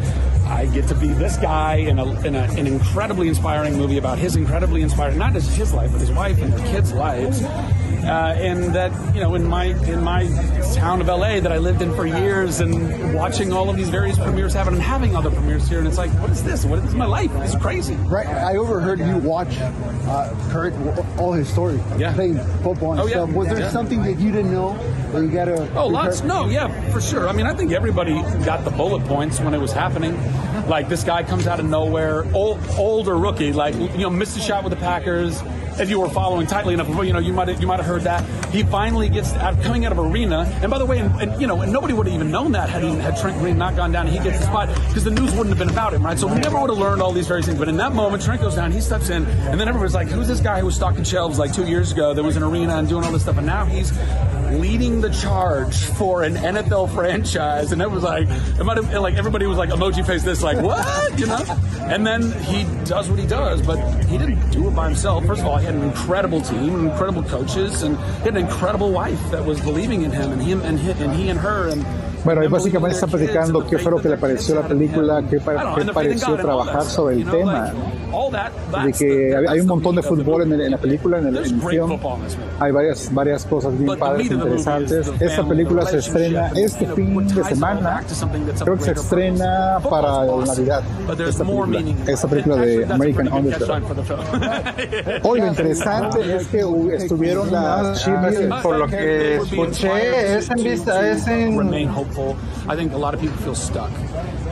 I 0.46 0.66
get 0.66 0.86
to 0.88 0.94
be 0.94 1.08
this 1.08 1.36
guy 1.36 1.74
in, 1.74 1.98
a, 1.98 2.20
in 2.20 2.36
a, 2.36 2.42
an 2.42 2.68
incredibly 2.68 3.26
inspiring 3.28 3.76
movie 3.76 3.98
about 3.98 4.16
his 4.16 4.36
incredibly 4.36 4.82
inspiring, 4.82 5.18
not 5.18 5.32
just 5.32 5.50
his 5.56 5.74
life, 5.74 5.90
but 5.90 6.00
his 6.00 6.12
wife 6.12 6.40
and 6.40 6.52
their 6.52 6.66
kids' 6.68 6.92
lives. 6.92 7.42
Uh, 8.06 8.34
and 8.38 8.72
that 8.72 8.92
you 9.14 9.20
know 9.20 9.34
in 9.34 9.44
my 9.44 9.64
in 9.64 10.00
my 10.00 10.26
town 10.74 11.00
of 11.00 11.08
LA 11.08 11.40
that 11.40 11.50
I 11.50 11.58
lived 11.58 11.82
in 11.82 11.92
for 11.96 12.06
years 12.06 12.60
and 12.60 13.14
watching 13.14 13.52
all 13.52 13.68
of 13.68 13.76
these 13.76 13.88
various 13.88 14.16
premieres 14.16 14.54
happen 14.54 14.74
and 14.74 14.82
having 14.82 15.16
other 15.16 15.30
premieres 15.30 15.68
here 15.68 15.80
and 15.80 15.88
it's 15.88 15.98
like 15.98 16.10
what 16.20 16.30
is 16.30 16.44
this? 16.44 16.64
What 16.64 16.78
is 16.84 16.94
my 16.94 17.04
life? 17.06 17.32
This 17.32 17.54
is 17.54 17.60
crazy. 17.60 17.94
Right 17.94 18.26
I 18.28 18.56
overheard 18.56 19.00
you 19.00 19.16
watch 19.18 19.56
uh, 19.58 20.50
Kurt 20.50 20.72
all 21.18 21.32
his 21.32 21.48
story 21.48 21.80
yeah. 21.98 22.14
playing 22.14 22.38
football 22.62 22.92
and 22.92 23.00
oh, 23.00 23.08
stuff. 23.08 23.28
Yeah. 23.28 23.34
was 23.36 23.48
there 23.48 23.58
yeah. 23.58 23.70
something 23.70 24.02
that 24.02 24.20
you 24.20 24.30
didn't 24.30 24.52
know 24.52 24.78
or 25.12 25.22
you 25.22 25.30
gotta 25.30 25.68
oh 25.76 25.88
lots. 25.88 26.22
No 26.22 26.48
yeah 26.48 26.68
for 26.92 27.00
sure. 27.00 27.28
I 27.28 27.32
mean 27.32 27.46
I 27.46 27.54
think 27.54 27.72
everybody 27.72 28.14
got 28.44 28.64
the 28.64 28.70
bullet 28.70 29.04
points 29.06 29.40
when 29.40 29.52
it 29.52 29.58
was 29.58 29.72
happening. 29.72 30.16
Like 30.68 30.88
this 30.88 31.02
guy 31.02 31.24
comes 31.24 31.48
out 31.48 31.58
of 31.58 31.66
nowhere 31.66 32.24
old 32.34 32.60
older 32.76 33.16
rookie 33.16 33.52
like 33.52 33.74
you 33.74 33.98
know 33.98 34.10
missed 34.10 34.36
a 34.36 34.40
shot 34.40 34.62
with 34.62 34.72
the 34.72 34.78
Packers 34.78 35.42
if 35.78 35.90
you 35.90 36.00
were 36.00 36.08
following 36.08 36.46
tightly 36.46 36.74
enough, 36.74 36.88
you 36.88 37.12
know, 37.12 37.18
you 37.18 37.32
might 37.32 37.60
you 37.60 37.66
might 37.66 37.76
have 37.78 37.86
heard 37.86 38.02
that. 38.02 38.24
He 38.50 38.62
finally 38.62 39.08
gets 39.08 39.32
out, 39.34 39.60
coming 39.62 39.84
out 39.84 39.92
of 39.92 39.98
arena, 39.98 40.50
and 40.62 40.70
by 40.70 40.78
the 40.78 40.86
way, 40.86 40.98
and, 40.98 41.14
and 41.20 41.40
you 41.40 41.46
know, 41.46 41.60
and 41.60 41.72
nobody 41.72 41.92
would 41.92 42.06
have 42.06 42.14
even 42.14 42.30
known 42.30 42.52
that 42.52 42.68
had 42.68 42.82
he 42.82 42.94
had 42.96 43.16
Trent 43.16 43.38
Green 43.38 43.58
not 43.58 43.76
gone 43.76 43.92
down 43.92 44.06
and 44.06 44.16
he 44.16 44.22
gets 44.22 44.38
the 44.38 44.46
spot 44.46 44.68
because 44.88 45.04
the 45.04 45.10
news 45.10 45.32
wouldn't 45.32 45.50
have 45.50 45.58
been 45.58 45.70
about 45.70 45.92
him, 45.94 46.04
right? 46.04 46.18
So 46.18 46.26
we 46.26 46.38
never 46.38 46.60
would 46.60 46.70
have 46.70 46.78
learned 46.78 47.02
all 47.02 47.12
these 47.12 47.26
various 47.26 47.46
things. 47.46 47.58
But 47.58 47.68
in 47.68 47.76
that 47.76 47.92
moment, 47.92 48.22
Trent 48.22 48.40
goes 48.40 48.54
down, 48.54 48.72
he 48.72 48.80
steps 48.80 49.10
in, 49.10 49.26
and 49.26 49.60
then 49.60 49.68
everybody's 49.68 49.94
like, 49.94 50.08
"Who's 50.08 50.28
this 50.28 50.40
guy 50.40 50.60
who 50.60 50.66
was 50.66 50.74
stocking 50.74 51.04
shelves 51.04 51.38
like 51.38 51.52
two 51.52 51.66
years 51.66 51.92
ago? 51.92 52.14
That 52.14 52.22
was 52.22 52.36
in 52.36 52.42
arena 52.42 52.76
and 52.76 52.88
doing 52.88 53.04
all 53.04 53.12
this 53.12 53.22
stuff, 53.22 53.38
and 53.38 53.46
now 53.46 53.64
he's 53.64 53.92
leading 54.60 55.00
the 55.00 55.10
charge 55.10 55.76
for 55.76 56.22
an 56.22 56.34
NFL 56.34 56.90
franchise, 56.94 57.72
and 57.72 57.80
it 57.82 57.90
was 57.90 58.02
like 58.02 58.28
it 58.28 58.64
might 58.64 58.76
have 58.76 58.92
like 58.94 59.14
everybody 59.14 59.46
was 59.46 59.58
like 59.58 59.70
emoji 59.70 60.06
face 60.06 60.22
this 60.22 60.42
like 60.42 60.58
what 60.62 60.86
you 61.18 61.26
know, 61.26 61.44
and 61.82 62.06
then 62.06 62.32
he 62.42 62.64
does 62.84 63.08
what 63.08 63.18
he 63.18 63.26
does, 63.26 63.62
but 63.62 63.76
he 64.06 64.18
didn't 64.18 64.50
do 64.50 64.68
it 64.68 64.74
by 64.74 64.86
himself. 64.86 65.24
First 65.26 65.42
of 65.42 65.46
all, 65.46 65.58
he 65.58 65.66
had 65.66 65.74
an 65.74 65.82
incredible 65.82 66.40
team, 66.40 66.88
incredible 66.88 67.22
coaches, 67.22 67.82
and 67.82 67.96
he 67.96 68.24
had 68.24 68.36
an 68.36 68.46
incredible 68.46 68.92
wife 68.92 69.30
that 69.30 69.44
was 69.44 69.60
believing 69.60 70.02
in 70.02 70.10
him, 70.10 70.32
and 70.32 70.42
him 70.42 70.60
and 70.62 70.78
he 70.78 70.90
and, 70.90 71.14
he 71.14 71.28
and 71.28 71.38
her 71.38 71.68
and 71.68 71.84
Bueno, 72.26 72.42
y 72.42 72.48
básicamente 72.48 72.96
está 72.96 73.06
platicando 73.06 73.64
qué 73.64 73.78
fue 73.78 73.92
lo 73.92 73.98
que 73.98 74.08
le 74.08 74.16
pareció 74.16 74.56
la 74.56 74.66
película, 74.66 75.22
qué, 75.30 75.38
qué 75.38 75.92
pareció 75.92 76.34
trabajar 76.34 76.82
sobre 76.82 77.14
el 77.14 77.30
tema. 77.30 77.72
De 78.84 78.92
que 78.92 79.36
hay 79.48 79.60
un 79.60 79.68
montón 79.68 79.94
de 79.94 80.02
fútbol 80.02 80.42
en, 80.42 80.54
el, 80.54 80.60
en 80.62 80.70
la 80.72 80.78
película, 80.78 81.18
en 81.18 81.28
el, 81.28 81.36
en 81.36 81.44
el 81.44 81.62
film. 81.62 81.98
Hay 82.58 82.72
varias, 82.72 83.14
varias 83.14 83.44
cosas 83.44 83.78
bien 83.78 83.96
padres, 83.96 84.28
interesantes. 84.28 85.12
Esta 85.20 85.46
película 85.46 85.86
se 85.86 85.98
estrena 85.98 86.50
este 86.56 86.84
fin 86.94 87.28
de 87.28 87.44
semana. 87.44 88.02
Creo 88.64 88.76
que 88.76 88.82
se 88.82 88.90
estrena 88.92 89.78
para 89.88 90.24
Navidad. 90.24 90.82
Esta 91.28 91.44
película, 91.44 91.80
esta 92.08 92.26
película 92.26 92.56
de 92.56 92.86
American 92.86 93.32
Underdog. 93.32 93.82
Hoy 95.22 95.40
lo 95.42 95.46
interesante 95.46 96.36
es 96.36 96.48
que 96.48 96.64
estuvieron 96.96 97.52
las 97.52 98.02
cheerleaders. 98.02 98.62
Por 98.62 98.78
lo 98.78 98.88
que 98.88 99.36
escuché, 99.36 100.38
es 100.38 100.50
en 100.50 100.64
vista, 100.64 101.08
es 101.08 101.24
en 101.28 101.54
hopeful. 102.16 102.36
I 102.68 102.76
think 102.76 102.92
a 102.92 102.96
lot 102.96 103.14
of 103.14 103.20
people 103.20 103.36
feel 103.38 103.54
stuck. 103.54 103.90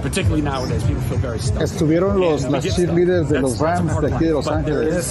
Particularly 0.03 0.43
nowadays, 0.43 0.85
people 0.85 1.03
feel 1.03 1.19
very 1.19 1.39
stuck. 1.39 1.63
Estuvieron 1.63 2.21
los, 2.21 2.45
las 2.45 2.65
cheerleaders 2.65 3.29
de 3.29 3.41
los 3.41 3.59
Rams 3.59 4.01
de 4.01 4.15
aquí 4.15 4.25
de 4.27 4.33
Los 4.33 4.47
Ángeles. 4.47 5.11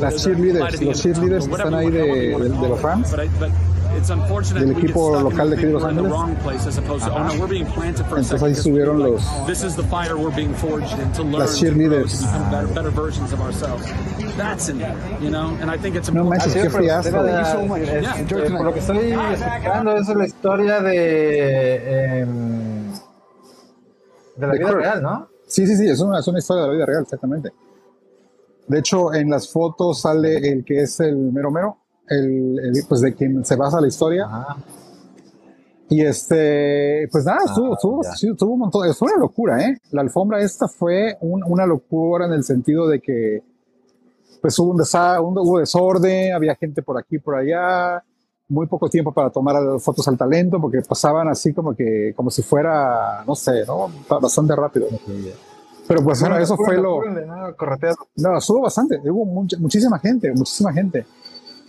Las 0.00 0.22
cheerleaders, 0.22 0.82
los 0.82 1.02
cheerleaders 1.02 1.46
están 1.46 1.74
ahí 1.74 1.90
de, 1.90 2.02
de, 2.02 2.48
de 2.48 2.68
los 2.68 2.82
Rams 2.82 3.14
del 4.54 4.70
equipo 4.72 5.20
local 5.20 5.50
de 5.50 5.56
aquí 5.56 5.66
de 5.66 5.72
Los 5.72 5.84
Ángeles. 5.84 6.12
Entonces 7.96 8.42
ahí 8.42 8.54
subieron 8.54 8.98
los 8.98 9.22
las 11.38 11.56
cheerleaders. 11.58 12.26
No 16.12 16.24
manches, 16.24 16.54
qué 16.54 16.70
fiasco. 16.70 17.16
Por 17.16 18.64
lo 18.64 18.72
que 18.72 18.80
estoy 18.80 19.12
explicando, 19.12 19.96
esa 19.96 20.12
es 20.12 20.18
la 20.18 20.26
historia 20.26 20.80
de 20.80 22.20
em, 22.20 22.92
de 24.36 24.46
la 24.46 24.52
vida 24.54 24.70
real, 24.70 25.02
¿no? 25.02 25.28
Sí, 25.46 25.66
sí, 25.66 25.76
sí, 25.76 25.88
es 25.88 26.00
una, 26.00 26.20
es 26.20 26.28
una 26.28 26.38
historia 26.38 26.62
de 26.62 26.68
la 26.68 26.74
vida 26.74 26.86
real, 26.86 27.02
exactamente. 27.02 27.52
De 28.66 28.78
hecho, 28.78 29.12
en 29.12 29.30
las 29.30 29.50
fotos 29.50 30.02
sale 30.02 30.36
el 30.36 30.64
que 30.64 30.82
es 30.82 31.00
el 31.00 31.16
mero 31.16 31.50
mero, 31.50 31.78
el, 32.10 32.84
pues 32.88 33.00
de 33.00 33.14
quien 33.14 33.44
se 33.44 33.56
basa 33.56 33.80
la 33.80 33.88
historia. 33.88 34.28
Y 35.88 36.02
este, 36.02 37.08
pues 37.10 37.24
nada, 37.24 37.40
ah, 37.40 37.72
estuvo, 37.72 38.52
un 38.52 38.58
montón, 38.60 38.94
fue 38.94 39.12
una 39.12 39.20
locura, 39.20 39.60
¿eh? 39.64 39.76
La 39.90 40.02
alfombra 40.02 40.40
esta 40.40 40.68
fue 40.68 41.16
una 41.20 41.66
locura 41.66 42.26
en 42.26 42.32
el 42.32 42.44
sentido 42.44 42.86
de 42.86 43.00
que, 43.00 43.42
pues 44.40 44.56
hubo 44.60 44.70
un, 44.70 45.38
hubo 45.38 45.58
desorden, 45.58 46.32
había 46.32 46.54
gente 46.54 46.82
por 46.82 46.96
aquí, 46.96 47.18
por 47.18 47.34
allá, 47.34 48.04
muy 48.48 48.68
poco 48.68 48.88
tiempo 48.88 49.12
para 49.12 49.30
tomar 49.30 49.56
fotos 49.80 50.06
al 50.06 50.16
talento, 50.16 50.60
porque 50.60 50.80
pasaban 50.82 51.28
así 51.28 51.52
como 51.52 51.74
que, 51.74 52.12
como 52.14 52.30
si 52.30 52.42
fuera, 52.42 53.24
no 53.26 53.34
sé, 53.34 53.64
¿no? 53.66 53.90
Bastante 54.20 54.54
rápido. 54.54 54.86
Pero 55.88 56.04
pues 56.04 56.20
bueno, 56.20 56.38
eso 56.38 56.56
fue 56.56 56.76
lo... 56.76 57.00
No, 58.14 58.38
estuvo 58.38 58.60
bastante, 58.60 59.00
hubo 59.10 59.24
muchísima 59.58 59.98
gente, 59.98 60.32
muchísima 60.32 60.72
gente 60.72 61.04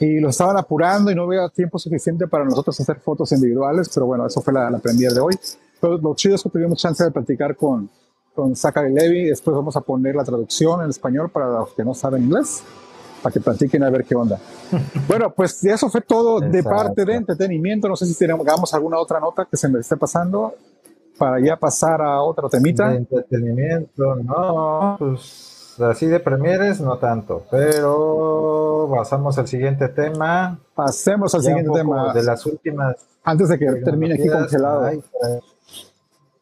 y 0.02 0.20
lo 0.20 0.30
estaban 0.30 0.58
apurando 0.58 1.12
y 1.12 1.16
no 1.16 1.24
había 1.24 1.47
tiempo 1.49 1.78
suficiente 1.78 2.28
para 2.28 2.43
nosotros 2.43 2.80
hacer 2.80 2.99
fotos 2.99 3.32
individuales, 3.34 3.88
pero 3.93 4.08
bueno, 4.08 4.26
eso 4.26 4.41
fue 4.41 4.52
la, 4.52 4.68
la 4.72 4.80
premier 4.80 5.12
de 5.12 5.20
hoy. 5.20 5.36
Pero 5.80 5.97
lo 5.99 6.16
chido 6.16 6.34
es 6.36 6.41
que 6.41 6.49
tuvimos 6.49 6.80
chance 6.80 7.04
de 7.04 7.12
platicar 7.12 7.56
con, 7.56 7.88
con 8.34 8.56
Zachary 8.56 8.91
Levy, 8.91 9.26
después 9.26 9.56
vamos 9.56 9.76
a 9.76 9.82
poner 9.82 10.16
la 10.16 10.24
traducción 10.24 10.82
en 10.82 10.89
español 10.89 11.30
para 11.30 11.47
los 11.49 11.74
que 11.76 11.84
no 11.84 11.93
saben 11.93 12.24
inglés, 12.24 12.64
para 13.22 13.32
que 13.32 13.41
platiquen 13.41 13.84
a 13.84 13.91
ver 13.91 14.04
qué 14.04 14.16
onda. 14.16 14.39
bueno, 15.08 15.32
pues 15.36 15.64
eso 15.66 15.88
fue 15.88 16.02
todo 16.02 16.39
de 16.39 16.64
parte 16.64 17.06
de 17.06 17.14
entretenimiento, 17.14 17.88
no 17.88 17.95
sé 17.95 18.08
si 18.08 18.18
tenemos 18.18 18.74
alguna 18.74 18.97
otra 18.97 19.20
nota 19.20 19.47
que 19.49 19.56
se 19.56 19.70
me 19.70 19.82
esté 19.82 19.97
pasando 19.97 20.56
para 21.16 21.39
ya 21.39 21.58
pasar 21.58 22.02
a 22.02 22.24
otra 22.24 22.49
temita. 22.49 22.89
De 22.89 22.97
entretenimiento, 22.97 24.16
no, 24.16 24.95
pues 24.97 25.51
así 25.84 26.07
de 26.07 26.19
premieres 26.19 26.82
no 26.82 26.97
tanto, 26.97 27.45
pero 27.49 28.89
pasamos 28.95 29.38
al 29.38 29.47
siguiente 29.47 29.88
tema. 29.89 30.59
Pasemos 30.75 31.34
al 31.36 31.41
siguiente 31.41 31.71
tema. 31.73 32.13
De 32.13 32.23
las 32.23 32.45
últimas. 32.45 32.95
Antes 33.23 33.49
de 33.49 33.59
que 33.59 33.65
termine 33.84 34.15
aquí 34.15 34.27
congelado. 34.27 34.89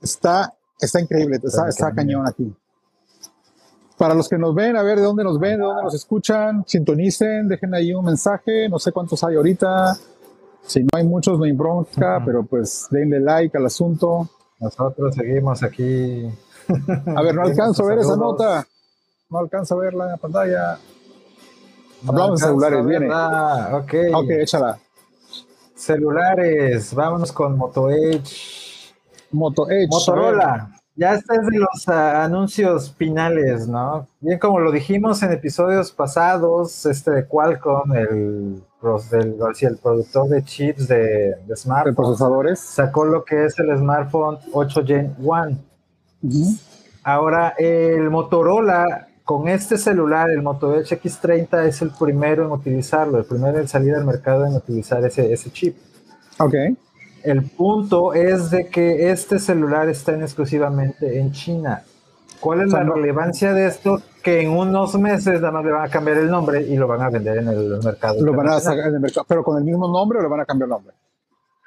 está, 0.01 0.53
está 0.79 0.99
increíble, 1.01 1.39
está, 1.43 1.91
cañón 1.93 2.27
aquí. 2.27 2.53
Para 3.97 4.13
los 4.13 4.29
que 4.29 4.37
nos 4.37 4.55
ven, 4.55 4.77
a 4.77 4.83
ver 4.83 4.97
de 4.97 5.03
dónde 5.03 5.23
nos 5.23 5.39
ven, 5.39 5.57
de 5.57 5.63
dónde 5.63 5.83
nos 5.83 5.93
escuchan, 5.93 6.63
sintonicen, 6.65 7.49
dejen 7.49 7.73
ahí 7.75 7.93
un 7.93 8.05
mensaje, 8.05 8.69
no 8.69 8.79
sé 8.79 8.93
cuántos 8.93 9.23
hay 9.25 9.35
ahorita. 9.35 9.97
Si 10.61 10.83
no 10.83 10.89
hay 10.93 11.05
muchos, 11.05 11.37
no 11.37 11.43
hay 11.43 11.51
bronca, 11.51 12.21
pero 12.25 12.43
pues 12.43 12.87
denle 12.91 13.19
like 13.19 13.57
al 13.57 13.65
asunto. 13.65 14.29
Nosotros 14.59 15.15
seguimos 15.15 15.63
aquí. 15.63 16.29
A 17.15 17.21
ver, 17.21 17.35
no 17.35 17.41
alcanzo 17.43 17.83
a 17.83 17.87
ver 17.87 17.99
esa 17.99 18.15
nota 18.15 18.65
no 19.29 19.39
alcanza 19.39 19.75
a 19.75 19.77
verla 19.77 20.05
en 20.05 20.11
la 20.11 20.17
pantalla. 20.17 20.79
Hablamos 22.07 22.39
de 22.39 22.47
celulares, 22.47 22.85
viene. 22.85 23.07
Ok. 23.07 23.93
Ok, 24.13 24.29
échala. 24.29 24.79
Celulares, 25.75 26.93
vámonos 26.93 27.31
con 27.31 27.57
Moto 27.57 27.89
Edge. 27.89 28.93
Moto 29.31 29.69
Edge. 29.69 29.87
Motorola. 29.89 30.71
Ya 30.95 31.13
este 31.13 31.33
es 31.35 31.47
de 31.47 31.59
los 31.59 31.87
ah, 31.87 32.25
anuncios 32.25 32.93
finales, 32.93 33.69
¿no? 33.69 34.05
Bien 34.19 34.37
como 34.37 34.59
lo 34.59 34.69
dijimos 34.69 35.23
en 35.23 35.31
episodios 35.31 35.93
pasados, 35.93 36.85
este 36.85 37.11
de 37.11 37.25
Qualcomm, 37.25 37.93
el, 37.93 38.61
el 39.61 39.77
productor 39.81 40.27
de 40.27 40.43
chips 40.43 40.89
de, 40.89 41.35
de 41.45 41.55
smartphones, 41.55 41.95
procesadores, 41.95 42.59
sacó 42.59 43.05
lo 43.05 43.23
que 43.23 43.45
es 43.45 43.57
el 43.59 43.77
smartphone 43.77 44.39
8 44.51 44.83
Gen 44.85 45.15
1. 45.19 45.57
Ahora, 47.03 47.53
el 47.57 48.09
Motorola 48.09 49.08
con 49.29 49.47
este 49.47 49.77
celular, 49.77 50.31
el 50.31 50.41
Moto 50.41 50.73
Edge 50.73 50.99
X30 50.99 51.67
es 51.67 51.83
el 51.83 51.91
primero 51.91 52.45
en 52.45 52.51
utilizarlo, 52.51 53.19
el 53.19 53.25
primero 53.25 53.59
en 53.59 53.67
salir 53.67 53.93
al 53.93 54.03
mercado 54.03 54.43
en 54.47 54.55
utilizar 54.55 55.05
ese, 55.05 55.31
ese 55.31 55.51
chip. 55.51 55.77
Ok. 56.39 56.55
El 57.21 57.43
punto 57.43 58.15
es 58.15 58.49
de 58.49 58.69
que 58.69 59.11
este 59.11 59.37
celular 59.37 59.87
está 59.87 60.13
en 60.13 60.23
exclusivamente 60.23 61.19
en 61.19 61.31
China. 61.31 61.83
¿Cuál 62.39 62.61
es 62.61 62.71
la 62.71 62.81
relevancia 62.81 63.53
de 63.53 63.67
esto? 63.67 64.01
Que 64.23 64.41
en 64.41 64.49
unos 64.49 64.95
meses 64.95 65.39
nada 65.39 65.51
más 65.51 65.63
le 65.63 65.73
van 65.73 65.85
a 65.85 65.91
cambiar 65.91 66.17
el 66.17 66.31
nombre 66.31 66.63
y 66.63 66.75
lo 66.75 66.87
van 66.87 67.03
a 67.03 67.11
vender 67.11 67.37
en 67.37 67.49
el 67.49 67.79
mercado. 67.83 68.25
Lo 68.25 68.33
van 68.33 68.49
a 68.49 68.59
sacar 68.59 68.87
en 68.87 68.95
el 68.95 68.99
mercado, 68.99 69.27
pero 69.29 69.43
con 69.43 69.59
el 69.59 69.63
mismo 69.63 69.87
nombre 69.87 70.17
o 70.17 70.23
le 70.23 70.27
van 70.27 70.39
a 70.39 70.45
cambiar 70.45 70.65
el 70.65 70.71
nombre 70.71 70.95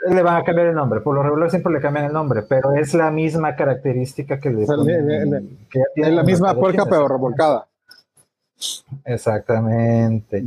le 0.09 0.23
van 0.23 0.37
a 0.37 0.45
cambiar 0.45 0.69
el 0.69 0.75
nombre. 0.75 1.01
Por 1.01 1.15
lo 1.15 1.23
regular 1.23 1.51
siempre 1.51 1.73
le 1.73 1.81
cambian 1.81 2.07
el 2.07 2.13
nombre, 2.13 2.43
pero 2.43 2.73
es 2.73 2.95
la 2.95 3.11
misma 3.11 3.55
característica 3.55 4.39
que 4.39 4.51
le, 4.51 4.63
Es 4.63 6.15
la 6.15 6.23
misma 6.23 6.55
puerca 6.55 6.85
pero 6.87 7.09
revolcada. 7.09 7.67
Exactamente. 9.05 10.45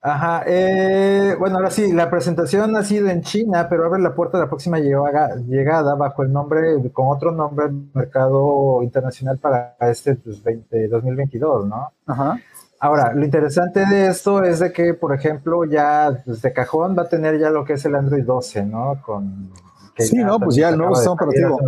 Ajá, 0.00 0.44
eh, 0.46 1.34
bueno, 1.40 1.56
ahora 1.56 1.70
sí, 1.70 1.92
la 1.92 2.08
presentación 2.08 2.76
ha 2.76 2.84
sido 2.84 3.08
en 3.08 3.22
China, 3.22 3.66
pero 3.68 3.84
abre 3.84 4.00
la 4.00 4.14
puerta 4.14 4.38
de 4.38 4.44
la 4.44 4.48
próxima 4.48 4.78
llegada 4.78 5.96
bajo 5.96 6.22
el 6.22 6.32
nombre, 6.32 6.76
con 6.92 7.08
otro 7.08 7.32
nombre, 7.32 7.66
Mercado 7.92 8.80
Internacional 8.84 9.38
para 9.38 9.76
este 9.80 10.14
2022, 10.14 11.58
pues, 11.58 11.68
¿no? 11.68 11.92
Ajá. 12.06 12.40
Ahora, 12.80 13.12
lo 13.12 13.24
interesante 13.24 13.84
de 13.86 14.06
esto 14.06 14.42
es 14.44 14.60
de 14.60 14.72
que, 14.72 14.94
por 14.94 15.12
ejemplo, 15.12 15.64
ya 15.64 16.10
desde 16.24 16.52
cajón 16.52 16.96
va 16.96 17.02
a 17.02 17.08
tener 17.08 17.38
ya 17.38 17.50
lo 17.50 17.64
que 17.64 17.72
es 17.72 17.84
el 17.84 17.96
Android 17.96 18.24
12, 18.24 18.64
¿no? 18.64 19.02
Con, 19.04 19.50
sí, 19.96 20.16
no, 20.18 20.38
pues 20.38 20.56
ya 20.56 20.68
el 20.68 20.78
nuevo 20.78 20.94
sistema 20.94 21.14
operativo. 21.14 21.58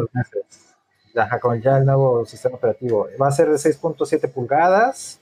Ajá, 1.16 1.40
con 1.40 1.60
ya 1.60 1.78
el 1.78 1.84
nuevo 1.84 2.24
sistema 2.26 2.56
operativo. 2.56 3.08
Va 3.20 3.26
a 3.26 3.32
ser 3.32 3.48
de 3.48 3.56
6.7 3.56 4.30
pulgadas, 4.30 5.18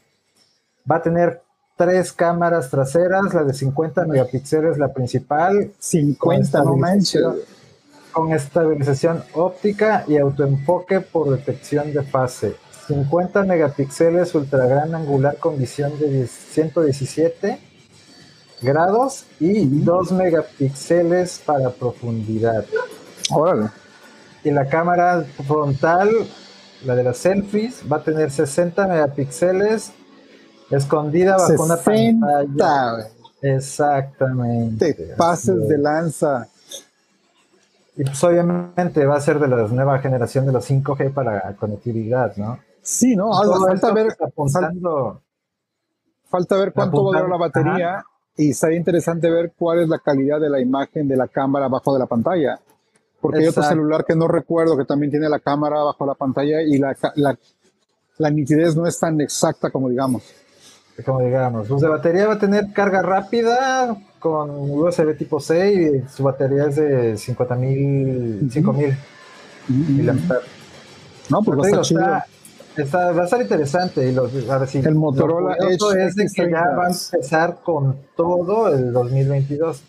va 0.91 0.97
a 0.97 1.03
tener 1.03 1.43
tres 1.79 2.13
cámaras 2.13 2.69
traseras, 2.69 3.33
la 3.33 3.45
de 3.45 3.55
50 3.55 4.05
megapíxeles, 4.05 4.77
la 4.77 4.93
principal. 4.93 5.73
50, 5.79 6.65
no 6.65 6.77
manches. 6.77 7.25
Con 8.13 8.33
estabilización 8.33 9.23
óptica 9.35 10.05
y 10.07 10.19
autoenfoque 10.19 11.01
por 11.01 11.31
detección 11.31 11.93
de 11.95 12.03
fase. 12.03 12.57
50 12.89 13.45
megapíxeles 13.45 14.35
ultra 14.35 14.67
gran 14.67 14.95
angular 14.95 15.37
con 15.37 15.59
visión 15.59 15.99
de 15.99 16.27
117 16.27 17.59
grados 18.63 19.27
y 19.39 19.67
2 19.83 20.13
megapíxeles 20.13 21.39
para 21.45 21.69
profundidad. 21.69 22.65
Órale. 23.31 23.69
Y 24.43 24.51
la 24.51 24.69
cámara 24.71 25.27
frontal, 25.47 26.09
la 26.87 26.95
de 26.95 27.05
las 27.05 27.19
selfies, 27.19 27.83
va 27.91 27.99
a 27.99 28.03
tener 28.03 28.31
60 28.31 28.87
megapíxeles 28.87 29.93
escondida 30.71 31.37
bajo 31.37 31.63
una 31.63 31.77
pantalla. 31.77 33.09
Exactamente. 33.43 34.95
Te 34.95 35.15
pases 35.15 35.69
de 35.69 35.77
lanza. 35.77 36.49
Y 37.97 38.05
pues 38.05 38.25
obviamente 38.25 39.05
va 39.05 39.17
a 39.17 39.21
ser 39.21 39.39
de 39.41 39.49
la 39.49 39.57
nueva 39.69 39.99
generación 39.99 40.47
de 40.47 40.53
los 40.53 40.71
5G 40.71 41.13
para 41.13 41.55
conectividad, 41.57 42.35
¿no? 42.37 42.67
Sí, 42.89 43.15
¿no? 43.15 43.31
falta 43.35 43.93
ver, 43.93 44.17
falta 46.25 46.57
ver 46.57 46.73
cuánto 46.73 47.05
va 47.05 47.11
a 47.11 47.21
durar 47.21 47.29
la 47.29 47.37
batería 47.37 48.05
y 48.35 48.55
sería 48.55 48.79
interesante 48.79 49.31
ver 49.31 49.53
cuál 49.59 49.81
es 49.81 49.91
la 49.91 49.99
calidad 49.99 50.41
de 50.41 50.49
la 50.49 50.59
imagen 50.59 51.07
de 51.07 51.15
la 51.15 51.29
cámara 51.29 51.67
abajo 51.67 51.93
de 51.93 51.99
la 51.99 52.07
pantalla. 52.07 52.59
Porque 53.21 53.41
hay 53.41 53.47
otro 53.49 53.63
celular 53.63 54.07
que 54.07 54.17
no 54.17 54.27
recuerdo 54.27 54.75
que 54.75 54.87
también 54.87 55.11
tiene 55.11 55.29
la 55.29 55.39
cámara 55.39 55.83
bajo 55.83 56.07
la 56.07 56.15
pantalla 56.15 56.63
y 56.63 56.79
la, 56.79 56.97
la, 57.17 57.39
la 58.17 58.31
nitidez 58.31 58.75
no 58.75 58.87
es 58.87 58.99
tan 58.99 59.21
exacta 59.21 59.69
como 59.69 59.91
digamos. 59.91 60.23
Como 61.05 61.21
digamos, 61.21 61.69
pues 61.69 61.83
de 61.83 61.89
batería 61.89 62.27
va 62.27 62.35
a 62.35 62.39
tener 62.39 62.73
carga 62.73 63.03
rápida 63.03 63.99
con 64.19 64.49
USB 64.51 65.15
tipo 65.15 65.41
C 65.41 65.75
y 65.75 66.09
su 66.09 66.23
batería 66.23 66.69
es 66.69 66.77
de 66.77 67.19
50 67.19 67.55
mil, 67.55 68.49
5 68.51 68.73
mil 68.73 68.97
No, 71.29 71.43
pues 71.43 71.59
va 71.59 71.67
a, 71.67 71.83
estar 71.83 72.25
va 72.85 73.23
a 73.23 73.25
estar 73.25 73.41
interesante. 73.41 74.13
Los, 74.13 74.33
el 74.35 74.95
Motorola 74.95 75.57
es 75.57 76.15
de 76.15 76.27
que 76.35 76.51
ya 76.51 76.71
va 76.77 76.87
a 76.87 76.89
empezar 76.89 77.59
con 77.63 77.97
todo 78.17 78.73
el 78.75 78.93
2022. 78.93 79.83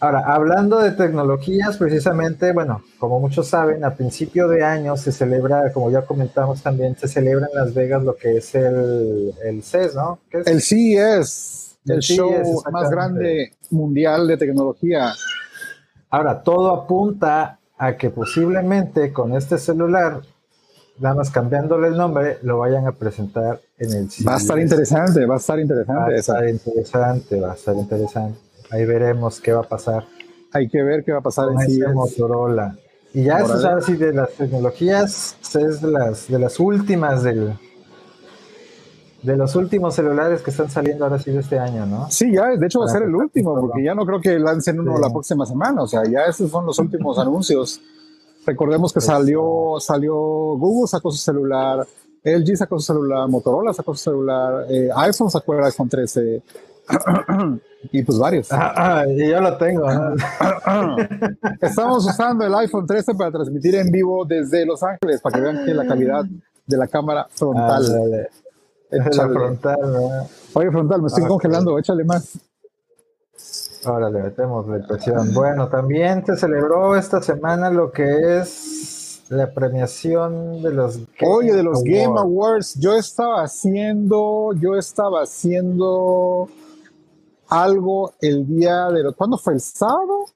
Ahora, 0.00 0.20
hablando 0.26 0.80
de 0.80 0.90
tecnologías, 0.90 1.78
precisamente, 1.78 2.52
bueno, 2.52 2.82
como 2.98 3.20
muchos 3.20 3.48
saben, 3.48 3.84
a 3.84 3.94
principio 3.94 4.48
de 4.48 4.62
año 4.62 4.96
se 4.98 5.12
celebra, 5.12 5.72
como 5.72 5.90
ya 5.90 6.02
comentamos 6.02 6.62
también, 6.62 6.94
se 6.96 7.08
celebra 7.08 7.48
en 7.50 7.58
Las 7.58 7.72
Vegas 7.72 8.04
lo 8.04 8.14
que 8.14 8.36
es 8.36 8.54
el, 8.54 9.32
el 9.42 9.62
CES, 9.62 9.94
¿no? 9.94 10.18
el 10.30 10.60
CES, 10.60 11.78
el, 11.86 11.92
el 11.94 12.00
show 12.00 12.62
más 12.70 12.90
grande 12.90 13.54
mundial 13.70 14.26
de 14.26 14.36
tecnología. 14.36 15.14
Ahora, 16.10 16.42
todo 16.42 16.70
apunta 16.74 17.58
a 17.78 17.96
que 17.96 18.10
posiblemente 18.10 19.12
con 19.12 19.34
este 19.34 19.58
celular, 19.58 20.20
nada 20.98 21.14
más 21.14 21.30
cambiándole 21.30 21.88
el 21.88 21.96
nombre, 21.96 22.38
lo 22.42 22.58
vayan 22.58 22.86
a 22.86 22.92
presentar 22.92 23.60
en 23.78 23.92
el. 23.92 24.08
Va 24.26 24.34
a 24.34 24.38
estar 24.38 24.58
interesante, 24.58 25.26
va 25.26 25.34
a 25.34 25.38
estar 25.38 25.58
interesante. 25.58 26.00
Va 26.00 26.06
a 26.06 26.16
estar 26.16 26.48
interesante, 26.48 27.40
va 27.40 27.52
a 27.52 27.54
estar 27.54 27.76
interesante. 27.76 28.38
Ahí 28.70 28.84
veremos 28.84 29.40
qué 29.40 29.52
va 29.52 29.60
a 29.60 29.68
pasar. 29.68 30.04
Hay 30.52 30.68
que 30.68 30.82
ver 30.82 31.04
qué 31.04 31.12
va 31.12 31.18
a 31.18 31.22
pasar 31.22 31.48
en 31.50 31.58
sí. 31.60 31.80
Motorola. 31.92 32.76
Y 33.12 33.24
ya 33.24 33.38
eso 33.38 33.60
sabes 33.60 33.84
si 33.84 33.96
de 33.96 34.12
las 34.12 34.30
tecnologías 34.30 35.36
es 35.54 35.80
de 35.80 35.90
las 35.90 36.28
de 36.28 36.38
las 36.38 36.58
últimas 36.58 37.22
del 37.22 37.56
de 39.24 39.36
los 39.36 39.56
últimos 39.56 39.94
celulares 39.94 40.42
que 40.42 40.50
están 40.50 40.70
saliendo 40.70 41.04
ahora 41.04 41.18
sí 41.18 41.30
de 41.30 41.40
este 41.40 41.58
año, 41.58 41.86
¿no? 41.86 42.10
Sí, 42.10 42.30
ya, 42.32 42.56
de 42.56 42.66
hecho 42.66 42.80
va 42.80 42.86
a 42.86 42.88
ser 42.88 43.04
el 43.04 43.14
último, 43.14 43.58
porque 43.58 43.82
ya 43.82 43.94
no 43.94 44.04
creo 44.04 44.20
que 44.20 44.38
lancen 44.38 44.80
uno 44.80 44.98
la 44.98 45.08
próxima 45.08 45.46
semana, 45.46 45.82
o 45.82 45.86
sea, 45.86 46.02
ya 46.04 46.26
esos 46.26 46.50
son 46.50 46.66
los 46.66 46.78
últimos 46.78 47.18
anuncios. 47.20 47.80
Recordemos 48.46 48.92
que 48.92 49.00
salió, 49.00 49.76
salió 49.80 50.14
Google 50.14 50.88
sacó 50.88 51.10
su 51.10 51.18
celular, 51.18 51.86
LG 52.22 52.56
sacó 52.56 52.78
su 52.78 52.92
celular, 52.92 53.28
Motorola 53.28 53.72
sacó 53.72 53.94
su 53.94 54.04
celular, 54.04 54.66
eh, 54.68 54.88
iPhone 54.96 55.30
sacó 55.30 55.54
el 55.54 55.64
iPhone 55.64 55.88
13, 55.88 56.42
y 57.92 58.02
pues 58.02 58.18
varios. 58.18 58.52
Ah, 58.52 58.72
ah, 58.76 59.04
y 59.06 59.28
yo 59.28 59.40
lo 59.40 59.56
tengo. 59.56 59.86
Estamos 61.60 62.06
usando 62.06 62.44
el 62.44 62.54
iPhone 62.54 62.86
13 62.86 63.14
para 63.14 63.30
transmitir 63.30 63.76
en 63.76 63.90
vivo 63.90 64.24
desde 64.24 64.66
Los 64.66 64.82
Ángeles, 64.82 65.20
para 65.20 65.36
que 65.36 65.40
vean 65.40 65.64
que 65.64 65.74
la 65.74 65.86
calidad 65.86 66.24
de 66.66 66.76
la 66.76 66.86
cámara 66.86 67.26
frontal. 67.30 68.28
Ah, 68.90 69.10
frontal, 69.10 70.28
Oye, 70.52 70.70
frontal, 70.70 71.02
me 71.02 71.08
estoy 71.08 71.26
congelando, 71.26 71.78
échale 71.78 72.04
más. 72.04 72.38
Ahora 73.86 74.10
le 74.10 74.22
metemos 74.22 74.66
la 74.68 74.86
presión. 74.86 75.32
Bueno, 75.34 75.68
también 75.68 76.24
se 76.24 76.36
celebró 76.36 76.96
esta 76.96 77.20
semana 77.22 77.70
lo 77.70 77.90
que 77.92 78.38
es 78.38 79.24
la 79.28 79.52
premiación 79.52 80.62
de 80.62 80.72
los 80.72 81.00
Oye, 81.26 81.52
de 81.52 81.62
los 81.62 81.82
Game 81.82 82.18
Awards. 82.18 82.78
Yo 82.78 82.94
estaba 82.94 83.42
haciendo, 83.42 84.52
yo 84.60 84.76
estaba 84.76 85.22
haciendo 85.22 86.48
algo 87.48 88.12
el 88.20 88.46
día 88.46 88.88
de 88.90 89.02
los. 89.02 89.14
¿Cuándo 89.16 89.38
fue? 89.38 89.54
¿El 89.54 89.60
sábado? 89.60 90.26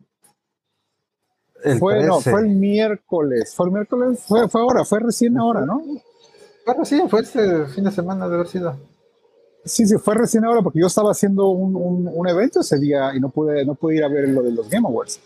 fue, 1.78 2.05
no, 2.05 2.20
fue 2.20 2.40
el 2.40 2.49
miércoles. 2.49 3.55
¿Fue 3.55 3.66
el 3.66 3.72
miércoles? 3.72 4.24
Fue, 4.26 4.49
fue 4.49 4.61
ahora, 4.61 4.84
fue 4.84 5.01
recién 5.01 5.38
ahora, 5.38 5.66
¿no? 5.66 5.82
Fue 6.64 6.74
recién, 6.74 7.09
fue 7.09 7.20
este 7.20 7.66
fin 7.66 7.84
de 7.84 7.90
semana 7.90 8.28
de 8.28 8.34
haber 8.34 8.46
sido. 8.46 8.76
Sí, 9.64 9.86
sí, 9.86 9.96
fue 9.98 10.14
recién 10.14 10.44
ahora 10.44 10.62
porque 10.62 10.80
yo 10.80 10.86
estaba 10.86 11.11
haciendo 11.11 11.48
un, 11.48 11.76
un, 12.09 12.28
evento 12.28 12.61
ese 12.61 12.78
día 12.78 13.14
y 13.14 13.20
no 13.20 13.28
pude, 13.28 13.64
no 13.64 13.74
pude 13.74 13.96
ir 13.96 14.04
a 14.04 14.09
ver 14.09 14.28
lo 14.28 14.42
de 14.42 14.52
los 14.52 14.68
Game 14.68 14.86
Awards. 14.86 15.20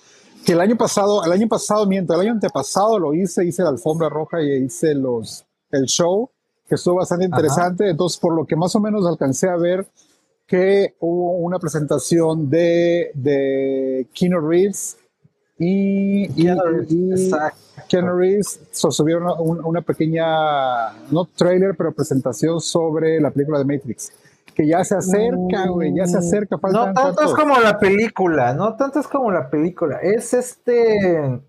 Que 0.45 0.53
el 0.53 0.61
año 0.61 0.77
pasado, 0.77 1.25
el 1.25 1.31
año 1.31 1.47
pasado, 1.47 1.87
miento, 1.87 2.15
el 2.15 2.21
año 2.21 2.33
antepasado 2.33 2.99
lo 2.99 3.15
hice, 3.15 3.45
hice 3.45 3.63
la 3.63 3.69
alfombra 3.69 4.09
roja 4.09 4.43
y 4.43 4.65
hice 4.65 4.95
los, 4.95 5.45
el 5.71 5.85
show, 5.85 6.29
que 6.69 6.75
estuvo 6.75 6.97
bastante 6.97 7.25
interesante. 7.25 7.89
Entonces, 7.89 8.19
por 8.19 8.35
lo 8.35 8.45
que 8.45 8.57
más 8.57 8.75
o 8.75 8.81
menos 8.81 9.07
alcancé 9.07 9.49
a 9.49 9.57
ver, 9.57 9.87
que 10.47 10.97
hubo 11.01 11.37
una 11.37 11.59
presentación 11.59 12.51
de, 12.51 13.13
de 13.15 14.09
Keanu 14.13 14.41
Reeves 14.41 14.97
y, 15.59 16.25
y, 16.25 17.31
Keanu 17.89 18.17
Reeves 18.17 18.61
subieron 18.73 19.25
una, 19.39 19.65
una, 19.65 19.81
pequeña, 19.83 20.93
no 21.11 21.25
trailer, 21.37 21.77
pero 21.77 21.95
presentación 21.95 22.61
sobre 22.61 23.21
la 23.21 23.31
película 23.31 23.59
de 23.59 23.65
Matrix. 23.65 24.11
Que 24.55 24.67
ya 24.67 24.85
se 24.85 24.97
acerca, 24.97 25.67
güey, 25.69 25.95
ya 25.95 26.07
se 26.07 26.19
acerca. 26.19 26.57
No 26.71 26.93
tanto 26.93 27.23
es 27.23 27.33
como 27.33 27.59
la 27.59 27.79
película, 27.79 28.53
no 28.55 28.77
tanto 28.77 29.01
es 29.01 29.09
como 29.09 29.31
la 29.31 29.49
película. 29.49 29.99
Es 30.03 30.35
este, 30.35 31.41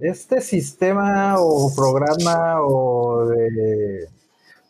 este 0.00 0.40
sistema 0.40 1.36
o 1.38 1.74
programa 1.74 2.60
o 2.62 3.26
de 3.26 4.08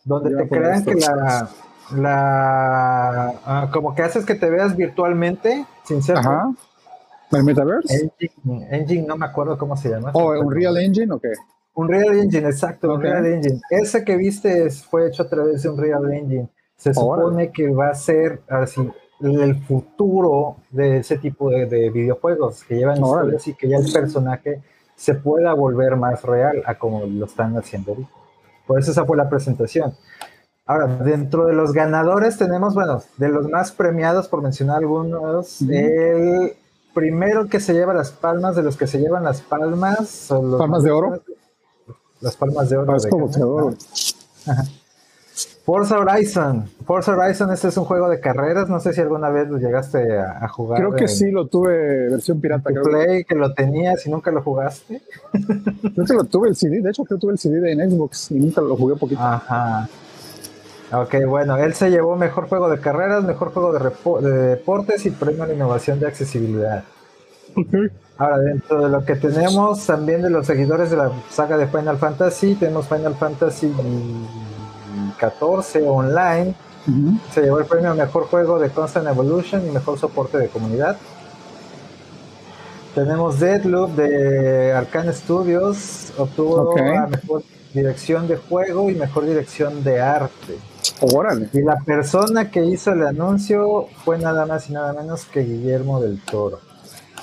donde 0.03 0.35
te 0.35 0.47
crean 0.47 0.85
que 0.85 0.95
la, 0.95 1.49
la 1.95 3.33
ah, 3.45 3.69
como 3.71 3.93
que 3.93 4.03
haces 4.03 4.25
que 4.25 4.35
te 4.35 4.49
veas 4.49 4.75
virtualmente 4.75 5.65
sin 5.83 6.01
ser 6.01 6.17
Ajá. 6.17 6.49
¿El 7.31 7.43
Metaverse? 7.43 8.11
Engine, 8.71 9.05
no 9.05 9.17
me 9.17 9.25
acuerdo 9.25 9.57
cómo 9.57 9.75
se 9.75 9.89
llama. 9.89 10.11
¿O 10.13 10.31
un 10.39 10.49
Real 10.49 10.77
Engine 10.77 11.13
o 11.13 11.19
qué? 11.19 11.33
Un 11.73 11.89
Real 11.89 12.15
Engine, 12.15 12.47
exacto, 12.47 12.93
un 12.93 13.01
Real 13.01 13.25
Engine. 13.25 13.59
Ese 13.69 14.03
que 14.03 14.15
viste 14.15 14.69
fue 14.71 15.07
hecho 15.07 15.23
a 15.23 15.29
través 15.29 15.61
de 15.61 15.69
un 15.69 15.77
Real 15.77 16.11
Engine. 16.11 16.49
Se 16.77 16.93
supone 16.93 17.51
que 17.51 17.69
va 17.69 17.89
a 17.89 17.95
ser 17.95 18.41
así 18.47 18.87
el 19.19 19.55
futuro 19.63 20.57
de 20.69 20.97
ese 20.97 21.17
tipo 21.17 21.49
de, 21.49 21.89
videojuegos 21.89 22.63
que 22.63 22.75
llevan 22.75 23.01
historias 23.01 23.47
y 23.47 23.55
que 23.55 23.67
ya 23.67 23.77
el 23.77 23.91
personaje 23.91 24.61
se 24.95 25.15
pueda 25.15 25.53
volver 25.53 25.95
más 25.95 26.23
real 26.23 26.61
a 26.65 26.75
como 26.75 27.05
lo 27.05 27.25
están 27.25 27.57
haciendo 27.57 27.91
ahorita. 27.91 28.09
Por 28.65 28.79
eso 28.79 28.91
esa 28.91 29.05
fue 29.05 29.17
la 29.17 29.29
presentación. 29.29 29.95
Ahora, 30.65 30.87
dentro 30.87 31.45
de 31.45 31.53
los 31.53 31.71
ganadores 31.71 32.37
tenemos, 32.37 32.73
bueno, 32.73 33.01
de 33.17 33.29
los 33.29 33.49
más 33.49 33.71
premiados, 33.71 34.27
por 34.27 34.41
mencionar 34.41 34.79
algunos, 34.79 35.61
el 35.61 36.53
primero 36.93 37.47
que 37.47 37.61
se 37.61 37.73
lleva 37.73 37.93
las 37.93 38.11
palmas, 38.11 38.55
de 38.55 38.63
los 38.63 38.75
que 38.75 38.85
se 38.85 38.99
llevan 38.99 39.23
las 39.23 39.41
palmas. 39.41 40.27
¿Palmas 40.29 40.83
de 40.83 40.91
oro? 40.91 41.21
Las 42.19 42.35
palmas 42.35 42.69
de 42.69 42.77
oro. 42.77 42.97
de 42.97 43.43
oro. 43.43 43.73
Forza 45.67 45.99
Horizon. 45.99 46.63
Forza 46.85 47.11
Horizon, 47.11 47.51
este 47.51 47.67
es 47.67 47.75
un 47.75 47.83
juego 47.83 48.07
de 48.07 48.21
carreras. 48.21 48.69
No 48.69 48.79
sé 48.79 48.93
si 48.93 49.01
alguna 49.01 49.29
vez 49.29 49.49
lo 49.49 49.57
llegaste 49.57 50.17
a, 50.17 50.47
jugar. 50.47 50.79
Creo 50.79 50.95
que 50.95 51.09
sí, 51.09 51.29
lo 51.29 51.47
tuve 51.47 52.07
versión 52.09 52.39
pirata. 52.39 52.69
Creo. 52.69 52.83
Play, 52.83 53.25
que 53.25 53.35
lo 53.35 53.53
tenías 53.53 54.07
y 54.07 54.09
nunca 54.09 54.31
lo 54.31 54.41
jugaste. 54.41 55.01
Creo 55.33 56.05
que 56.05 56.13
lo 56.13 56.23
tuve 56.23 56.47
el 56.47 56.55
CD. 56.55 56.79
De 56.79 56.89
hecho, 56.89 57.03
creo 57.03 57.17
que 57.17 57.21
tuve 57.21 57.33
el 57.33 57.37
CD 57.37 57.69
en 57.69 57.91
Xbox 57.91 58.31
y 58.31 58.35
nunca 58.35 58.61
lo 58.61 58.77
jugué 58.77 58.95
poquito. 58.95 59.21
Ajá. 59.21 59.89
Ok, 60.93 61.15
bueno, 61.27 61.57
él 61.57 61.73
se 61.73 61.89
llevó 61.89 62.15
mejor 62.15 62.47
juego 62.47 62.69
de 62.69 62.79
carreras, 62.79 63.25
mejor 63.25 63.51
juego 63.51 63.73
de, 63.73 64.29
de 64.29 64.37
deportes 64.55 65.05
y 65.05 65.11
premio 65.11 65.43
a 65.43 65.47
la 65.47 65.53
innovación 65.53 65.99
de 65.99 66.07
accesibilidad. 66.07 66.85
Ahora, 68.17 68.37
dentro 68.37 68.83
de 68.83 68.89
lo 68.89 69.03
que 69.03 69.15
tenemos 69.17 69.85
también 69.85 70.21
de 70.21 70.29
los 70.29 70.47
seguidores 70.47 70.91
de 70.91 70.95
la 70.95 71.11
saga 71.29 71.57
de 71.57 71.67
Final 71.67 71.97
Fantasy, 71.97 72.55
tenemos 72.55 72.87
Final 72.87 73.15
Fantasy 73.15 73.69
14 75.17 75.87
online. 75.87 76.55
Se 77.33 77.41
llevó 77.41 77.59
el 77.59 77.65
premio 77.65 77.91
a 77.91 77.93
mejor 77.93 78.27
juego 78.27 78.59
de 78.59 78.69
Constant 78.69 79.07
Evolution 79.07 79.67
y 79.67 79.71
mejor 79.71 79.99
soporte 79.99 80.37
de 80.37 80.47
comunidad. 80.47 80.97
Tenemos 82.95 83.39
Deadloop 83.39 83.91
de 83.91 84.71
Arcane 84.73 85.13
Studios, 85.13 86.13
obtuvo 86.17 86.75
la 86.75 87.07
mejor 87.07 87.43
dirección 87.73 88.27
de 88.27 88.37
juego 88.37 88.89
y 88.89 88.95
mejor 88.95 89.25
dirección 89.25 89.83
de 89.83 90.01
arte. 90.01 90.57
Y 91.53 91.61
la 91.61 91.77
persona 91.79 92.49
que 92.49 92.65
hizo 92.65 92.91
el 92.93 93.05
anuncio 93.05 93.87
fue 94.03 94.17
nada 94.17 94.45
más 94.45 94.69
y 94.69 94.73
nada 94.73 94.93
menos 94.93 95.25
que 95.25 95.41
Guillermo 95.41 96.01
del 96.01 96.21
Toro. 96.21 96.59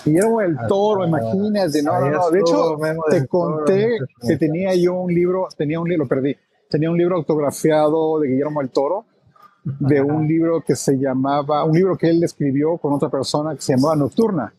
Guillermo 0.04 0.40
del 0.40 0.56
Toro, 0.68 1.06
imagínate, 1.06 1.82
no, 1.82 1.98
no, 1.98 2.10
no. 2.10 2.30
De 2.30 2.40
hecho, 2.40 2.76
te 3.08 3.26
conté 3.26 3.98
que 4.20 4.36
tenía 4.36 4.74
yo 4.74 4.94
un 4.94 5.12
libro, 5.12 5.48
tenía 5.56 5.80
un 5.80 5.88
libro, 5.88 6.06
perdí, 6.06 6.36
tenía 6.74 6.90
un 6.90 6.98
libro 6.98 7.14
autografiado 7.14 8.18
de 8.18 8.26
Guillermo 8.26 8.58
del 8.58 8.70
Toro, 8.70 9.04
de 9.62 10.02
un 10.02 10.26
libro 10.26 10.60
que 10.60 10.74
se 10.74 10.98
llamaba, 10.98 11.62
un 11.62 11.72
libro 11.72 11.96
que 11.96 12.10
él 12.10 12.24
escribió 12.24 12.78
con 12.78 12.92
otra 12.92 13.08
persona 13.08 13.54
que 13.54 13.60
se 13.60 13.76
llamaba 13.76 13.94
Nocturna. 13.94 14.52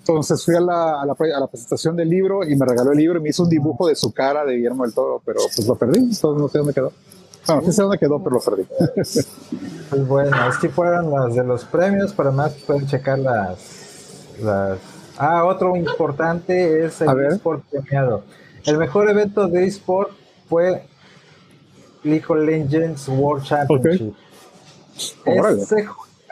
Entonces 0.00 0.44
fui 0.44 0.54
a 0.54 0.60
la, 0.60 1.00
a 1.00 1.06
la, 1.06 1.16
a 1.18 1.40
la 1.40 1.46
presentación 1.46 1.96
del 1.96 2.10
libro 2.10 2.44
y 2.44 2.54
me 2.54 2.66
regaló 2.66 2.92
el 2.92 2.98
libro 2.98 3.18
y 3.18 3.22
me 3.22 3.30
hizo 3.30 3.44
un 3.44 3.48
dibujo 3.48 3.88
de 3.88 3.96
su 3.96 4.12
cara 4.12 4.44
de 4.44 4.56
Guillermo 4.56 4.84
del 4.84 4.92
Toro, 4.92 5.22
pero 5.24 5.40
pues 5.40 5.66
lo 5.66 5.74
perdí, 5.74 6.00
entonces 6.00 6.38
no 6.38 6.48
sé 6.48 6.58
dónde 6.58 6.74
quedó. 6.74 6.92
Bueno, 7.46 7.62
sí 7.62 7.72
sé 7.72 7.80
dónde 7.80 7.98
quedó, 7.98 8.22
pero 8.22 8.36
lo 8.36 8.40
perdí. 8.42 8.66
Pues 9.88 10.06
bueno, 10.06 10.36
así 10.36 10.68
fueron 10.68 11.10
las 11.12 11.34
de 11.34 11.44
los 11.44 11.64
premios. 11.64 12.12
Para 12.12 12.32
más 12.32 12.52
pueden 12.66 12.86
checar 12.88 13.20
las, 13.20 14.36
las... 14.42 14.78
Ah, 15.16 15.44
otro 15.44 15.76
importante 15.76 16.84
es 16.84 17.00
el 17.00 17.08
eSport 17.24 17.64
premiado. 17.70 18.24
El 18.66 18.76
mejor 18.76 19.08
evento 19.08 19.46
de 19.46 19.64
eSport 19.64 20.10
fue 20.48 20.82
League 22.06 22.24
of 22.28 22.38
Legends 22.38 23.08
World 23.08 23.44
Championship. 23.44 24.14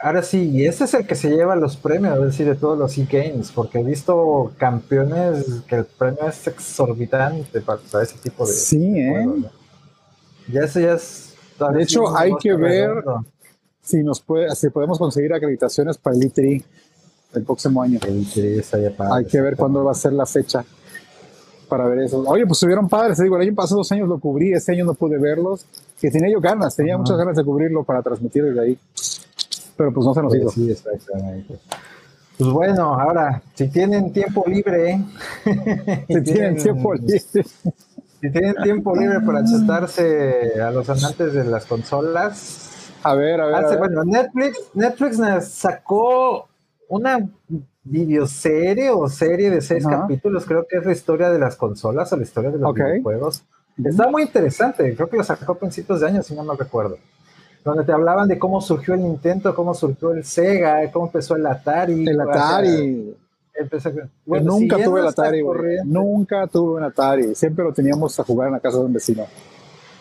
ahora 0.01 0.23
sí, 0.23 0.49
y 0.51 0.65
ese 0.65 0.85
es 0.85 0.93
el 0.93 1.05
que 1.05 1.15
se 1.15 1.29
lleva 1.29 1.55
los 1.55 1.77
premios, 1.77 2.17
es 2.17 2.25
decir, 2.25 2.47
de 2.47 2.55
todos 2.55 2.77
los 2.77 2.97
e-games, 2.97 3.51
porque 3.51 3.79
he 3.79 3.83
visto 3.83 4.53
campeones 4.57 5.45
que 5.67 5.75
el 5.75 5.85
premio 5.85 6.27
es 6.27 6.47
exorbitante 6.47 7.61
para, 7.61 7.79
ese 8.01 8.17
tipo 8.21 8.45
de. 8.45 8.53
Sí, 8.53 8.99
¿eh? 8.99 9.27
Ya 10.51 10.61
eso 10.61 10.79
ya 10.79 10.93
es. 10.93 11.35
De 11.73 11.83
hecho, 11.83 12.15
hay 12.17 12.33
que 12.39 12.53
ver 12.53 13.03
si 13.81 14.03
nos 14.03 14.19
puede, 14.19 14.53
si 14.55 14.69
podemos 14.69 14.97
conseguir 14.97 15.33
acreditaciones 15.33 15.97
para 15.97 16.15
el 16.15 16.23
E3 16.23 16.63
el 17.33 17.43
próximo 17.43 17.81
año. 17.81 17.99
El 18.05 18.25
E3 18.25 19.11
hay 19.11 19.25
que 19.25 19.41
ver 19.41 19.55
cuándo 19.55 19.83
va 19.83 19.91
a 19.91 19.95
ser 19.95 20.13
la 20.13 20.25
fecha 20.25 20.65
para 21.65 21.87
ver 21.87 21.99
eso. 21.99 22.23
Oye, 22.27 22.45
pues 22.45 22.57
estuvieron 22.57 22.87
padres, 22.87 23.17
digo, 23.19 23.35
el 23.35 23.43
año 23.43 23.55
pasado 23.55 23.77
dos 23.77 23.91
años 23.91 24.07
lo 24.07 24.19
cubrí, 24.19 24.53
este 24.53 24.71
año 24.71 24.85
no 24.85 24.93
pude 24.93 25.17
verlos, 25.17 25.65
que 25.99 26.09
tenía 26.09 26.31
yo 26.31 26.39
ganas, 26.39 26.75
tenía 26.75 26.97
muchas 26.97 27.17
ganas 27.17 27.35
de 27.35 27.43
cubrirlo 27.43 27.83
para 27.83 28.01
transmitir 28.01 28.43
desde 28.43 28.61
ahí, 28.61 28.79
pero 29.75 29.93
pues 29.93 30.05
no 30.05 30.13
se 30.13 30.21
nos 30.21 30.35
hizo. 30.35 30.49
Sí, 30.49 30.71
exactamente. 30.71 31.57
Pues 32.37 32.49
bueno, 32.49 32.99
ahora, 32.99 33.41
si 33.53 33.67
tienen 33.69 34.11
tiempo 34.11 34.43
libre, 34.47 34.99
si 36.07 36.21
tienen 36.21 36.57
tiempo 36.57 36.93
libre, 36.93 37.19
si 37.19 38.31
tienen 38.31 38.55
tiempo 38.63 38.95
libre 38.95 39.21
para 39.21 39.43
chatarse 39.43 40.61
a 40.61 40.71
los 40.71 40.89
amantes 40.89 41.33
de 41.33 41.43
las 41.45 41.65
consolas. 41.65 42.91
A 43.03 43.13
ver, 43.13 43.39
a 43.39 43.45
ver. 43.45 43.77
Bueno, 43.77 44.03
Netflix, 44.03 44.71
Netflix 44.73 45.19
sacó 45.47 46.47
una 46.89 47.29
videoserie 47.85 48.89
o 48.89 49.07
serie 49.07 49.49
de 49.51 49.61
seis 49.61 49.85
capítulos, 49.85 50.45
creo 50.45 50.65
que 50.67 50.77
es 50.77 50.85
la 50.85 50.91
historia 50.91 51.29
de 51.29 51.39
las 51.39 51.55
consolas 51.55 52.11
o 52.11 52.17
la 52.17 52.23
historia 52.23 52.51
de 52.51 52.57
los 52.57 52.73
videojuegos. 52.73 53.43
Está 53.83 54.09
muy 54.09 54.23
interesante, 54.23 54.95
creo 54.95 55.09
que 55.09 55.17
lo 55.17 55.23
sacó 55.23 55.53
a 55.53 55.59
principios 55.59 56.01
de 56.01 56.07
año, 56.07 56.23
si 56.23 56.35
no 56.35 56.43
me 56.43 56.55
recuerdo. 56.55 56.97
Donde 57.63 57.83
te 57.83 57.91
hablaban 57.91 58.27
de 58.27 58.37
cómo 58.37 58.61
surgió 58.61 58.93
el 58.93 59.01
Nintendo, 59.01 59.55
cómo 59.55 59.73
surgió 59.73 60.11
el 60.11 60.23
Sega, 60.23 60.91
cómo 60.91 61.07
empezó 61.07 61.35
el 61.35 61.45
Atari. 61.45 62.07
El 62.07 62.21
Atari. 62.21 63.15
Bueno, 64.25 64.51
nunca 64.51 64.83
tuve 64.83 64.99
el 64.99 65.07
Atari, 65.07 65.43
Nunca 65.85 66.47
tuve 66.47 66.77
un 66.77 66.83
Atari. 66.83 67.35
Siempre 67.35 67.63
lo 67.63 67.73
teníamos 67.73 68.19
a 68.19 68.23
jugar 68.23 68.47
en 68.47 68.53
la 68.53 68.59
casa 68.59 68.77
de 68.79 68.85
un 68.85 68.93
vecino. 68.93 69.25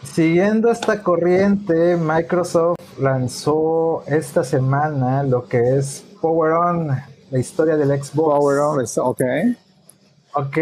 Siguiendo 0.02 0.70
esta 0.70 1.02
corriente, 1.02 1.96
Microsoft 1.96 2.78
lanzó 3.00 4.04
esta 4.06 4.44
semana 4.44 5.22
lo 5.22 5.46
que 5.48 5.78
es 5.78 6.04
Power 6.20 6.52
On, 6.52 6.90
la 7.30 7.38
historia 7.38 7.76
del 7.76 7.88
Xbox. 7.88 8.38
Power 8.38 8.58
On, 8.58 8.84
ok. 8.98 9.22
Ok. 10.34 10.58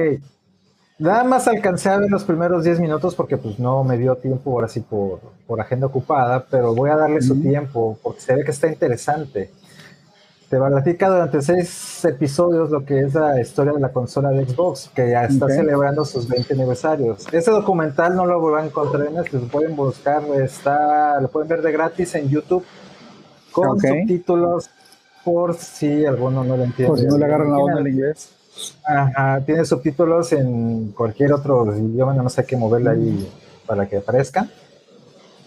Nada 0.98 1.24
más 1.24 1.48
alcancé 1.48 1.88
a 1.88 1.98
ver 1.98 2.10
los 2.10 2.22
primeros 2.22 2.62
10 2.62 2.78
minutos 2.78 3.14
porque 3.14 3.36
pues 3.36 3.58
no 3.58 3.82
me 3.82 3.98
dio 3.98 4.14
tiempo 4.16 4.52
ahora 4.52 4.68
sí 4.68 4.80
por, 4.80 5.20
por 5.46 5.60
agenda 5.60 5.86
ocupada, 5.86 6.46
pero 6.48 6.74
voy 6.74 6.90
a 6.90 6.96
darle 6.96 7.20
su 7.22 7.40
tiempo 7.40 7.98
porque 8.02 8.20
se 8.20 8.34
ve 8.36 8.44
que 8.44 8.52
está 8.52 8.68
interesante. 8.68 9.50
Te 10.48 10.58
platica 10.58 11.08
durante 11.08 11.40
seis 11.40 12.04
episodios 12.04 12.70
lo 12.70 12.84
que 12.84 13.00
es 13.00 13.14
la 13.14 13.40
historia 13.40 13.72
de 13.72 13.80
la 13.80 13.88
consola 13.88 14.28
de 14.28 14.46
Xbox, 14.46 14.90
que 14.94 15.10
ya 15.10 15.24
está 15.24 15.48
celebrando 15.48 16.04
sus 16.04 16.28
20 16.28 16.52
aniversarios. 16.52 17.26
Ese 17.32 17.50
documental 17.50 18.14
no 18.14 18.26
lo 18.26 18.38
van 18.42 18.64
a 18.64 18.66
encontrar 18.66 19.06
en 19.06 19.16
este, 19.16 19.38
lo 19.38 19.48
pueden 19.48 19.74
buscar, 19.74 20.22
está, 20.42 21.18
lo 21.22 21.28
pueden 21.28 21.48
ver 21.48 21.62
de 21.62 21.72
gratis 21.72 22.14
en 22.14 22.28
YouTube 22.28 22.64
con 23.50 23.80
subtítulos 23.80 24.68
por 25.24 25.54
si 25.54 26.04
alguno 26.04 26.44
no 26.44 26.56
lo 26.56 26.64
entiende. 26.64 26.88
Por 26.88 26.98
si 26.98 27.06
no 27.06 27.18
le 27.18 27.24
agarran 27.24 27.50
la 27.50 27.58
onda 27.58 27.80
en 27.80 27.86
inglés. 27.86 28.30
Ajá, 28.84 29.40
tiene 29.44 29.64
subtítulos 29.64 30.32
en 30.32 30.92
cualquier 30.92 31.32
otro 31.32 31.74
idioma, 31.76 32.14
no 32.14 32.28
sé 32.28 32.44
qué 32.44 32.56
moverla 32.56 32.92
ahí 32.92 33.30
para 33.66 33.88
que 33.88 33.98
aparezca. 33.98 34.46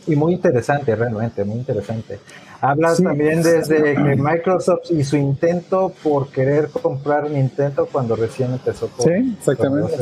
Y 0.08 0.16
muy 0.16 0.34
interesante, 0.34 0.96
realmente, 0.96 1.44
muy 1.44 1.58
interesante. 1.58 2.20
Hablas 2.62 3.02
también 3.02 3.44
desde 3.44 3.96
que 3.96 4.16
Microsoft 4.16 4.92
y 4.92 5.04
su 5.04 5.18
intento 5.18 5.92
por 6.04 6.30
querer 6.30 6.70
comprar 6.70 7.30
Nintendo 7.30 7.88
cuando 7.92 8.16
recién 8.16 8.54
empezó. 8.54 8.90
sí, 9.00 9.36
exactamente. 9.38 9.96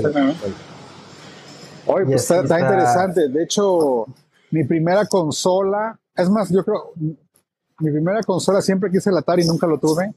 Oye, 1.86 2.06
pues 2.06 2.32
está, 2.32 2.60
interesante. 2.60 3.28
De 3.30 3.44
hecho, 3.44 4.06
mi 4.52 4.64
primera 4.64 5.06
consola, 5.06 6.00
es 6.16 6.30
más, 6.30 6.50
yo 6.50 6.64
creo, 6.64 6.94
mi 7.84 7.92
primera 7.92 8.24
consola 8.24 8.62
siempre 8.62 8.90
quise 8.90 9.10
el 9.10 9.18
Atari, 9.18 9.46
nunca 9.46 9.68
lo 9.68 9.78
tuve. 9.78 10.14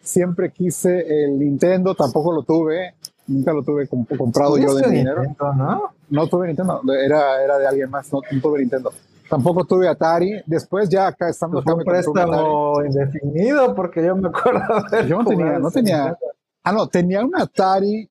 Siempre 0.00 0.50
quise 0.50 1.24
el 1.24 1.38
Nintendo, 1.38 1.94
tampoco 1.94 2.32
lo 2.32 2.42
tuve. 2.42 2.94
Nunca 3.26 3.52
lo 3.52 3.62
tuve 3.62 3.88
comprado 3.88 4.56
yo 4.56 4.74
de 4.74 4.88
dinero. 4.88 5.22
¿no? 5.56 5.90
no 6.08 6.26
tuve 6.26 6.48
Nintendo, 6.48 6.80
era, 6.92 7.42
era 7.42 7.58
de 7.58 7.66
alguien 7.66 7.90
más, 7.90 8.12
no 8.12 8.20
tuve 8.40 8.60
Nintendo. 8.60 8.92
Tampoco 9.28 9.64
tuve 9.64 9.86
Atari. 9.88 10.42
Después 10.46 10.88
ya 10.88 11.06
acá 11.06 11.28
estamos. 11.28 11.62
Fue 11.62 11.74
un 11.74 11.84
préstamo 11.84 12.84
indefinido 12.84 13.74
porque 13.74 14.04
yo 14.04 14.16
me 14.16 14.28
acuerdo 14.28 14.82
de 14.90 15.06
Yo 15.06 15.18
no 15.18 15.24
tenía, 15.24 15.58
no 15.58 15.70
tenía. 15.70 16.18
Ah, 16.64 16.72
no, 16.72 16.88
tenía 16.88 17.24
un 17.24 17.36
Atari. 17.36 18.09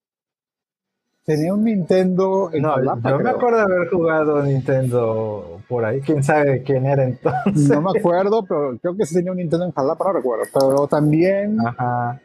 Tenía 1.29 1.53
un 1.53 1.63
Nintendo 1.63 2.49
en 2.51 2.63
no, 2.63 2.75
Yo 2.83 3.19
me 3.19 3.29
acuerdo 3.29 3.57
de 3.57 3.63
haber 3.63 3.87
jugado 3.87 4.41
Nintendo 4.41 5.61
por 5.67 5.85
ahí. 5.85 6.01
Quién 6.01 6.23
sabe 6.23 6.63
quién 6.63 6.87
era 6.87 7.03
entonces. 7.03 7.69
No 7.69 7.83
me 7.83 7.99
acuerdo, 7.99 8.43
pero 8.49 8.79
creo 8.81 8.97
que 8.97 9.05
sí 9.05 9.13
tenía 9.13 9.31
un 9.31 9.37
Nintendo 9.37 9.65
en 9.65 9.71
Jalapa, 9.71 10.05
no 10.05 10.13
recuerdo. 10.13 10.45
Pero 10.51 10.87
también. 10.87 11.59
Ajá. 11.63 12.19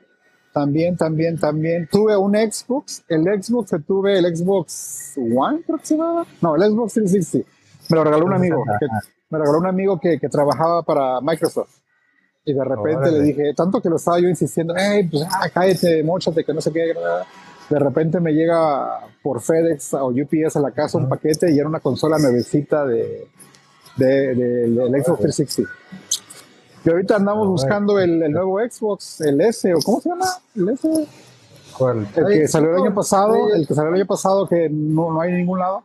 También, 0.55 0.97
también, 0.97 1.39
también. 1.39 1.87
Tuve 1.93 2.17
un 2.17 2.35
Xbox. 2.35 3.05
El 3.07 3.25
Xbox 3.25 3.73
que 3.73 3.79
tuve, 3.81 4.19
el 4.19 4.35
Xbox 4.35 5.19
One, 5.19 5.61
creo 5.67 5.79
que 5.79 5.85
se 5.85 5.97
llamaba. 5.99 6.25
No, 6.41 6.57
el 6.57 6.63
Xbox 6.63 6.95
360 6.95 7.51
me 7.91 7.97
lo 7.97 8.05
regaló 8.05 8.25
un 8.25 8.33
amigo. 8.33 8.65
me 9.29 9.39
regaló 9.39 9.59
un 9.59 9.67
amigo 9.67 10.01
que, 10.01 10.19
que, 10.19 10.31
trabajaba 10.31 10.83
para 10.83 11.21
Microsoft. 11.21 11.81
Y 12.47 12.55
de 12.55 12.65
repente 12.65 13.11
le 13.11 13.21
dije, 13.21 13.55
tanto 13.55 13.83
que 13.83 13.91
lo 13.91 13.97
estaba 13.97 14.19
yo 14.19 14.29
insistiendo, 14.29 14.75
hey, 14.77 15.07
pues 15.11 15.25
ah, 15.31 15.49
cállate, 15.53 16.03
mochate, 16.03 16.43
que 16.43 16.55
no 16.55 16.61
sé 16.63 16.73
qué. 16.73 16.95
De 17.71 17.79
repente 17.79 18.21
me 18.21 18.33
llega 18.33 19.01
por 19.23 19.41
FedEx 19.41 19.95
o 19.95 20.09
UPS 20.09 20.57
a 20.57 20.61
la 20.61 20.73
casa 20.73 20.99
un 20.99 21.09
paquete 21.09 21.51
y 21.51 21.59
era 21.59 21.69
una 21.69 21.81
consola 21.81 22.19
nuevecita 22.19 22.85
de, 22.85 23.27
de, 23.97 24.35
del 24.35 25.03
Xbox 25.03 25.21
360. 25.21 25.71
Y 26.85 26.91
ahorita 26.91 27.17
andamos 27.17 27.49
buscando 27.49 27.99
el, 27.99 28.23
el, 28.23 28.33
nuevo 28.33 28.59
Xbox, 28.59 29.23
el 29.23 29.41
S, 29.41 29.73
o 29.73 29.79
¿cómo 29.83 30.01
se 30.01 30.11
llama? 30.11 30.27
El 30.55 30.69
S. 30.69 31.09
¿Cuál? 31.79 32.07
El 32.15 32.27
que 32.27 32.49
salió 32.49 32.71
el 32.71 32.83
año 32.83 32.95
pasado, 32.95 33.55
el 33.55 33.67
que 33.67 33.75
salió 33.75 33.89
el 33.89 33.97
año 33.97 34.07
pasado 34.07 34.47
que 34.47 34.69
no, 34.69 35.11
no 35.11 35.21
hay 35.23 35.31
en 35.31 35.39
ningún 35.39 35.59
lado. 35.59 35.85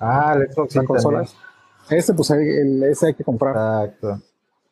Ah, 0.00 0.34
el 0.36 0.52
Xbox 0.52 0.74
la 0.74 0.84
consola. 0.84 1.24
Ese, 1.88 2.14
pues, 2.14 2.30
ese 2.30 3.06
hay 3.06 3.14
que 3.14 3.22
comprar. 3.22 3.54
Exacto. 3.86 4.20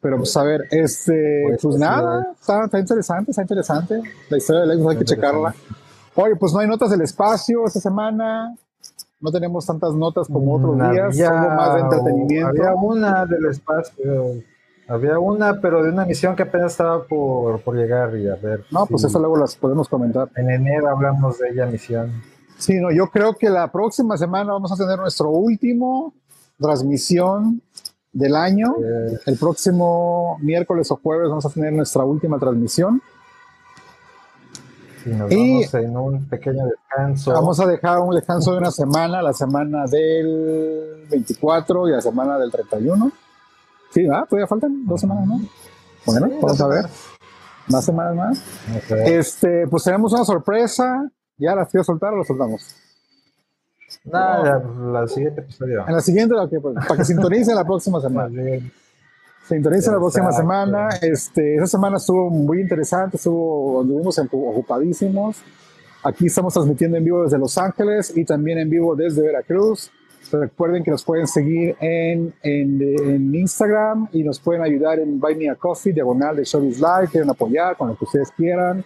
Pero, 0.03 0.17
pues, 0.19 0.37
a 0.37 0.43
ver, 0.43 0.67
este, 0.73 1.45
pues, 1.47 1.63
pues 1.63 1.77
nada, 1.77 2.35
está, 2.39 2.65
está, 2.65 2.81
interesante, 2.81 3.31
está 3.31 3.43
interesante. 3.43 4.03
La 4.29 4.37
historia 4.37 4.63
de 4.63 4.67
Lexus 4.67 4.91
hay 4.91 4.99
que 4.99 5.05
checarla. 5.05 5.55
Oye, 6.17 6.35
pues 6.35 6.53
no 6.53 6.59
hay 6.59 6.67
notas 6.67 6.91
del 6.91 7.03
espacio 7.03 7.65
esta 7.65 7.79
semana. 7.79 8.53
No 9.21 9.31
tenemos 9.31 9.65
tantas 9.65 9.95
notas 9.95 10.27
como 10.27 10.57
otros 10.57 10.77
mm, 10.77 10.91
días, 10.91 11.17
solo 11.17 11.51
más 11.51 11.75
de 11.75 11.81
entretenimiento. 11.81 12.49
Había 12.49 12.75
una 12.75 13.27
del 13.27 13.47
espacio. 13.47 14.43
Había 14.89 15.21
una, 15.21 15.61
pero 15.61 15.85
de 15.85 15.91
una 15.91 16.05
misión 16.05 16.35
que 16.35 16.43
apenas 16.43 16.73
estaba 16.73 17.05
por, 17.05 17.61
por 17.61 17.77
llegar 17.77 18.17
y 18.17 18.29
a 18.29 18.35
ver. 18.35 18.65
No, 18.73 18.85
pues 18.87 19.05
eso 19.05 19.21
luego 19.21 19.37
las 19.37 19.55
podemos 19.55 19.89
comentar. 19.89 20.29
En 20.35 20.51
enero 20.51 20.89
hablamos 20.89 21.39
de 21.39 21.51
ella 21.51 21.67
misión. 21.67 22.11
Sí, 22.59 22.81
no, 22.81 22.91
yo 22.91 23.07
creo 23.07 23.35
que 23.35 23.49
la 23.49 23.71
próxima 23.71 24.17
semana 24.17 24.53
vamos 24.53 24.73
a 24.73 24.77
tener 24.77 24.99
nuestro 24.99 25.31
último 25.31 26.13
transmisión 26.59 27.63
del 28.13 28.37
año. 28.37 28.75
Eh. 28.83 29.19
El 29.27 29.39
próximo 29.39 30.39
miércoles 30.41 30.91
o 30.91 30.97
jueves 30.97 31.29
vamos 31.29 31.47
a 31.47 31.51
tener 31.51 31.73
nuestra 31.73 32.05
última 32.05 32.39
transmisión. 32.39 33.03
Y 35.05 35.11
nos 35.11 35.31
vamos 35.31 35.75
en 35.75 35.97
un 35.97 36.29
pequeño 36.29 36.65
descanso. 36.67 37.33
Vamos 37.33 37.59
a 37.59 37.67
dejar 37.67 37.99
un 37.99 38.15
descanso 38.15 38.53
de 38.53 38.59
una 38.59 38.71
semana, 38.71 39.21
la 39.21 39.33
semana 39.33 39.85
del 39.87 41.07
24 41.11 41.89
y 41.89 41.93
la 41.93 42.01
semana 42.01 42.39
del 42.39 42.53
31. 42.53 43.11
Sí, 43.91 44.05
¿verdad? 44.05 44.27
Todavía 44.29 44.47
faltan 44.47 44.87
dos 44.87 45.01
semanas 45.01 45.27
más. 45.27 45.41
Bueno, 46.07 46.29
vamos 46.41 46.61
a 46.61 46.67
ver. 46.69 46.87
Más 47.69 47.85
semanas 47.85 48.15
más. 48.15 48.43
Este, 49.07 49.67
pues 49.69 49.85
tenemos 49.85 50.13
una 50.13 50.25
sorpresa. 50.25 51.11
¿Ya 51.37 51.55
las 51.55 51.69
quiero 51.69 51.83
soltar 51.83 52.13
o 52.13 52.19
las 52.19 52.27
soltamos? 52.27 52.82
Nada, 54.05 54.63
la 54.93 55.09
siguiente 55.09 55.41
episodio. 55.41 55.85
En 55.87 55.95
la 55.95 56.01
siguiente, 56.01 56.35
pues, 56.61 56.75
para 56.75 56.97
que 56.97 57.05
sintonice 57.05 57.55
la 57.55 57.65
próxima 57.65 58.01
semana. 58.03 58.31
Sintonice 59.49 59.91
la 59.91 59.99
próxima 59.99 60.33
semana. 60.33 60.89
Este, 61.01 61.57
esa 61.57 61.67
semana 61.67 61.97
estuvo 61.97 62.31
muy 62.31 62.61
interesante, 62.61 63.17
estuvo, 63.17 63.83
estuvimos 63.83 64.19
ocupadísimos. 64.19 65.43
Aquí 66.05 66.27
estamos 66.27 66.53
transmitiendo 66.53 66.97
en 66.97 67.05
vivo 67.05 67.23
desde 67.23 67.39
Los 67.39 67.57
Ángeles 67.59 68.13
y 68.17 68.25
también 68.25 68.59
en 68.59 68.69
vivo 68.69 68.97
desde 68.97 69.23
Veracruz. 69.23 69.91
Recuerden 70.33 70.83
que 70.83 70.91
nos 70.91 71.05
pueden 71.05 71.27
seguir 71.27 71.77
en, 71.81 72.33
en, 72.43 73.35
Instagram 73.35 74.09
y 74.13 74.23
nos 74.23 74.41
pueden 74.41 74.63
ayudar 74.63 74.99
en 74.99 75.21
Buy 75.21 75.35
Me 75.35 75.51
a 75.51 75.57
Coffee, 75.57 75.93
diagonal 75.93 76.37
de 76.37 76.45
Showbiz 76.45 76.79
Live, 76.79 77.09
quieren 77.11 77.29
apoyar 77.29 77.77
con 77.77 77.89
lo 77.89 77.97
que 77.97 78.05
ustedes 78.05 78.31
quieran. 78.33 78.85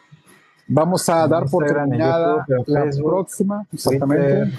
Vamos 0.69 1.09
a 1.09 1.29
dar 1.29 1.47
por 1.49 1.65
terminada 1.65 2.45
la 2.67 2.91
próxima, 3.03 3.67
exactamente. 3.73 4.53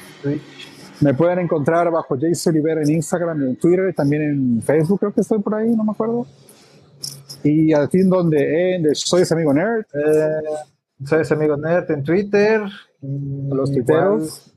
Me 1.00 1.14
pueden 1.14 1.40
encontrar 1.40 1.92
bajo 1.92 2.16
Jason 2.20 2.54
Oliver 2.54 2.80
en 2.80 2.90
Instagram, 2.90 3.44
en 3.44 3.56
Twitter, 3.58 3.94
también 3.94 4.22
en 4.24 4.62
Facebook, 4.62 5.00
creo 5.00 5.14
que 5.14 5.22
estoy 5.22 5.40
por 5.40 5.56
ahí, 5.56 5.76
no 5.76 5.84
me 5.84 5.92
acuerdo. 5.92 6.26
Y 7.44 7.72
al 7.74 7.90
fin 7.90 8.10
donde 8.10 8.76
en 8.76 8.96
Soy 8.96 9.22
ese 9.22 9.34
amigo 9.34 9.54
nerd. 9.54 9.86
Eh, 9.94 11.06
soy 11.06 11.22
ese 11.22 11.34
amigo 11.34 11.56
nerd 11.56 11.90
en 11.92 12.04
Twitter. 12.04 12.62
Los 13.02 13.72
tuiteros. 13.72 14.54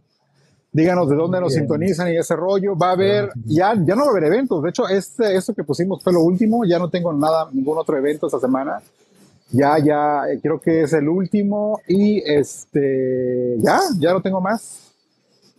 Díganos 0.72 1.09
de 1.09 1.16
dónde 1.16 1.40
nos 1.40 1.53
sintonizan 1.53 2.12
y 2.12 2.16
ese 2.16 2.36
rollo. 2.36 2.76
Va 2.76 2.90
a 2.90 2.92
haber, 2.92 3.30
ya, 3.44 3.74
ya 3.74 3.94
no 3.96 4.03
va 4.03 4.09
a 4.09 4.11
haber 4.11 4.24
eventos. 4.24 4.62
De 4.62 4.70
hecho, 4.70 4.88
este, 4.88 5.36
esto 5.36 5.53
que 5.53 5.64
pusimos 5.64 6.03
fue 6.03 6.12
lo 6.12 6.22
último. 6.22 6.64
Ya 6.64 6.78
no 6.78 6.88
tengo 6.88 7.12
nada, 7.12 7.48
ningún 7.53 7.76
otro 7.76 7.96
evento 7.96 8.26
esta 8.26 8.38
semana. 8.38 8.80
Ya, 9.53 9.78
ya, 9.78 10.28
eh, 10.30 10.40
creo 10.40 10.61
que 10.61 10.82
es 10.82 10.92
el 10.92 11.09
último. 11.09 11.80
Y 11.88 12.22
este, 12.24 13.57
ya, 13.59 13.80
ya 13.98 14.12
no 14.12 14.22
tengo 14.22 14.40
más. 14.40 14.92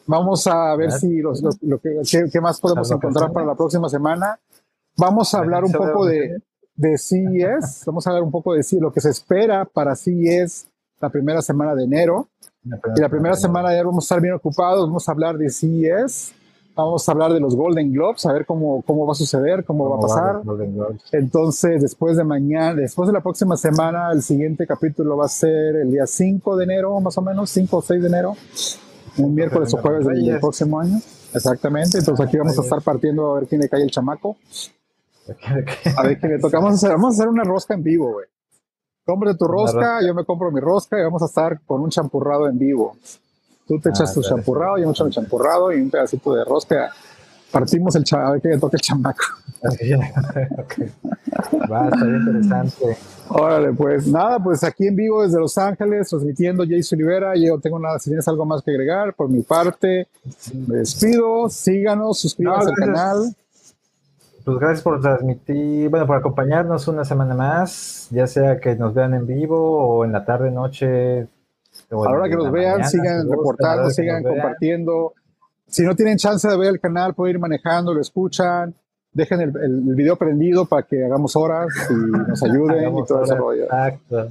Vamos 0.07 0.45
a 0.47 0.75
ver 0.75 0.91
si 0.91 1.21
los, 1.21 1.41
lo 1.61 1.79
que, 1.79 2.01
qué, 2.31 2.41
más 2.41 2.59
podemos 2.59 2.89
encontrar 2.91 3.31
para 3.31 3.45
la 3.45 3.55
próxima 3.55 3.87
semana. 3.89 4.39
Vamos 4.97 5.33
a 5.33 5.39
hablar 5.39 5.63
un 5.63 5.71
poco 5.71 6.05
de, 6.05 6.41
de 6.75 6.97
CES. 6.97 7.83
Vamos 7.85 8.05
a 8.05 8.09
hablar 8.09 8.23
un 8.23 8.31
poco 8.31 8.53
de 8.53 8.63
lo 8.79 8.91
que 8.91 8.99
se 8.99 9.09
espera 9.09 9.65
para 9.65 9.95
CES 9.95 10.67
la 10.99 11.09
primera 11.09 11.41
semana 11.41 11.75
de 11.75 11.83
enero. 11.83 12.27
Y 12.63 13.01
la 13.01 13.09
primera 13.09 13.35
semana 13.35 13.71
de 13.71 13.83
vamos 13.83 14.03
a 14.03 14.05
estar 14.05 14.21
bien 14.21 14.35
ocupados, 14.35 14.85
vamos 14.85 15.07
a 15.07 15.11
hablar 15.11 15.37
de 15.37 15.49
CES, 15.49 16.33
vamos 16.75 17.07
a 17.07 17.11
hablar 17.11 17.33
de 17.33 17.39
los 17.39 17.55
Golden 17.55 17.91
Globes, 17.91 18.25
a 18.25 18.33
ver 18.33 18.45
cómo, 18.45 18.81
cómo 18.83 19.05
va 19.05 19.13
a 19.13 19.15
suceder, 19.15 19.63
cómo, 19.65 19.89
va 19.89 19.97
a 19.97 19.99
pasar. 19.99 20.41
Entonces, 21.11 21.81
después 21.81 22.17
de 22.17 22.23
mañana, 22.23 22.75
después 22.75 23.07
de 23.07 23.13
la 23.13 23.21
próxima 23.21 23.57
semana, 23.57 24.11
el 24.11 24.21
siguiente 24.21 24.65
capítulo 24.65 25.17
va 25.17 25.25
a 25.25 25.29
ser 25.29 25.75
el 25.75 25.91
día 25.91 26.07
5 26.07 26.57
de 26.57 26.63
enero, 26.63 26.99
más 26.99 27.17
o 27.17 27.21
menos, 27.21 27.49
5 27.49 27.77
o 27.77 27.81
6 27.81 28.01
de 28.01 28.07
enero, 28.07 28.35
un 29.17 29.35
miércoles 29.35 29.73
o 29.73 29.77
jueves 29.77 30.05
del, 30.05 30.39
próximo 30.39 30.79
año. 30.79 30.97
Exactamente, 31.33 31.99
entonces 31.99 32.25
aquí 32.25 32.37
vamos 32.37 32.57
a 32.57 32.61
estar 32.61 32.81
partiendo 32.81 33.31
a 33.31 33.39
ver 33.39 33.47
quién 33.47 33.61
le 33.61 33.69
cae 33.69 33.83
el 33.83 33.91
chamaco. 33.91 34.37
A 35.95 36.03
ver 36.03 36.19
quién 36.19 36.33
le 36.33 36.39
toca. 36.39 36.57
Vamos 36.57 36.73
a 36.73 36.75
hacer, 36.75 36.91
vamos 36.91 37.13
a 37.13 37.15
hacer 37.15 37.27
una 37.29 37.43
rosca 37.43 37.73
en 37.73 37.83
vivo, 37.83 38.11
güey. 38.13 38.25
Cómprate 39.05 39.37
tu 39.37 39.45
rosca, 39.45 39.99
yo 40.05 40.13
me 40.13 40.25
compro 40.25 40.51
mi 40.51 40.59
rosca 40.59 40.99
y 40.99 41.03
vamos 41.03 41.21
a 41.23 41.25
estar 41.25 41.59
con 41.65 41.81
un 41.81 41.89
champurrado 41.89 42.47
en 42.47 42.57
vivo. 42.57 42.95
Tú 43.71 43.79
te 43.79 43.87
echas 43.87 44.11
ah, 44.11 44.13
tu 44.13 44.21
champurrado, 44.21 44.77
yo 44.77 44.85
me 44.85 44.91
echo 44.91 45.05
mi 45.05 45.11
champurrado 45.11 45.71
y 45.71 45.79
un 45.79 45.89
pedacito 45.89 46.33
de 46.33 46.43
rosca. 46.43 46.91
Partimos 47.49 47.95
el 47.95 48.03
chaval, 48.03 48.27
a 48.27 48.31
ver 48.31 48.41
que 48.41 48.57
toque 48.57 48.75
el 48.75 48.81
chamaco. 48.81 49.23
Va, 51.71 51.85
está 51.85 52.03
bien 52.03 52.17
interesante. 52.17 52.97
Órale, 53.29 53.71
pues 53.71 54.07
nada, 54.07 54.43
pues 54.43 54.61
aquí 54.65 54.87
en 54.87 54.97
vivo 54.97 55.23
desde 55.23 55.39
Los 55.39 55.57
Ángeles, 55.57 56.09
transmitiendo 56.09 56.65
Jason 56.67 56.99
Olivera. 56.99 57.33
Yo 57.37 57.57
tengo 57.61 57.79
nada, 57.79 57.97
si 57.97 58.09
tienes 58.09 58.27
algo 58.27 58.45
más 58.45 58.61
que 58.61 58.71
agregar, 58.71 59.13
por 59.13 59.29
mi 59.29 59.41
parte, 59.41 60.09
me 60.53 60.79
despido. 60.79 61.47
Síganos, 61.47 62.19
suscríbanse 62.19 62.71
al 62.71 62.75
canal 62.75 63.33
pues 64.43 64.57
gracias 64.57 64.81
por 64.81 64.99
transmitir, 64.99 65.87
bueno, 65.89 66.07
por 66.07 66.17
acompañarnos 66.17 66.87
una 66.87 67.05
semana 67.05 67.35
más, 67.35 68.07
ya 68.09 68.25
sea 68.25 68.59
que 68.59 68.75
nos 68.75 68.91
vean 68.93 69.13
en 69.13 69.27
vivo 69.27 69.99
o 69.99 70.03
en 70.03 70.11
la 70.11 70.25
tarde, 70.25 70.49
noche. 70.49 71.27
Ahora 71.91 72.29
que 72.29 72.35
nos 72.35 72.51
vean, 72.51 72.87
sigan 72.87 73.29
reportando, 73.29 73.89
sigan 73.89 74.23
compartiendo. 74.23 75.13
Si 75.67 75.83
no 75.83 75.95
tienen 75.95 76.17
chance 76.17 76.47
de 76.47 76.57
ver 76.57 76.69
el 76.69 76.79
canal, 76.79 77.13
pueden 77.13 77.35
ir 77.35 77.39
manejando, 77.39 77.93
lo 77.93 78.01
escuchan. 78.01 78.73
Dejen 79.13 79.41
el, 79.41 79.53
el, 79.61 79.95
video 79.95 80.15
prendido 80.15 80.65
para 80.65 80.83
que 80.83 81.03
hagamos 81.03 81.35
horas 81.35 81.67
y 81.89 81.93
nos 81.93 82.43
ayuden 82.43 82.97
y 82.97 83.05
todo 83.05 83.23
eso. 83.23 83.53
Exacto. 83.53 84.29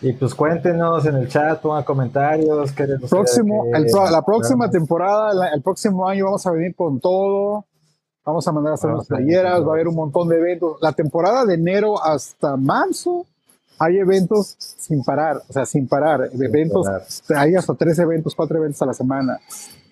Y 0.00 0.12
pues 0.14 0.34
cuéntenos 0.34 1.04
en 1.06 1.16
el 1.16 1.28
chat, 1.28 1.60
pongan 1.60 1.84
comentarios. 1.84 2.72
Próximo, 3.08 3.66
la 4.10 4.22
próxima 4.22 4.70
temporada, 4.70 5.48
el 5.54 5.62
próximo 5.62 6.08
año 6.08 6.24
vamos 6.24 6.46
a 6.46 6.50
venir 6.52 6.74
con 6.74 6.98
todo 7.00 7.66
Vamos 8.24 8.46
a 8.46 8.52
mandar 8.52 8.72
a 8.72 8.74
hacer 8.74 8.90
unas 8.90 9.06
playeras, 9.08 9.62
va 9.62 9.70
a 9.70 9.74
haber 9.74 9.88
un 9.88 9.96
montón 9.96 10.28
de 10.28 10.36
eventos. 10.36 10.78
La 10.80 10.92
temporada 10.92 11.44
de 11.44 11.54
enero 11.54 12.02
hasta 12.02 12.56
marzo 12.56 13.26
hay 13.82 13.98
eventos 13.98 14.54
sin 14.58 15.02
parar, 15.02 15.42
o 15.48 15.52
sea, 15.52 15.66
sin 15.66 15.88
parar. 15.88 16.30
eventos, 16.32 16.86
hay 17.34 17.56
hasta 17.56 17.74
tres 17.74 17.98
eventos, 17.98 18.34
cuatro 18.34 18.58
eventos 18.58 18.80
a 18.82 18.86
la 18.86 18.94
semana. 18.94 19.40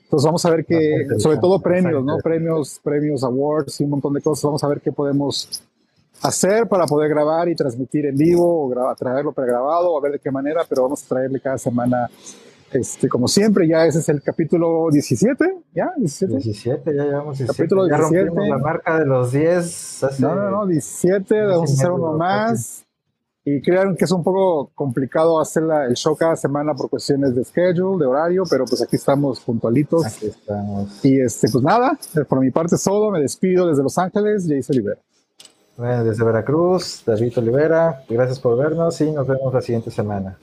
Entonces 0.04 0.24
vamos 0.24 0.44
a 0.44 0.50
ver 0.50 0.64
qué, 0.64 1.06
sobre 1.18 1.38
todo 1.38 1.60
premios, 1.60 2.04
¿no? 2.04 2.18
Premios, 2.18 2.80
premios, 2.82 3.24
awards 3.24 3.80
y 3.80 3.84
un 3.84 3.90
montón 3.90 4.12
de 4.12 4.20
cosas. 4.20 4.44
Vamos 4.44 4.62
a 4.62 4.68
ver 4.68 4.80
qué 4.80 4.92
podemos 4.92 5.62
hacer 6.22 6.68
para 6.68 6.86
poder 6.86 7.08
grabar 7.08 7.48
y 7.48 7.56
transmitir 7.56 8.06
en 8.06 8.16
vivo 8.16 8.68
o 8.68 8.94
traerlo 8.94 9.32
pregrabado, 9.32 9.96
a 9.96 10.00
ver 10.00 10.12
de 10.12 10.18
qué 10.20 10.30
manera, 10.30 10.64
pero 10.68 10.82
vamos 10.82 11.04
a 11.04 11.08
traerle 11.08 11.40
cada 11.40 11.58
semana 11.58 12.08
este, 12.72 13.08
como 13.08 13.26
siempre, 13.26 13.66
ya 13.66 13.84
ese 13.84 13.98
es 13.98 14.08
el 14.08 14.22
capítulo 14.22 14.88
17, 14.92 15.44
¿ya? 15.74 15.90
17, 15.96 16.34
17 16.34 16.94
ya 16.94 17.04
llevamos 17.04 17.38
17. 17.38 17.56
Capítulo 17.56 17.86
17. 17.86 18.30
Ya 18.32 18.48
la 18.48 18.58
marca 18.58 18.96
de 18.96 19.06
los 19.06 19.32
10. 19.32 20.06
No, 20.20 20.36
no, 20.36 20.50
no, 20.50 20.66
17, 20.66 21.46
vamos 21.46 21.70
a 21.70 21.72
hacer 21.72 21.90
uno 21.90 22.12
más. 22.12 22.86
Y 23.56 23.60
crean 23.62 23.96
que 23.96 24.04
es 24.04 24.12
un 24.12 24.22
poco 24.22 24.70
complicado 24.74 25.40
hacer 25.40 25.64
el 25.88 25.94
show 25.94 26.16
cada 26.16 26.36
semana 26.36 26.72
por 26.74 26.88
cuestiones 26.88 27.34
de 27.34 27.44
schedule, 27.44 27.98
de 27.98 28.06
horario, 28.06 28.44
pero 28.48 28.64
pues 28.64 28.80
aquí 28.80 28.96
estamos 28.96 29.40
puntualitos. 29.40 30.06
Aquí 30.06 30.26
estamos. 30.26 31.04
Y 31.04 31.20
este, 31.20 31.48
pues 31.50 31.64
nada, 31.64 31.98
por 32.28 32.40
mi 32.40 32.50
parte 32.50 32.76
es 32.76 32.84
todo. 32.84 33.10
Me 33.10 33.20
despido 33.20 33.66
desde 33.66 33.82
Los 33.82 33.98
Ángeles, 33.98 34.46
Jason 34.48 34.76
Olivera. 34.76 35.00
Bueno, 35.76 36.04
desde 36.04 36.24
Veracruz, 36.24 37.02
David 37.04 37.38
Olivera, 37.38 38.04
gracias 38.08 38.38
por 38.38 38.56
vernos 38.56 39.00
y 39.00 39.10
nos 39.10 39.26
vemos 39.26 39.52
la 39.52 39.62
siguiente 39.62 39.90
semana. 39.90 40.38